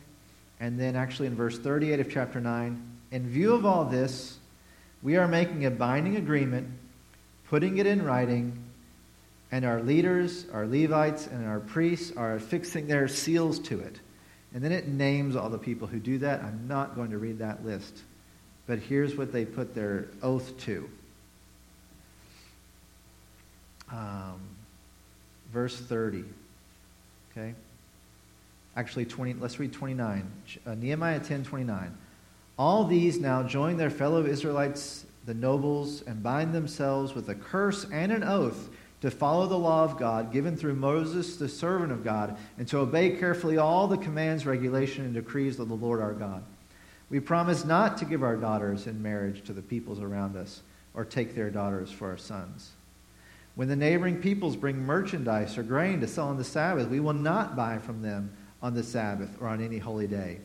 and 0.59 0.79
then 0.79 0.95
actually 0.95 1.27
in 1.27 1.35
verse 1.35 1.57
38 1.57 1.99
of 1.99 2.11
chapter 2.11 2.39
9, 2.39 2.81
in 3.11 3.27
view 3.27 3.55
of 3.55 3.65
all 3.65 3.83
this, 3.83 4.37
we 5.01 5.17
are 5.17 5.27
making 5.27 5.65
a 5.65 5.71
binding 5.71 6.17
agreement, 6.17 6.67
putting 7.47 7.79
it 7.79 7.87
in 7.87 8.03
writing, 8.03 8.63
and 9.51 9.65
our 9.65 9.81
leaders, 9.81 10.45
our 10.53 10.67
Levites, 10.67 11.25
and 11.25 11.47
our 11.47 11.59
priests 11.59 12.15
are 12.15 12.35
affixing 12.35 12.85
their 12.85 13.07
seals 13.07 13.57
to 13.57 13.79
it. 13.79 13.99
And 14.53 14.63
then 14.63 14.71
it 14.71 14.87
names 14.87 15.35
all 15.35 15.49
the 15.49 15.57
people 15.57 15.87
who 15.87 15.99
do 15.99 16.19
that. 16.19 16.43
I'm 16.43 16.67
not 16.67 16.95
going 16.95 17.09
to 17.09 17.17
read 17.17 17.39
that 17.39 17.65
list. 17.65 18.03
But 18.69 18.77
here's 18.77 19.15
what 19.15 19.33
they 19.33 19.45
put 19.45 19.73
their 19.73 20.05
oath 20.21 20.55
to. 20.65 20.87
Um, 23.91 24.39
verse 25.51 25.75
30. 25.75 26.23
Okay? 27.31 27.55
Actually, 28.75 29.05
20, 29.05 29.33
let's 29.39 29.59
read 29.59 29.73
29. 29.73 30.31
Uh, 30.67 30.75
Nehemiah 30.75 31.19
10 31.19 31.45
29. 31.45 31.97
All 32.59 32.83
these 32.83 33.17
now 33.17 33.41
join 33.41 33.75
their 33.75 33.89
fellow 33.89 34.23
Israelites, 34.23 35.03
the 35.25 35.33
nobles, 35.33 36.03
and 36.03 36.21
bind 36.21 36.53
themselves 36.53 37.15
with 37.15 37.27
a 37.29 37.35
curse 37.35 37.87
and 37.91 38.11
an 38.11 38.23
oath 38.23 38.69
to 39.01 39.09
follow 39.09 39.47
the 39.47 39.57
law 39.57 39.83
of 39.83 39.97
God 39.97 40.31
given 40.31 40.55
through 40.55 40.75
Moses, 40.75 41.37
the 41.37 41.49
servant 41.49 41.91
of 41.91 42.03
God, 42.03 42.37
and 42.59 42.67
to 42.67 42.77
obey 42.77 43.17
carefully 43.17 43.57
all 43.57 43.87
the 43.87 43.97
commands, 43.97 44.45
regulation, 44.45 45.05
and 45.05 45.15
decrees 45.15 45.57
of 45.57 45.69
the 45.69 45.75
Lord 45.75 45.99
our 45.99 46.13
God 46.13 46.43
we 47.09 47.19
promise 47.19 47.65
not 47.65 47.97
to 47.97 48.05
give 48.05 48.23
our 48.23 48.35
daughters 48.35 48.85
in 48.85 49.01
marriage 49.01 49.43
to 49.45 49.53
the 49.53 49.61
peoples 49.61 49.99
around 49.99 50.35
us 50.35 50.61
or 50.93 51.03
take 51.03 51.35
their 51.35 51.49
daughters 51.49 51.91
for 51.91 52.09
our 52.09 52.17
sons. 52.17 52.71
When 53.55 53.67
the 53.67 53.75
neighboring 53.75 54.21
peoples 54.21 54.55
bring 54.55 54.85
merchandise 54.85 55.57
or 55.57 55.63
grain 55.63 56.01
to 56.01 56.07
sell 56.07 56.27
on 56.27 56.37
the 56.37 56.43
Sabbath, 56.43 56.87
we 56.87 56.99
will 56.99 57.13
not 57.13 57.55
buy 57.55 57.79
from 57.79 58.01
them 58.01 58.31
on 58.61 58.73
the 58.73 58.83
Sabbath 58.83 59.29
or 59.41 59.47
on 59.47 59.61
any 59.61 59.79
holy 59.79 60.07
day. 60.07 60.37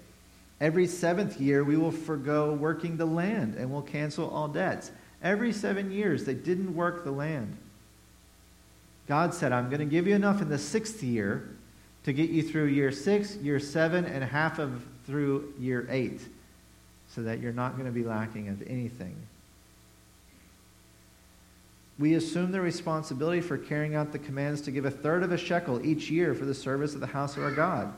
Every 0.60 0.86
seventh 0.86 1.40
year, 1.40 1.62
we 1.62 1.76
will 1.76 1.90
forego 1.90 2.54
working 2.54 2.96
the 2.96 3.04
land 3.04 3.54
and 3.56 3.70
will 3.70 3.82
cancel 3.82 4.30
all 4.30 4.48
debts. 4.48 4.90
Every 5.22 5.52
seven 5.52 5.90
years, 5.90 6.24
they 6.24 6.34
didn't 6.34 6.74
work 6.74 7.04
the 7.04 7.10
land. 7.10 7.56
God 9.06 9.34
said, 9.34 9.52
I'm 9.52 9.68
going 9.68 9.80
to 9.80 9.86
give 9.86 10.06
you 10.06 10.14
enough 10.14 10.40
in 10.40 10.48
the 10.48 10.58
sixth 10.58 11.02
year 11.02 11.50
to 12.04 12.12
get 12.12 12.30
you 12.30 12.42
through 12.42 12.66
year 12.66 12.90
six, 12.90 13.36
year 13.36 13.60
seven, 13.60 14.06
and 14.06 14.24
half 14.24 14.58
of 14.58 14.82
through 15.06 15.52
year 15.58 15.86
eight 15.90 16.20
so 17.14 17.22
that 17.22 17.40
you're 17.40 17.52
not 17.52 17.74
going 17.74 17.86
to 17.86 17.92
be 17.92 18.02
lacking 18.02 18.48
of 18.48 18.60
anything. 18.66 19.14
We 21.96 22.14
assume 22.14 22.50
the 22.50 22.60
responsibility 22.60 23.40
for 23.40 23.56
carrying 23.56 23.94
out 23.94 24.10
the 24.10 24.18
commands 24.18 24.62
to 24.62 24.72
give 24.72 24.84
a 24.84 24.90
third 24.90 25.22
of 25.22 25.30
a 25.30 25.38
shekel 25.38 25.84
each 25.86 26.10
year 26.10 26.34
for 26.34 26.44
the 26.44 26.54
service 26.54 26.94
of 26.94 27.00
the 27.00 27.06
house 27.06 27.36
of 27.36 27.44
our 27.44 27.52
God, 27.52 27.92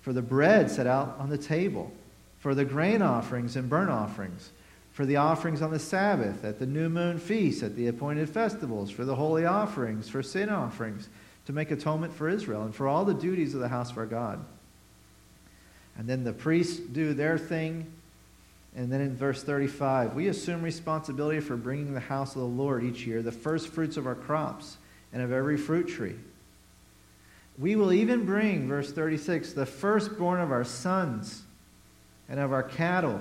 for 0.00 0.14
the 0.14 0.22
bread 0.22 0.70
set 0.70 0.86
out 0.86 1.16
on 1.18 1.28
the 1.28 1.36
table, 1.36 1.92
for 2.38 2.54
the 2.54 2.64
grain 2.64 3.02
offerings 3.02 3.54
and 3.54 3.68
burnt 3.68 3.90
offerings, 3.90 4.50
for 4.92 5.04
the 5.04 5.16
offerings 5.16 5.60
on 5.60 5.70
the 5.70 5.78
Sabbath, 5.78 6.42
at 6.42 6.58
the 6.58 6.66
new 6.66 6.88
moon 6.88 7.18
feast, 7.18 7.62
at 7.62 7.76
the 7.76 7.88
appointed 7.88 8.30
festivals, 8.30 8.90
for 8.90 9.04
the 9.04 9.16
holy 9.16 9.44
offerings, 9.44 10.08
for 10.08 10.22
sin 10.22 10.48
offerings, 10.48 11.10
to 11.44 11.52
make 11.52 11.70
atonement 11.70 12.14
for 12.14 12.30
Israel, 12.30 12.62
and 12.62 12.74
for 12.74 12.88
all 12.88 13.04
the 13.04 13.12
duties 13.12 13.54
of 13.54 13.60
the 13.60 13.68
house 13.68 13.90
of 13.90 13.98
our 13.98 14.06
God. 14.06 14.42
And 15.98 16.08
then 16.08 16.24
the 16.24 16.32
priests 16.32 16.78
do 16.78 17.12
their 17.12 17.36
thing 17.36 17.92
and 18.74 18.90
then 18.90 19.02
in 19.02 19.14
verse 19.14 19.42
35, 19.42 20.14
we 20.14 20.28
assume 20.28 20.62
responsibility 20.62 21.40
for 21.40 21.56
bringing 21.56 21.92
the 21.92 22.00
house 22.00 22.34
of 22.34 22.40
the 22.40 22.48
Lord 22.48 22.82
each 22.84 23.06
year 23.06 23.22
the 23.22 23.32
first 23.32 23.68
fruits 23.68 23.96
of 23.96 24.06
our 24.06 24.14
crops 24.14 24.78
and 25.12 25.20
of 25.22 25.30
every 25.30 25.58
fruit 25.58 25.88
tree. 25.88 26.16
We 27.58 27.76
will 27.76 27.92
even 27.92 28.24
bring, 28.24 28.66
verse 28.66 28.90
36, 28.90 29.52
the 29.52 29.66
firstborn 29.66 30.40
of 30.40 30.50
our 30.50 30.64
sons 30.64 31.42
and 32.30 32.40
of 32.40 32.50
our 32.50 32.62
cattle, 32.62 33.20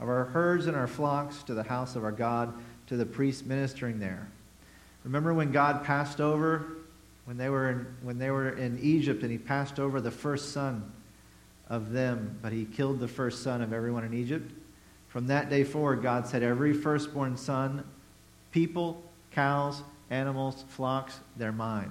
of 0.00 0.08
our 0.08 0.24
herds 0.24 0.66
and 0.66 0.76
our 0.76 0.88
flocks 0.88 1.44
to 1.44 1.54
the 1.54 1.62
house 1.62 1.94
of 1.94 2.02
our 2.02 2.10
God, 2.10 2.52
to 2.88 2.96
the 2.96 3.06
priests 3.06 3.44
ministering 3.44 4.00
there. 4.00 4.26
Remember 5.04 5.32
when 5.32 5.52
God 5.52 5.84
passed 5.84 6.20
over, 6.20 6.66
when 7.26 7.36
they 7.36 7.48
were 7.48 7.70
in, 7.70 7.86
when 8.02 8.18
they 8.18 8.32
were 8.32 8.50
in 8.50 8.76
Egypt, 8.80 9.22
and 9.22 9.30
he 9.30 9.38
passed 9.38 9.78
over 9.78 10.00
the 10.00 10.10
first 10.10 10.52
son 10.52 10.90
of 11.68 11.92
them, 11.92 12.36
but 12.42 12.52
he 12.52 12.64
killed 12.64 12.98
the 12.98 13.06
first 13.06 13.44
son 13.44 13.62
of 13.62 13.72
everyone 13.72 14.02
in 14.02 14.12
Egypt? 14.12 14.50
From 15.10 15.26
that 15.26 15.50
day 15.50 15.64
forward, 15.64 16.02
God 16.02 16.26
said, 16.26 16.42
Every 16.42 16.72
firstborn 16.72 17.36
son, 17.36 17.84
people, 18.52 19.02
cows, 19.32 19.82
animals, 20.08 20.64
flocks, 20.68 21.20
they're 21.36 21.52
mine. 21.52 21.90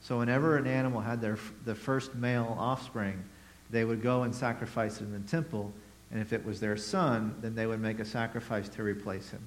So 0.00 0.18
whenever 0.18 0.56
an 0.56 0.66
animal 0.66 1.00
had 1.00 1.20
their, 1.20 1.38
the 1.64 1.74
first 1.74 2.14
male 2.14 2.56
offspring, 2.58 3.24
they 3.70 3.84
would 3.84 4.02
go 4.02 4.24
and 4.24 4.34
sacrifice 4.34 5.00
it 5.00 5.04
in 5.04 5.12
the 5.12 5.28
temple. 5.30 5.72
And 6.10 6.20
if 6.20 6.32
it 6.32 6.44
was 6.44 6.60
their 6.60 6.76
son, 6.76 7.34
then 7.40 7.54
they 7.54 7.66
would 7.66 7.80
make 7.80 7.98
a 8.00 8.04
sacrifice 8.04 8.68
to 8.70 8.82
replace 8.82 9.30
him. 9.30 9.44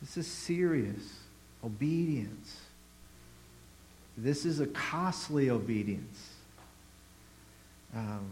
This 0.00 0.16
is 0.16 0.26
serious 0.26 1.02
obedience. 1.62 2.58
This 4.16 4.46
is 4.46 4.60
a 4.60 4.66
costly 4.66 5.50
obedience. 5.50 6.30
Um, 7.94 8.30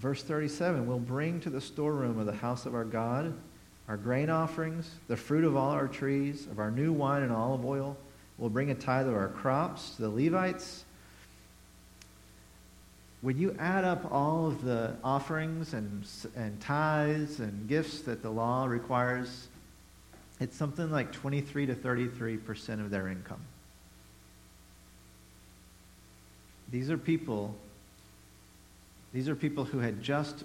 verse 0.00 0.22
37 0.22 0.86
We'll 0.86 0.98
bring 0.98 1.40
to 1.40 1.50
the 1.50 1.60
storeroom 1.60 2.18
of 2.18 2.26
the 2.26 2.32
house 2.32 2.66
of 2.66 2.74
our 2.74 2.84
God 2.84 3.34
our 3.88 3.96
grain 3.96 4.30
offerings, 4.30 4.88
the 5.08 5.16
fruit 5.16 5.42
of 5.42 5.56
all 5.56 5.70
our 5.70 5.88
trees, 5.88 6.46
of 6.46 6.60
our 6.60 6.70
new 6.70 6.92
wine 6.92 7.24
and 7.24 7.32
olive 7.32 7.64
oil. 7.64 7.96
We'll 8.38 8.48
bring 8.48 8.70
a 8.70 8.74
tithe 8.74 9.08
of 9.08 9.14
our 9.14 9.28
crops 9.28 9.96
to 9.96 10.02
the 10.02 10.08
Levites. 10.08 10.84
When 13.20 13.36
you 13.36 13.56
add 13.58 13.84
up 13.84 14.12
all 14.12 14.46
of 14.46 14.62
the 14.62 14.94
offerings 15.02 15.74
and, 15.74 16.06
and 16.36 16.60
tithes 16.60 17.40
and 17.40 17.68
gifts 17.68 18.02
that 18.02 18.22
the 18.22 18.30
law 18.30 18.66
requires, 18.66 19.48
it's 20.38 20.56
something 20.56 20.88
like 20.92 21.10
23 21.10 21.66
to 21.66 21.74
33% 21.74 22.80
of 22.80 22.90
their 22.90 23.08
income. 23.08 23.42
These 26.70 26.92
are 26.92 26.96
people 26.96 27.56
these 29.12 29.28
are 29.28 29.34
people 29.34 29.64
who 29.64 29.78
had 29.78 30.02
just 30.02 30.44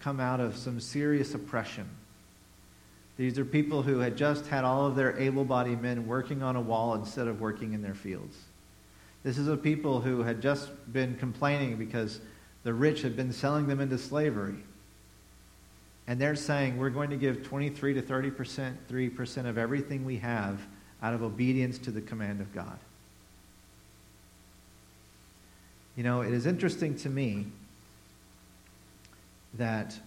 come 0.00 0.20
out 0.20 0.40
of 0.40 0.56
some 0.56 0.80
serious 0.80 1.34
oppression. 1.34 1.88
These 3.16 3.38
are 3.38 3.44
people 3.44 3.82
who 3.82 3.98
had 3.98 4.16
just 4.16 4.46
had 4.46 4.64
all 4.64 4.86
of 4.86 4.96
their 4.96 5.18
able 5.18 5.44
bodied 5.44 5.82
men 5.82 6.06
working 6.06 6.42
on 6.42 6.56
a 6.56 6.60
wall 6.60 6.94
instead 6.94 7.28
of 7.28 7.40
working 7.40 7.72
in 7.72 7.82
their 7.82 7.94
fields. 7.94 8.36
This 9.22 9.38
is 9.38 9.48
a 9.48 9.56
people 9.56 10.00
who 10.00 10.22
had 10.22 10.40
just 10.40 10.70
been 10.92 11.16
complaining 11.16 11.76
because 11.76 12.20
the 12.64 12.72
rich 12.72 13.02
had 13.02 13.16
been 13.16 13.32
selling 13.32 13.66
them 13.66 13.80
into 13.80 13.98
slavery. 13.98 14.56
And 16.08 16.20
they're 16.20 16.34
saying, 16.34 16.78
we're 16.78 16.90
going 16.90 17.10
to 17.10 17.16
give 17.16 17.44
23 17.44 17.94
to 17.94 18.02
30%, 18.02 18.74
3% 18.90 19.46
of 19.46 19.58
everything 19.58 20.04
we 20.04 20.16
have 20.18 20.60
out 21.02 21.14
of 21.14 21.22
obedience 21.22 21.78
to 21.78 21.90
the 21.90 22.00
command 22.00 22.40
of 22.40 22.52
God. 22.52 22.78
You 25.96 26.02
know, 26.02 26.22
it 26.22 26.32
is 26.32 26.46
interesting 26.46 26.96
to 26.96 27.10
me 27.10 27.46
that 29.54 29.98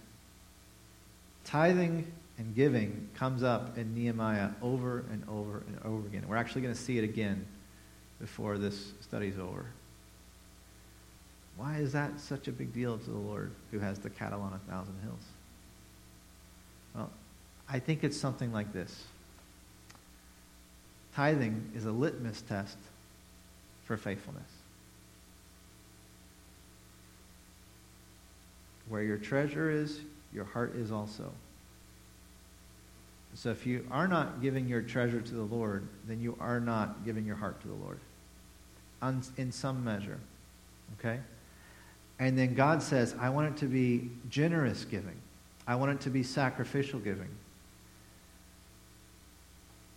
tithing 1.44 2.10
and 2.38 2.54
giving 2.54 3.08
comes 3.14 3.42
up 3.42 3.78
in 3.78 3.94
Nehemiah 3.94 4.50
over 4.62 5.04
and 5.10 5.24
over 5.28 5.62
and 5.66 5.78
over 5.84 6.06
again. 6.06 6.24
We're 6.28 6.36
actually 6.36 6.62
going 6.62 6.74
to 6.74 6.80
see 6.80 6.98
it 6.98 7.04
again 7.04 7.46
before 8.20 8.58
this 8.58 8.92
study's 9.00 9.38
over. 9.38 9.66
Why 11.56 11.76
is 11.76 11.92
that 11.92 12.20
such 12.20 12.48
a 12.48 12.52
big 12.52 12.74
deal 12.74 12.98
to 12.98 13.10
the 13.10 13.16
Lord 13.16 13.50
who 13.70 13.78
has 13.78 13.98
the 13.98 14.10
cattle 14.10 14.42
on 14.42 14.52
a 14.52 14.70
thousand 14.70 14.94
hills? 15.02 15.22
Well, 16.94 17.10
I 17.68 17.78
think 17.78 18.04
it's 18.04 18.16
something 18.16 18.52
like 18.52 18.72
this. 18.72 19.04
Tithing 21.14 21.72
is 21.74 21.86
a 21.86 21.92
litmus 21.92 22.42
test 22.42 22.76
for 23.84 23.96
faithfulness. 23.96 24.55
Where 28.96 29.04
your 29.04 29.18
treasure 29.18 29.70
is, 29.70 30.00
your 30.32 30.46
heart 30.46 30.74
is 30.74 30.90
also. 30.90 31.30
So 33.34 33.50
if 33.50 33.66
you 33.66 33.86
are 33.90 34.08
not 34.08 34.40
giving 34.40 34.66
your 34.66 34.80
treasure 34.80 35.20
to 35.20 35.34
the 35.34 35.42
Lord, 35.42 35.86
then 36.08 36.18
you 36.18 36.34
are 36.40 36.60
not 36.60 37.04
giving 37.04 37.26
your 37.26 37.36
heart 37.36 37.60
to 37.60 37.68
the 37.68 37.74
Lord 37.74 38.00
in 39.36 39.52
some 39.52 39.84
measure. 39.84 40.18
Okay? 40.98 41.20
And 42.18 42.38
then 42.38 42.54
God 42.54 42.82
says, 42.82 43.14
I 43.20 43.28
want 43.28 43.48
it 43.48 43.58
to 43.58 43.66
be 43.66 44.08
generous 44.30 44.86
giving. 44.86 45.20
I 45.66 45.74
want 45.74 45.92
it 45.92 46.00
to 46.04 46.08
be 46.08 46.22
sacrificial 46.22 46.98
giving. 46.98 47.28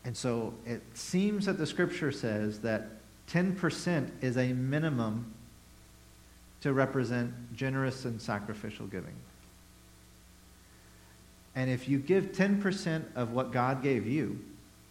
And 0.04 0.18
so 0.18 0.54
it 0.66 0.82
seems 0.94 1.46
that 1.46 1.58
the 1.58 1.66
scripture 1.66 2.12
says 2.12 2.60
that 2.60 2.90
10% 3.30 4.10
is 4.20 4.36
a 4.36 4.52
minimum 4.52 5.36
to 6.62 6.74
represent 6.74 7.34
generous 7.56 8.06
and 8.06 8.22
sacrificial 8.22 8.88
giving. 8.88 9.16
And 11.56 11.70
if 11.70 11.90
you 11.90 12.00
give 12.00 12.32
10% 12.32 13.04
of 13.16 13.32
what 13.32 13.52
God 13.52 13.82
gave 13.82 14.06
you 14.06 14.40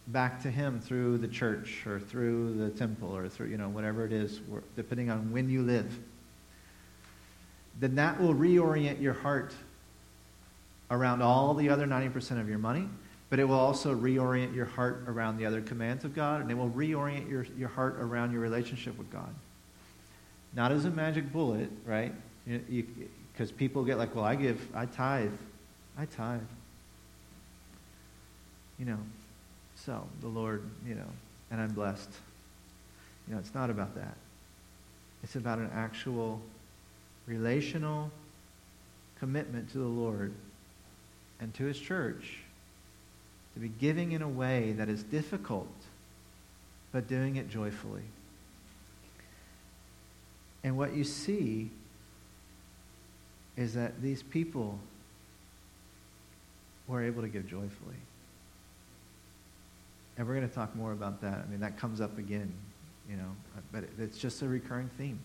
back 0.07 0.41
to 0.43 0.51
Him 0.51 0.79
through 0.79 1.19
the 1.19 1.27
church 1.27 1.85
or 1.85 1.99
through 1.99 2.57
the 2.57 2.69
temple 2.69 3.15
or 3.15 3.29
through, 3.29 3.47
you 3.47 3.57
know, 3.57 3.69
whatever 3.69 4.05
it 4.05 4.11
is, 4.11 4.39
depending 4.75 5.09
on 5.09 5.31
when 5.31 5.49
you 5.49 5.61
live, 5.61 5.97
then 7.79 7.95
that 7.95 8.19
will 8.19 8.33
reorient 8.33 9.01
your 9.01 9.13
heart 9.13 9.53
around 10.91 11.21
all 11.21 11.53
the 11.53 11.69
other 11.69 11.85
90% 11.85 12.41
of 12.41 12.49
your 12.49 12.57
money, 12.57 12.87
but 13.29 13.39
it 13.39 13.45
will 13.45 13.59
also 13.59 13.95
reorient 13.95 14.53
your 14.55 14.65
heart 14.65 15.03
around 15.07 15.37
the 15.37 15.45
other 15.45 15.61
commands 15.61 16.03
of 16.03 16.15
God, 16.15 16.41
and 16.41 16.49
it 16.49 16.55
will 16.55 16.71
reorient 16.71 17.29
your, 17.29 17.45
your 17.57 17.69
heart 17.69 17.97
around 17.99 18.31
your 18.31 18.41
relationship 18.41 18.97
with 18.97 19.11
God. 19.11 19.33
Not 20.53 20.71
as 20.71 20.85
a 20.85 20.89
magic 20.89 21.31
bullet, 21.31 21.69
right? 21.85 22.13
Because 22.45 23.51
people 23.51 23.83
get 23.83 23.97
like, 23.97 24.15
well, 24.15 24.25
I 24.25 24.35
give, 24.35 24.59
I 24.73 24.85
tithe. 24.85 25.31
I 25.97 26.05
tithe. 26.05 26.41
You 28.77 28.85
know, 28.85 28.97
so 29.75 30.07
the 30.21 30.27
Lord, 30.27 30.63
you 30.87 30.95
know, 30.95 31.09
and 31.51 31.61
I'm 31.61 31.73
blessed. 31.73 32.09
You 33.27 33.33
know, 33.33 33.39
it's 33.39 33.53
not 33.53 33.69
about 33.69 33.95
that. 33.95 34.15
It's 35.23 35.35
about 35.35 35.59
an 35.59 35.69
actual 35.73 36.41
relational 37.27 38.09
commitment 39.19 39.71
to 39.71 39.77
the 39.77 39.83
Lord 39.83 40.33
and 41.39 41.53
to 41.55 41.65
his 41.65 41.79
church 41.79 42.39
to 43.53 43.59
be 43.59 43.67
giving 43.67 44.13
in 44.13 44.21
a 44.21 44.29
way 44.29 44.73
that 44.73 44.89
is 44.89 45.03
difficult, 45.03 45.67
but 46.91 47.07
doing 47.07 47.35
it 47.35 47.49
joyfully. 47.49 48.03
And 50.63 50.77
what 50.77 50.93
you 50.93 51.03
see 51.03 51.71
is 53.55 53.73
that 53.73 54.01
these 54.01 54.23
people 54.23 54.79
were 56.87 57.03
able 57.03 57.21
to 57.21 57.27
give 57.27 57.47
joyfully. 57.47 57.95
And 60.17 60.27
we're 60.27 60.35
going 60.35 60.47
to 60.47 60.53
talk 60.53 60.75
more 60.75 60.91
about 60.91 61.21
that. 61.21 61.45
I 61.45 61.49
mean, 61.49 61.61
that 61.61 61.77
comes 61.77 62.01
up 62.01 62.17
again, 62.17 62.51
you 63.09 63.15
know, 63.15 63.31
but 63.71 63.85
it's 63.97 64.17
just 64.17 64.41
a 64.41 64.47
recurring 64.47 64.89
theme. 64.97 65.19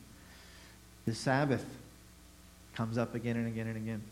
The 1.06 1.14
Sabbath 1.14 1.64
comes 2.74 2.98
up 2.98 3.14
again 3.14 3.36
and 3.36 3.46
again 3.46 3.66
and 3.66 3.76
again. 3.76 4.02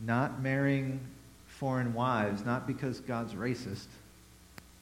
Not 0.00 0.40
marrying 0.40 1.00
foreign 1.46 1.92
wives, 1.92 2.44
not 2.44 2.66
because 2.66 3.00
God's 3.00 3.34
racist, 3.34 3.86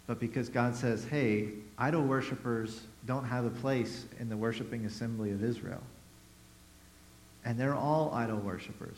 but 0.09 0.19
because 0.19 0.49
God 0.49 0.75
says, 0.75 1.05
hey, 1.05 1.51
idol 1.77 2.03
worshippers 2.03 2.81
don't 3.07 3.27
have 3.27 3.45
a 3.45 3.51
place 3.51 4.07
in 4.19 4.31
the 4.31 4.37
worshiping 4.37 4.87
assembly 4.87 5.31
of 5.31 5.45
Israel. 5.45 5.83
And 7.45 7.61
they're 7.61 7.75
all 7.75 8.11
idol 8.15 8.39
worshippers. 8.39 8.97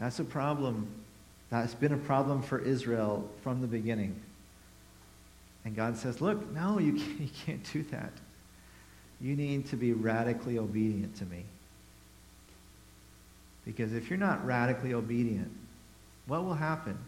That's 0.00 0.18
a 0.18 0.24
problem. 0.24 0.88
That's 1.48 1.74
been 1.74 1.92
a 1.92 1.98
problem 1.98 2.42
for 2.42 2.58
Israel 2.58 3.28
from 3.42 3.60
the 3.60 3.68
beginning. 3.68 4.20
And 5.64 5.76
God 5.76 5.96
says, 5.96 6.20
look, 6.20 6.52
no, 6.52 6.80
you 6.80 6.94
can't, 6.94 7.20
you 7.20 7.30
can't 7.46 7.72
do 7.72 7.82
that. 7.84 8.12
You 9.20 9.36
need 9.36 9.66
to 9.66 9.76
be 9.76 9.92
radically 9.92 10.58
obedient 10.58 11.14
to 11.16 11.24
me. 11.26 11.44
Because 13.64 13.92
if 13.92 14.10
you're 14.10 14.18
not 14.18 14.44
radically 14.44 14.92
obedient, 14.92 15.52
what 16.26 16.44
will 16.44 16.54
happen? 16.54 16.98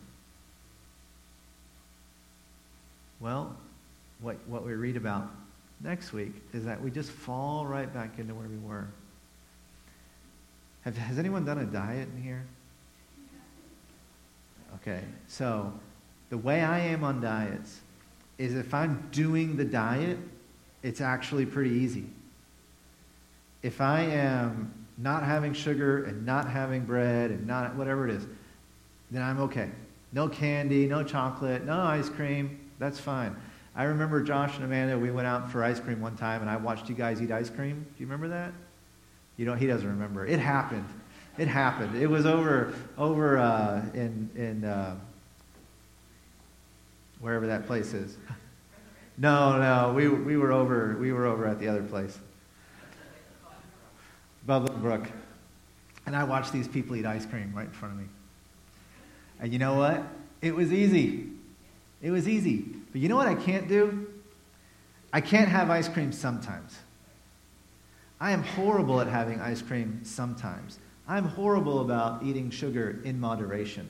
Well, 3.22 3.54
what, 4.20 4.36
what 4.48 4.66
we 4.66 4.72
read 4.74 4.96
about 4.96 5.30
next 5.80 6.12
week 6.12 6.32
is 6.52 6.64
that 6.64 6.82
we 6.82 6.90
just 6.90 7.10
fall 7.10 7.64
right 7.64 7.92
back 7.92 8.18
into 8.18 8.34
where 8.34 8.48
we 8.48 8.58
were. 8.58 8.88
Have, 10.84 10.96
has 10.96 11.20
anyone 11.20 11.44
done 11.44 11.58
a 11.58 11.64
diet 11.64 12.08
in 12.16 12.20
here? 12.20 12.44
Okay, 14.74 15.02
so 15.28 15.72
the 16.30 16.38
way 16.38 16.62
I 16.62 16.80
am 16.80 17.04
on 17.04 17.20
diets 17.20 17.80
is 18.38 18.56
if 18.56 18.74
I'm 18.74 19.08
doing 19.12 19.56
the 19.56 19.64
diet, 19.64 20.18
it's 20.82 21.00
actually 21.00 21.46
pretty 21.46 21.70
easy. 21.70 22.06
If 23.62 23.80
I 23.80 24.00
am 24.00 24.74
not 24.98 25.22
having 25.22 25.52
sugar 25.52 26.04
and 26.06 26.26
not 26.26 26.50
having 26.50 26.84
bread 26.84 27.30
and 27.30 27.46
not 27.46 27.76
whatever 27.76 28.08
it 28.08 28.16
is, 28.16 28.26
then 29.12 29.22
I'm 29.22 29.38
okay. 29.42 29.70
No 30.12 30.28
candy, 30.28 30.86
no 30.86 31.04
chocolate, 31.04 31.64
no 31.64 31.78
ice 31.78 32.08
cream, 32.08 32.58
that's 32.82 32.98
fine. 32.98 33.36
I 33.76 33.84
remember 33.84 34.22
Josh 34.22 34.56
and 34.56 34.64
Amanda, 34.64 34.98
we 34.98 35.10
went 35.10 35.28
out 35.28 35.52
for 35.52 35.62
ice 35.62 35.78
cream 35.78 36.00
one 36.00 36.16
time 36.16 36.40
and 36.40 36.50
I 36.50 36.56
watched 36.56 36.88
you 36.88 36.94
guys 36.94 37.22
eat 37.22 37.30
ice 37.30 37.48
cream. 37.48 37.86
Do 37.96 38.02
you 38.02 38.06
remember 38.06 38.28
that? 38.28 38.52
You 39.36 39.46
know, 39.46 39.54
he 39.54 39.66
doesn't 39.66 39.88
remember. 39.88 40.26
It 40.26 40.40
happened. 40.40 40.88
It 41.38 41.46
happened. 41.46 41.96
It 41.96 42.08
was 42.08 42.26
over 42.26 42.74
over 42.98 43.38
uh, 43.38 43.82
in 43.94 44.28
in 44.34 44.64
uh, 44.64 44.96
wherever 47.20 47.46
that 47.46 47.66
place 47.66 47.94
is. 47.94 48.16
No, 49.18 49.58
no, 49.58 49.92
we 49.92 50.08
we 50.08 50.38
were 50.38 50.52
over 50.52 50.96
we 50.98 51.12
were 51.12 51.26
over 51.26 51.46
at 51.46 51.60
the 51.60 51.68
other 51.68 51.82
place, 51.82 52.18
Bubbling 54.46 54.80
Brook, 54.80 55.06
and 56.06 56.16
I 56.16 56.24
watched 56.24 56.50
these 56.50 56.66
people 56.66 56.96
eat 56.96 57.04
ice 57.04 57.26
cream 57.26 57.52
right 57.54 57.66
in 57.66 57.72
front 57.72 57.92
of 57.92 58.00
me. 58.00 58.06
And 59.38 59.52
you 59.52 59.58
know 59.58 59.74
what? 59.74 60.02
It 60.40 60.54
was 60.54 60.72
easy. 60.72 61.28
It 62.02 62.10
was 62.10 62.28
easy. 62.28 62.66
But 62.90 63.00
you 63.00 63.08
know 63.08 63.16
what 63.16 63.28
I 63.28 63.34
can't 63.34 63.68
do? 63.68 64.08
I 65.12 65.20
can't 65.20 65.48
have 65.48 65.70
ice 65.70 65.88
cream 65.88 66.12
sometimes. 66.12 66.78
I 68.20 68.32
am 68.32 68.42
horrible 68.42 69.00
at 69.00 69.08
having 69.08 69.40
ice 69.40 69.62
cream 69.62 70.00
sometimes. 70.04 70.78
I'm 71.08 71.24
horrible 71.24 71.80
about 71.80 72.22
eating 72.22 72.50
sugar 72.50 73.00
in 73.04 73.18
moderation. 73.18 73.88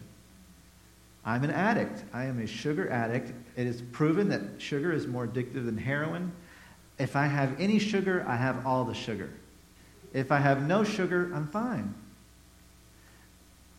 I'm 1.24 1.44
an 1.44 1.50
addict. 1.50 2.04
I 2.12 2.24
am 2.24 2.40
a 2.40 2.46
sugar 2.46 2.88
addict. 2.90 3.32
It 3.56 3.66
is 3.66 3.82
proven 3.92 4.28
that 4.30 4.42
sugar 4.58 4.92
is 4.92 5.06
more 5.06 5.26
addictive 5.26 5.64
than 5.64 5.78
heroin. 5.78 6.32
If 6.98 7.14
I 7.14 7.26
have 7.26 7.60
any 7.60 7.78
sugar, 7.78 8.24
I 8.26 8.36
have 8.36 8.66
all 8.66 8.84
the 8.84 8.94
sugar. 8.94 9.30
If 10.12 10.32
I 10.32 10.38
have 10.38 10.66
no 10.66 10.84
sugar, 10.84 11.30
I'm 11.34 11.46
fine. 11.46 11.94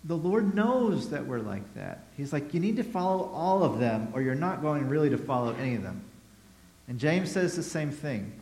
The 0.05 0.17
Lord 0.17 0.53
knows 0.53 1.09
that 1.11 1.25
we're 1.25 1.39
like 1.39 1.73
that. 1.75 2.05
He's 2.17 2.33
like, 2.33 2.53
you 2.53 2.59
need 2.59 2.75
to 2.75 2.83
follow 2.83 3.31
all 3.33 3.63
of 3.63 3.79
them, 3.79 4.09
or 4.13 4.21
you're 4.21 4.35
not 4.35 4.61
going 4.61 4.89
really 4.89 5.09
to 5.09 5.17
follow 5.17 5.53
any 5.55 5.75
of 5.75 5.83
them. 5.83 6.03
And 6.87 6.99
James 6.99 7.31
says 7.31 7.55
the 7.55 7.63
same 7.63 7.91
thing. 7.91 8.33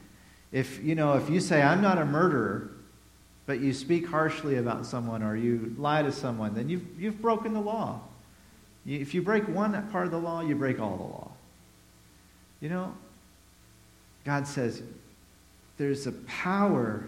If 0.52 0.84
you 0.84 0.96
know, 0.96 1.14
if 1.14 1.30
you 1.30 1.40
say, 1.40 1.62
I'm 1.62 1.82
not 1.82 1.98
a 1.98 2.06
murderer, 2.06 2.72
but 3.46 3.60
you 3.60 3.74
speak 3.74 4.08
harshly 4.08 4.58
about 4.58 4.86
someone 4.86 5.24
or 5.24 5.36
you 5.36 5.76
lie 5.78 6.02
to 6.02 6.12
someone, 6.12 6.54
then 6.54 6.70
you've, 6.70 6.86
you've 7.00 7.22
broken 7.22 7.54
the 7.54 7.62
law. 7.62 8.02
If 8.86 9.14
you 9.14 9.22
break 9.22 9.48
one 9.48 9.74
part 9.92 10.06
of 10.06 10.12
the 10.12 10.18
law, 10.18 10.42
you 10.42 10.56
break 10.56 10.80
all 10.80 10.98
the 10.98 11.04
law. 11.04 11.32
You 12.60 12.70
know, 12.70 12.94
God 14.26 14.48
says 14.48 14.82
there's 15.78 16.08
a 16.08 16.12
power 16.12 17.06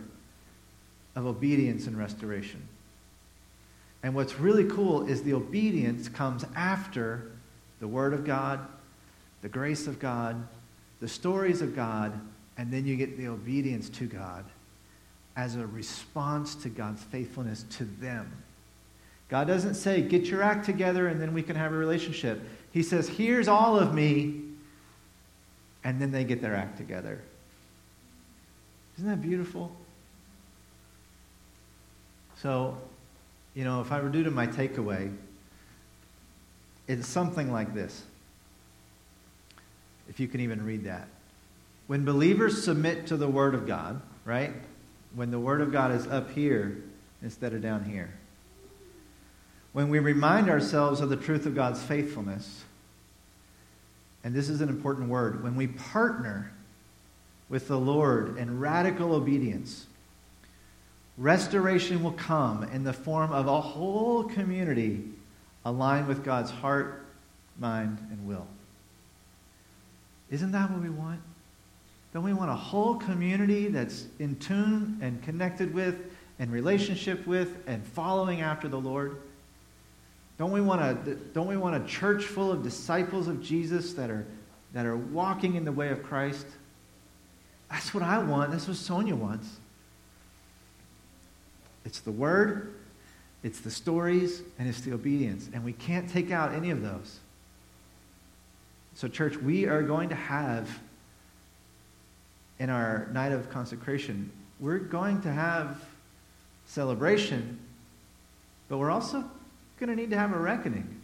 of 1.15 1.25
obedience 1.25 1.87
and 1.87 1.97
restoration. 1.97 2.67
And 4.03 4.13
what's 4.13 4.37
really 4.37 4.65
cool 4.65 5.07
is 5.07 5.23
the 5.23 5.33
obedience 5.33 6.09
comes 6.09 6.45
after 6.55 7.31
the 7.79 7.87
Word 7.87 8.13
of 8.13 8.25
God, 8.25 8.59
the 9.41 9.49
grace 9.49 9.87
of 9.87 9.97
God, 9.97 10.45
the 10.99 11.07
stories 11.07 11.61
of 11.61 11.75
God, 11.75 12.13
and 12.57 12.71
then 12.71 12.85
you 12.85 12.95
get 12.95 13.17
the 13.17 13.27
obedience 13.27 13.89
to 13.89 14.05
God 14.05 14.45
as 15.35 15.55
a 15.55 15.65
response 15.65 16.53
to 16.55 16.69
God's 16.69 17.01
faithfulness 17.03 17.63
to 17.77 17.85
them. 17.85 18.31
God 19.29 19.47
doesn't 19.47 19.75
say, 19.75 20.01
get 20.01 20.25
your 20.25 20.43
act 20.43 20.65
together 20.65 21.07
and 21.07 21.19
then 21.19 21.33
we 21.33 21.41
can 21.41 21.55
have 21.55 21.71
a 21.71 21.75
relationship. 21.75 22.41
He 22.71 22.83
says, 22.83 23.07
here's 23.07 23.47
all 23.47 23.79
of 23.79 23.93
me, 23.93 24.41
and 25.83 26.01
then 26.01 26.11
they 26.11 26.23
get 26.23 26.41
their 26.41 26.55
act 26.55 26.77
together. 26.77 27.21
Isn't 28.97 29.09
that 29.09 29.21
beautiful? 29.21 29.71
So, 32.37 32.77
you 33.55 33.63
know, 33.63 33.81
if 33.81 33.91
I 33.91 34.01
were 34.01 34.09
due 34.09 34.23
to 34.23 34.31
my 34.31 34.47
takeaway, 34.47 35.13
it's 36.87 37.07
something 37.07 37.51
like 37.51 37.73
this. 37.73 38.03
If 40.09 40.19
you 40.19 40.27
can 40.27 40.41
even 40.41 40.65
read 40.65 40.83
that. 40.85 41.07
When 41.87 42.05
believers 42.05 42.63
submit 42.63 43.07
to 43.07 43.17
the 43.17 43.27
Word 43.27 43.55
of 43.55 43.67
God, 43.67 44.01
right? 44.25 44.53
When 45.15 45.31
the 45.31 45.39
Word 45.39 45.61
of 45.61 45.71
God 45.71 45.91
is 45.91 46.07
up 46.07 46.31
here 46.31 46.83
instead 47.21 47.53
of 47.53 47.61
down 47.61 47.85
here. 47.85 48.13
When 49.71 49.89
we 49.89 49.99
remind 49.99 50.49
ourselves 50.49 51.01
of 51.01 51.09
the 51.09 51.15
truth 51.15 51.45
of 51.45 51.55
God's 51.55 51.81
faithfulness, 51.81 52.63
and 54.23 54.33
this 54.33 54.49
is 54.49 54.61
an 54.61 54.69
important 54.69 55.09
word, 55.09 55.43
when 55.43 55.55
we 55.55 55.67
partner 55.67 56.51
with 57.49 57.67
the 57.67 57.77
Lord 57.77 58.37
in 58.37 58.59
radical 58.59 59.13
obedience, 59.13 59.87
restoration 61.17 62.03
will 62.03 62.13
come 62.13 62.63
in 62.63 62.83
the 62.83 62.93
form 62.93 63.31
of 63.31 63.47
a 63.47 63.61
whole 63.61 64.23
community 64.23 65.03
aligned 65.65 66.07
with 66.07 66.23
God's 66.23 66.51
heart, 66.51 67.05
mind, 67.59 67.97
and 68.11 68.27
will. 68.27 68.47
Isn't 70.29 70.51
that 70.51 70.71
what 70.71 70.81
we 70.81 70.89
want? 70.89 71.21
Don't 72.13 72.23
we 72.23 72.33
want 72.33 72.51
a 72.51 72.55
whole 72.55 72.95
community 72.95 73.67
that's 73.67 74.05
in 74.19 74.35
tune 74.37 74.99
and 75.01 75.21
connected 75.23 75.73
with 75.73 75.95
and 76.39 76.51
relationship 76.51 77.25
with 77.25 77.57
and 77.67 77.85
following 77.85 78.41
after 78.41 78.67
the 78.67 78.79
Lord? 78.79 79.17
Don't 80.37 80.51
we 80.51 80.61
want 80.61 80.81
a, 80.81 81.15
don't 81.33 81.47
we 81.47 81.57
want 81.57 81.83
a 81.83 81.87
church 81.87 82.23
full 82.25 82.51
of 82.51 82.63
disciples 82.63 83.27
of 83.27 83.41
Jesus 83.41 83.93
that 83.93 84.09
are, 84.09 84.25
that 84.73 84.85
are 84.85 84.97
walking 84.97 85.55
in 85.55 85.65
the 85.65 85.71
way 85.71 85.89
of 85.89 86.03
Christ? 86.03 86.45
That's 87.69 87.93
what 87.93 88.03
I 88.03 88.19
want. 88.19 88.51
That's 88.51 88.67
what 88.67 88.77
Sonia 88.77 89.15
wants. 89.15 89.47
It's 91.85 91.99
the 91.99 92.11
word, 92.11 92.73
it's 93.43 93.59
the 93.59 93.71
stories, 93.71 94.41
and 94.57 94.67
it's 94.67 94.81
the 94.81 94.93
obedience. 94.93 95.49
And 95.53 95.63
we 95.63 95.73
can't 95.73 96.09
take 96.09 96.31
out 96.31 96.53
any 96.53 96.69
of 96.69 96.81
those. 96.81 97.19
So, 98.95 99.07
church, 99.07 99.37
we 99.37 99.65
are 99.65 99.81
going 99.81 100.09
to 100.09 100.15
have 100.15 100.69
in 102.59 102.69
our 102.69 103.07
night 103.11 103.31
of 103.31 103.49
consecration, 103.49 104.31
we're 104.59 104.79
going 104.79 105.21
to 105.21 105.31
have 105.31 105.83
celebration, 106.65 107.59
but 108.69 108.77
we're 108.77 108.91
also 108.91 109.23
going 109.79 109.89
to 109.89 109.95
need 109.95 110.11
to 110.11 110.17
have 110.17 110.31
a 110.31 110.37
reckoning. 110.37 111.01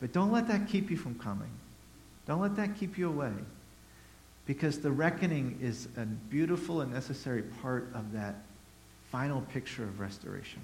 But 0.00 0.12
don't 0.12 0.30
let 0.30 0.48
that 0.48 0.68
keep 0.68 0.90
you 0.90 0.96
from 0.96 1.18
coming. 1.18 1.50
Don't 2.26 2.40
let 2.40 2.56
that 2.56 2.76
keep 2.76 2.98
you 2.98 3.08
away. 3.08 3.32
Because 4.46 4.80
the 4.80 4.90
reckoning 4.90 5.58
is 5.62 5.88
a 5.96 6.04
beautiful 6.04 6.80
and 6.80 6.92
necessary 6.92 7.42
part 7.62 7.88
of 7.94 8.12
that 8.12 8.36
final 9.10 9.40
picture 9.52 9.84
of 9.84 10.00
restoration. 10.00 10.60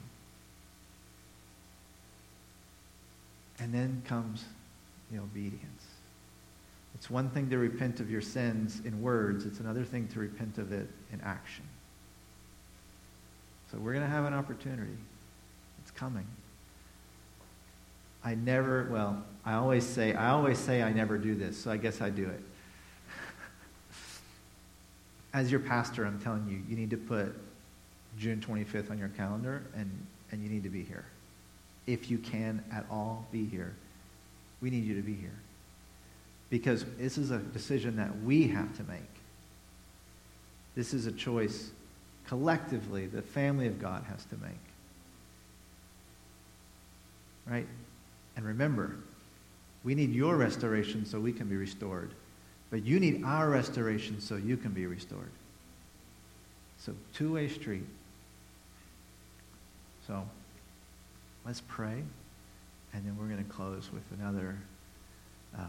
And 3.59 3.72
then 3.72 4.03
comes 4.07 4.45
the 5.11 5.18
obedience. 5.18 5.84
It's 6.95 7.11
one 7.11 7.30
thing 7.30 7.51
to 7.51 7.59
repent 7.59 8.01
of 8.01 8.11
your 8.11 8.20
sins 8.20 8.80
in 8.84 9.03
words, 9.03 9.47
it's 9.47 9.61
another 9.61 9.84
thing 9.84 10.09
to 10.09 10.18
repent 10.20 10.59
of 10.59 10.72
it 10.72 10.88
in 11.12 11.20
action. 11.22 11.64
So 13.70 13.78
we're 13.78 13.92
going 13.92 14.05
to 14.05 14.11
have 14.11 14.24
an 14.24 14.34
opportunity. 14.34 14.97
It's 15.82 15.90
coming. 15.90 16.26
I 18.24 18.34
never, 18.34 18.88
well, 18.90 19.22
I 19.45 19.55
always 19.55 19.84
say, 19.84 20.14
I 20.14 20.30
always 20.30 20.59
say 20.59 20.82
I 20.82 20.92
never 20.92 21.18
do 21.18 21.34
this, 21.34 21.59
so 21.59 21.70
I 21.70 21.76
guess 21.76 22.01
I 22.01 22.11
do 22.11 22.24
it. 22.24 22.40
As 25.34 25.51
your 25.51 25.61
pastor, 25.61 26.07
I'm 26.07 26.20
telling 26.20 26.47
you, 26.49 26.62
you 26.68 26.76
need 26.76 26.90
to 26.90 26.97
put 26.97 27.34
June 28.18 28.40
25th 28.40 28.90
on 28.90 28.98
your 28.98 29.08
calendar 29.10 29.62
and, 29.76 29.90
and 30.30 30.42
you 30.42 30.48
need 30.48 30.62
to 30.62 30.70
be 30.70 30.82
here. 30.82 31.04
If 31.86 32.10
you 32.10 32.18
can 32.18 32.62
at 32.72 32.86
all 32.90 33.26
be 33.32 33.44
here, 33.44 33.74
we 34.60 34.70
need 34.70 34.84
you 34.84 34.94
to 34.94 35.02
be 35.02 35.14
here 35.14 35.38
because 36.50 36.84
this 36.98 37.18
is 37.18 37.30
a 37.30 37.38
decision 37.38 37.96
that 37.96 38.22
we 38.22 38.48
have 38.48 38.76
to 38.76 38.84
make. 38.84 39.00
This 40.74 40.94
is 40.94 41.06
a 41.06 41.12
choice 41.12 41.70
collectively 42.26 43.06
the 43.06 43.22
family 43.22 43.66
of 43.66 43.80
God 43.80 44.04
has 44.04 44.24
to 44.26 44.36
make. 44.36 44.52
Right? 47.46 47.66
And 48.36 48.46
remember, 48.46 48.96
we 49.84 49.94
need 49.94 50.12
your 50.12 50.36
restoration 50.36 51.04
so 51.04 51.20
we 51.20 51.32
can 51.32 51.48
be 51.48 51.56
restored. 51.56 52.10
But 52.70 52.84
you 52.84 52.98
need 52.98 53.22
our 53.24 53.50
restoration 53.50 54.20
so 54.20 54.36
you 54.36 54.56
can 54.56 54.72
be 54.72 54.86
restored. 54.86 55.30
So, 56.78 56.94
two 57.14 57.34
way 57.34 57.48
street. 57.48 57.84
So, 60.07 60.22
let's 61.46 61.62
pray, 61.66 62.02
and 62.92 63.07
then 63.07 63.16
we're 63.18 63.26
going 63.26 63.42
to 63.42 63.50
close 63.50 63.88
with 63.90 64.02
another 64.18 64.59
uh, 65.59 65.62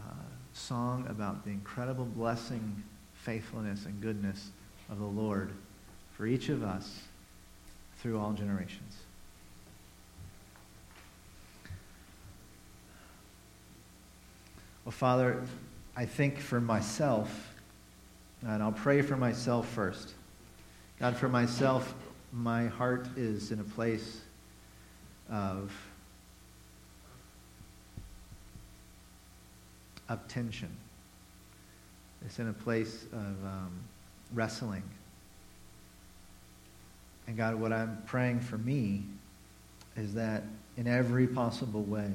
song 0.54 1.06
about 1.10 1.46
the 1.46 1.52
incredible 1.52 2.04
blessing, 2.04 2.84
faithfulness, 3.14 3.86
and 3.86 4.02
goodness 4.02 4.50
of 4.92 5.00
the 5.00 5.06
Lord 5.06 5.52
for 6.18 6.26
each 6.26 6.50
of 6.50 6.64
us 6.64 7.00
through 8.00 8.20
all 8.20 8.34
generations. 8.34 8.98
Well, 14.84 14.92
Father, 14.92 15.42
I 15.96 16.06
think 16.06 16.40
for 16.40 16.60
myself, 16.60 17.56
and 18.46 18.62
I'll 18.62 18.74
pray 18.74 19.02
for 19.02 19.16
myself 19.16 19.68
first. 19.70 20.14
God, 21.00 21.16
for 21.16 21.30
myself, 21.30 21.94
my 22.32 22.68
heart 22.68 23.08
is 23.16 23.52
in 23.52 23.62
a 23.62 23.64
place 23.64 24.22
of 25.32 25.72
of 30.08 30.28
tension. 30.28 30.70
It's 32.26 32.40
in 32.40 32.48
a 32.48 32.54
place 32.54 33.06
of 33.12 33.46
um, 33.46 33.72
wrestling. 34.34 34.84
And 37.28 37.36
God, 37.36 37.56
what 37.56 37.74
I'm 37.74 38.02
praying 38.06 38.42
for 38.42 38.58
me 38.58 39.04
is 39.98 40.14
that 40.14 40.44
in 40.78 40.88
every 40.88 41.28
possible 41.28 41.84
way, 41.84 42.12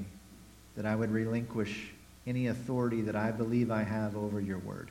that 0.76 0.86
I 0.86 0.94
would 0.94 1.10
relinquish 1.10 1.90
any 2.26 2.46
authority 2.46 3.00
that 3.02 3.16
I 3.16 3.32
believe 3.32 3.70
I 3.70 3.82
have 3.82 4.16
over 4.16 4.40
your 4.40 4.58
word. 4.58 4.90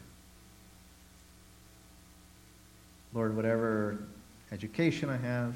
Lord, 3.13 3.35
whatever 3.35 3.97
education 4.51 5.09
I 5.09 5.17
have, 5.17 5.55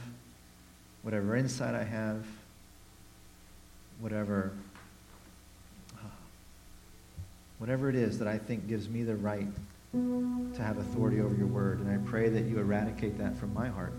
whatever 1.01 1.35
insight 1.35 1.75
I 1.75 1.83
have, 1.83 2.25
whatever 4.03 4.51
uh, 5.95 6.01
whatever 7.57 7.89
it 7.89 7.95
is 7.95 8.19
that 8.19 8.27
I 8.27 8.37
think 8.37 8.67
gives 8.67 8.89
me 8.89 9.03
the 9.03 9.15
right 9.15 9.47
to 9.93 10.61
have 10.61 10.77
authority 10.77 11.21
over 11.21 11.33
your 11.33 11.47
word. 11.47 11.79
And 11.79 11.89
I 11.89 11.97
pray 12.09 12.27
that 12.27 12.41
you 12.41 12.59
eradicate 12.59 13.17
that 13.19 13.37
from 13.37 13.53
my 13.53 13.69
heart. 13.69 13.93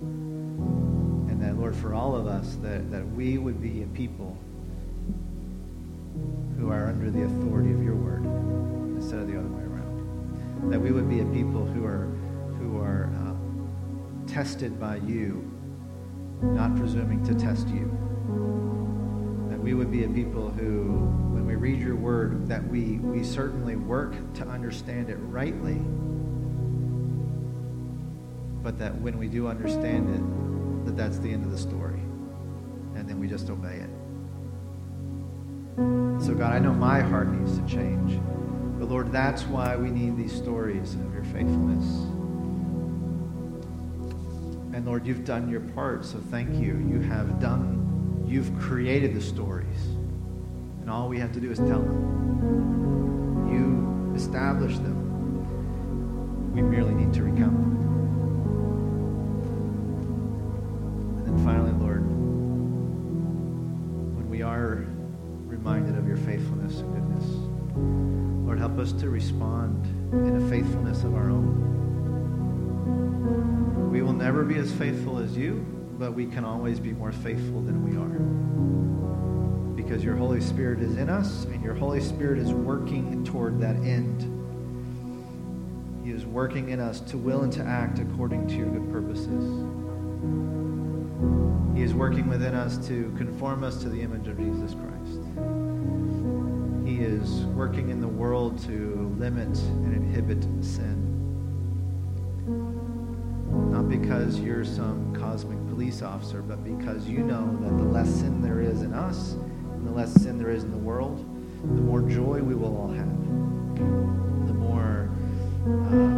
And 0.00 1.40
that, 1.40 1.56
Lord, 1.56 1.76
for 1.76 1.94
all 1.94 2.16
of 2.16 2.26
us, 2.26 2.56
that, 2.62 2.90
that 2.90 3.06
we 3.10 3.38
would 3.38 3.62
be 3.62 3.84
a 3.84 3.86
people 3.88 4.36
who 6.58 6.72
are 6.72 6.88
under 6.88 7.10
the 7.10 7.22
authority 7.22 7.72
of 7.72 7.82
your 7.82 7.94
word 7.94 8.24
instead 8.96 9.20
of 9.20 9.28
the 9.28 9.38
other 9.38 9.48
way 9.48 9.62
around. 9.62 10.72
That 10.72 10.80
we 10.80 10.90
would 10.90 11.08
be 11.08 11.20
a 11.20 11.26
people 11.26 11.64
who 11.64 11.84
are, 11.84 12.06
who 12.58 12.80
are 12.80 13.08
uh, 13.22 14.26
tested 14.26 14.80
by 14.80 14.96
you, 14.96 15.48
not 16.42 16.74
presuming 16.74 17.24
to 17.26 17.34
test 17.34 17.68
you. 17.68 17.96
We 19.64 19.72
would 19.72 19.90
be 19.90 20.04
a 20.04 20.08
people 20.08 20.50
who, 20.50 20.82
when 21.32 21.46
we 21.46 21.54
read 21.54 21.80
your 21.80 21.96
word, 21.96 22.48
that 22.48 22.62
we, 22.68 22.98
we 22.98 23.24
certainly 23.24 23.76
work 23.76 24.12
to 24.34 24.46
understand 24.46 25.08
it 25.08 25.16
rightly, 25.16 25.76
but 28.62 28.78
that 28.78 28.94
when 29.00 29.16
we 29.16 29.26
do 29.26 29.48
understand 29.48 30.14
it, 30.14 30.84
that 30.84 30.98
that's 30.98 31.18
the 31.18 31.32
end 31.32 31.46
of 31.46 31.50
the 31.50 31.56
story. 31.56 32.00
And 32.94 33.08
then 33.08 33.18
we 33.18 33.26
just 33.26 33.48
obey 33.48 33.76
it. 33.76 33.88
So, 36.22 36.34
God, 36.34 36.52
I 36.52 36.58
know 36.58 36.74
my 36.74 37.00
heart 37.00 37.28
needs 37.32 37.56
to 37.58 37.66
change. 37.66 38.20
But, 38.78 38.90
Lord, 38.90 39.10
that's 39.12 39.44
why 39.44 39.76
we 39.76 39.88
need 39.90 40.18
these 40.18 40.34
stories 40.34 40.92
of 40.92 41.14
your 41.14 41.24
faithfulness. 41.24 41.86
And, 44.74 44.84
Lord, 44.84 45.06
you've 45.06 45.24
done 45.24 45.48
your 45.48 45.60
part, 45.60 46.04
so 46.04 46.18
thank 46.30 46.50
you. 46.50 46.86
You 46.86 47.00
have 47.00 47.40
done, 47.40 47.83
you've 48.34 48.58
created 48.58 49.14
the 49.14 49.20
stories. 49.20 49.86
And 50.80 50.90
all 50.90 51.08
we 51.08 51.20
have 51.20 51.30
to 51.34 51.40
do 51.40 51.52
is 51.52 51.58
tell 51.58 51.78
them. 51.78 53.46
You 53.48 54.12
establish 54.16 54.76
them. 54.78 56.52
We 56.52 56.60
merely 56.60 56.94
need 56.94 57.14
to 57.14 57.22
recount 57.22 57.52
them. 57.52 57.76
And 61.18 61.26
then 61.28 61.44
finally, 61.44 61.70
Lord, 61.74 62.02
when 64.16 64.28
we 64.28 64.42
are 64.42 64.84
reminded 65.46 65.96
of 65.96 66.08
your 66.08 66.16
faithfulness 66.16 66.80
and 66.80 66.92
goodness. 66.92 67.24
Lord, 68.44 68.58
help 68.58 68.80
us 68.80 68.90
to 68.94 69.10
respond 69.10 69.86
in 70.12 70.42
a 70.44 70.48
faithfulness 70.50 71.04
of 71.04 71.14
our 71.14 71.30
own. 71.30 71.70
We 73.92 74.02
will 74.02 74.12
never 74.12 74.42
be 74.42 74.56
as 74.56 74.72
faithful 74.72 75.18
as 75.18 75.36
you, 75.36 75.64
but 75.98 76.12
we 76.12 76.26
can 76.26 76.44
always 76.44 76.80
be 76.80 76.92
more 76.92 77.12
faithful 77.12 77.60
than 77.62 77.82
we 77.84 77.96
are. 77.96 79.74
Because 79.74 80.02
your 80.02 80.16
Holy 80.16 80.40
Spirit 80.40 80.80
is 80.80 80.96
in 80.96 81.08
us, 81.08 81.44
and 81.44 81.62
your 81.62 81.74
Holy 81.74 82.00
Spirit 82.00 82.38
is 82.38 82.52
working 82.52 83.24
toward 83.24 83.60
that 83.60 83.76
end. 83.76 84.30
He 86.04 86.10
is 86.10 86.26
working 86.26 86.70
in 86.70 86.80
us 86.80 87.00
to 87.00 87.18
will 87.18 87.42
and 87.42 87.52
to 87.52 87.62
act 87.62 87.98
according 87.98 88.46
to 88.48 88.54
your 88.54 88.66
good 88.66 88.90
purposes. 88.92 89.64
He 91.76 91.82
is 91.82 91.94
working 91.94 92.28
within 92.28 92.54
us 92.54 92.76
to 92.88 93.12
conform 93.16 93.64
us 93.64 93.78
to 93.82 93.88
the 93.88 94.00
image 94.00 94.28
of 94.28 94.36
Jesus 94.38 94.74
Christ. 94.74 95.20
He 96.86 97.00
is 97.00 97.44
working 97.46 97.88
in 97.88 98.00
the 98.00 98.08
world 98.08 98.58
to 98.64 99.14
limit 99.18 99.58
and 99.58 99.94
inhibit 99.94 100.42
sin. 100.64 101.13
Not 103.84 104.00
because 104.00 104.40
you're 104.40 104.64
some 104.64 105.14
cosmic 105.14 105.58
police 105.68 106.00
officer, 106.00 106.40
but 106.40 106.64
because 106.64 107.06
you 107.06 107.18
know 107.18 107.54
that 107.60 107.76
the 107.76 107.84
less 107.84 108.08
sin 108.08 108.40
there 108.40 108.62
is 108.62 108.80
in 108.80 108.94
us 108.94 109.32
and 109.32 109.86
the 109.86 109.90
less 109.90 110.10
sin 110.14 110.38
there 110.38 110.50
is 110.50 110.64
in 110.64 110.70
the 110.70 110.76
world, 110.78 111.18
the 111.60 111.82
more 111.82 112.00
joy 112.00 112.40
we 112.40 112.54
will 112.54 112.74
all 112.78 112.88
have. 112.88 113.10
The 114.46 114.54
more 114.54 115.10
uh, 115.66 116.13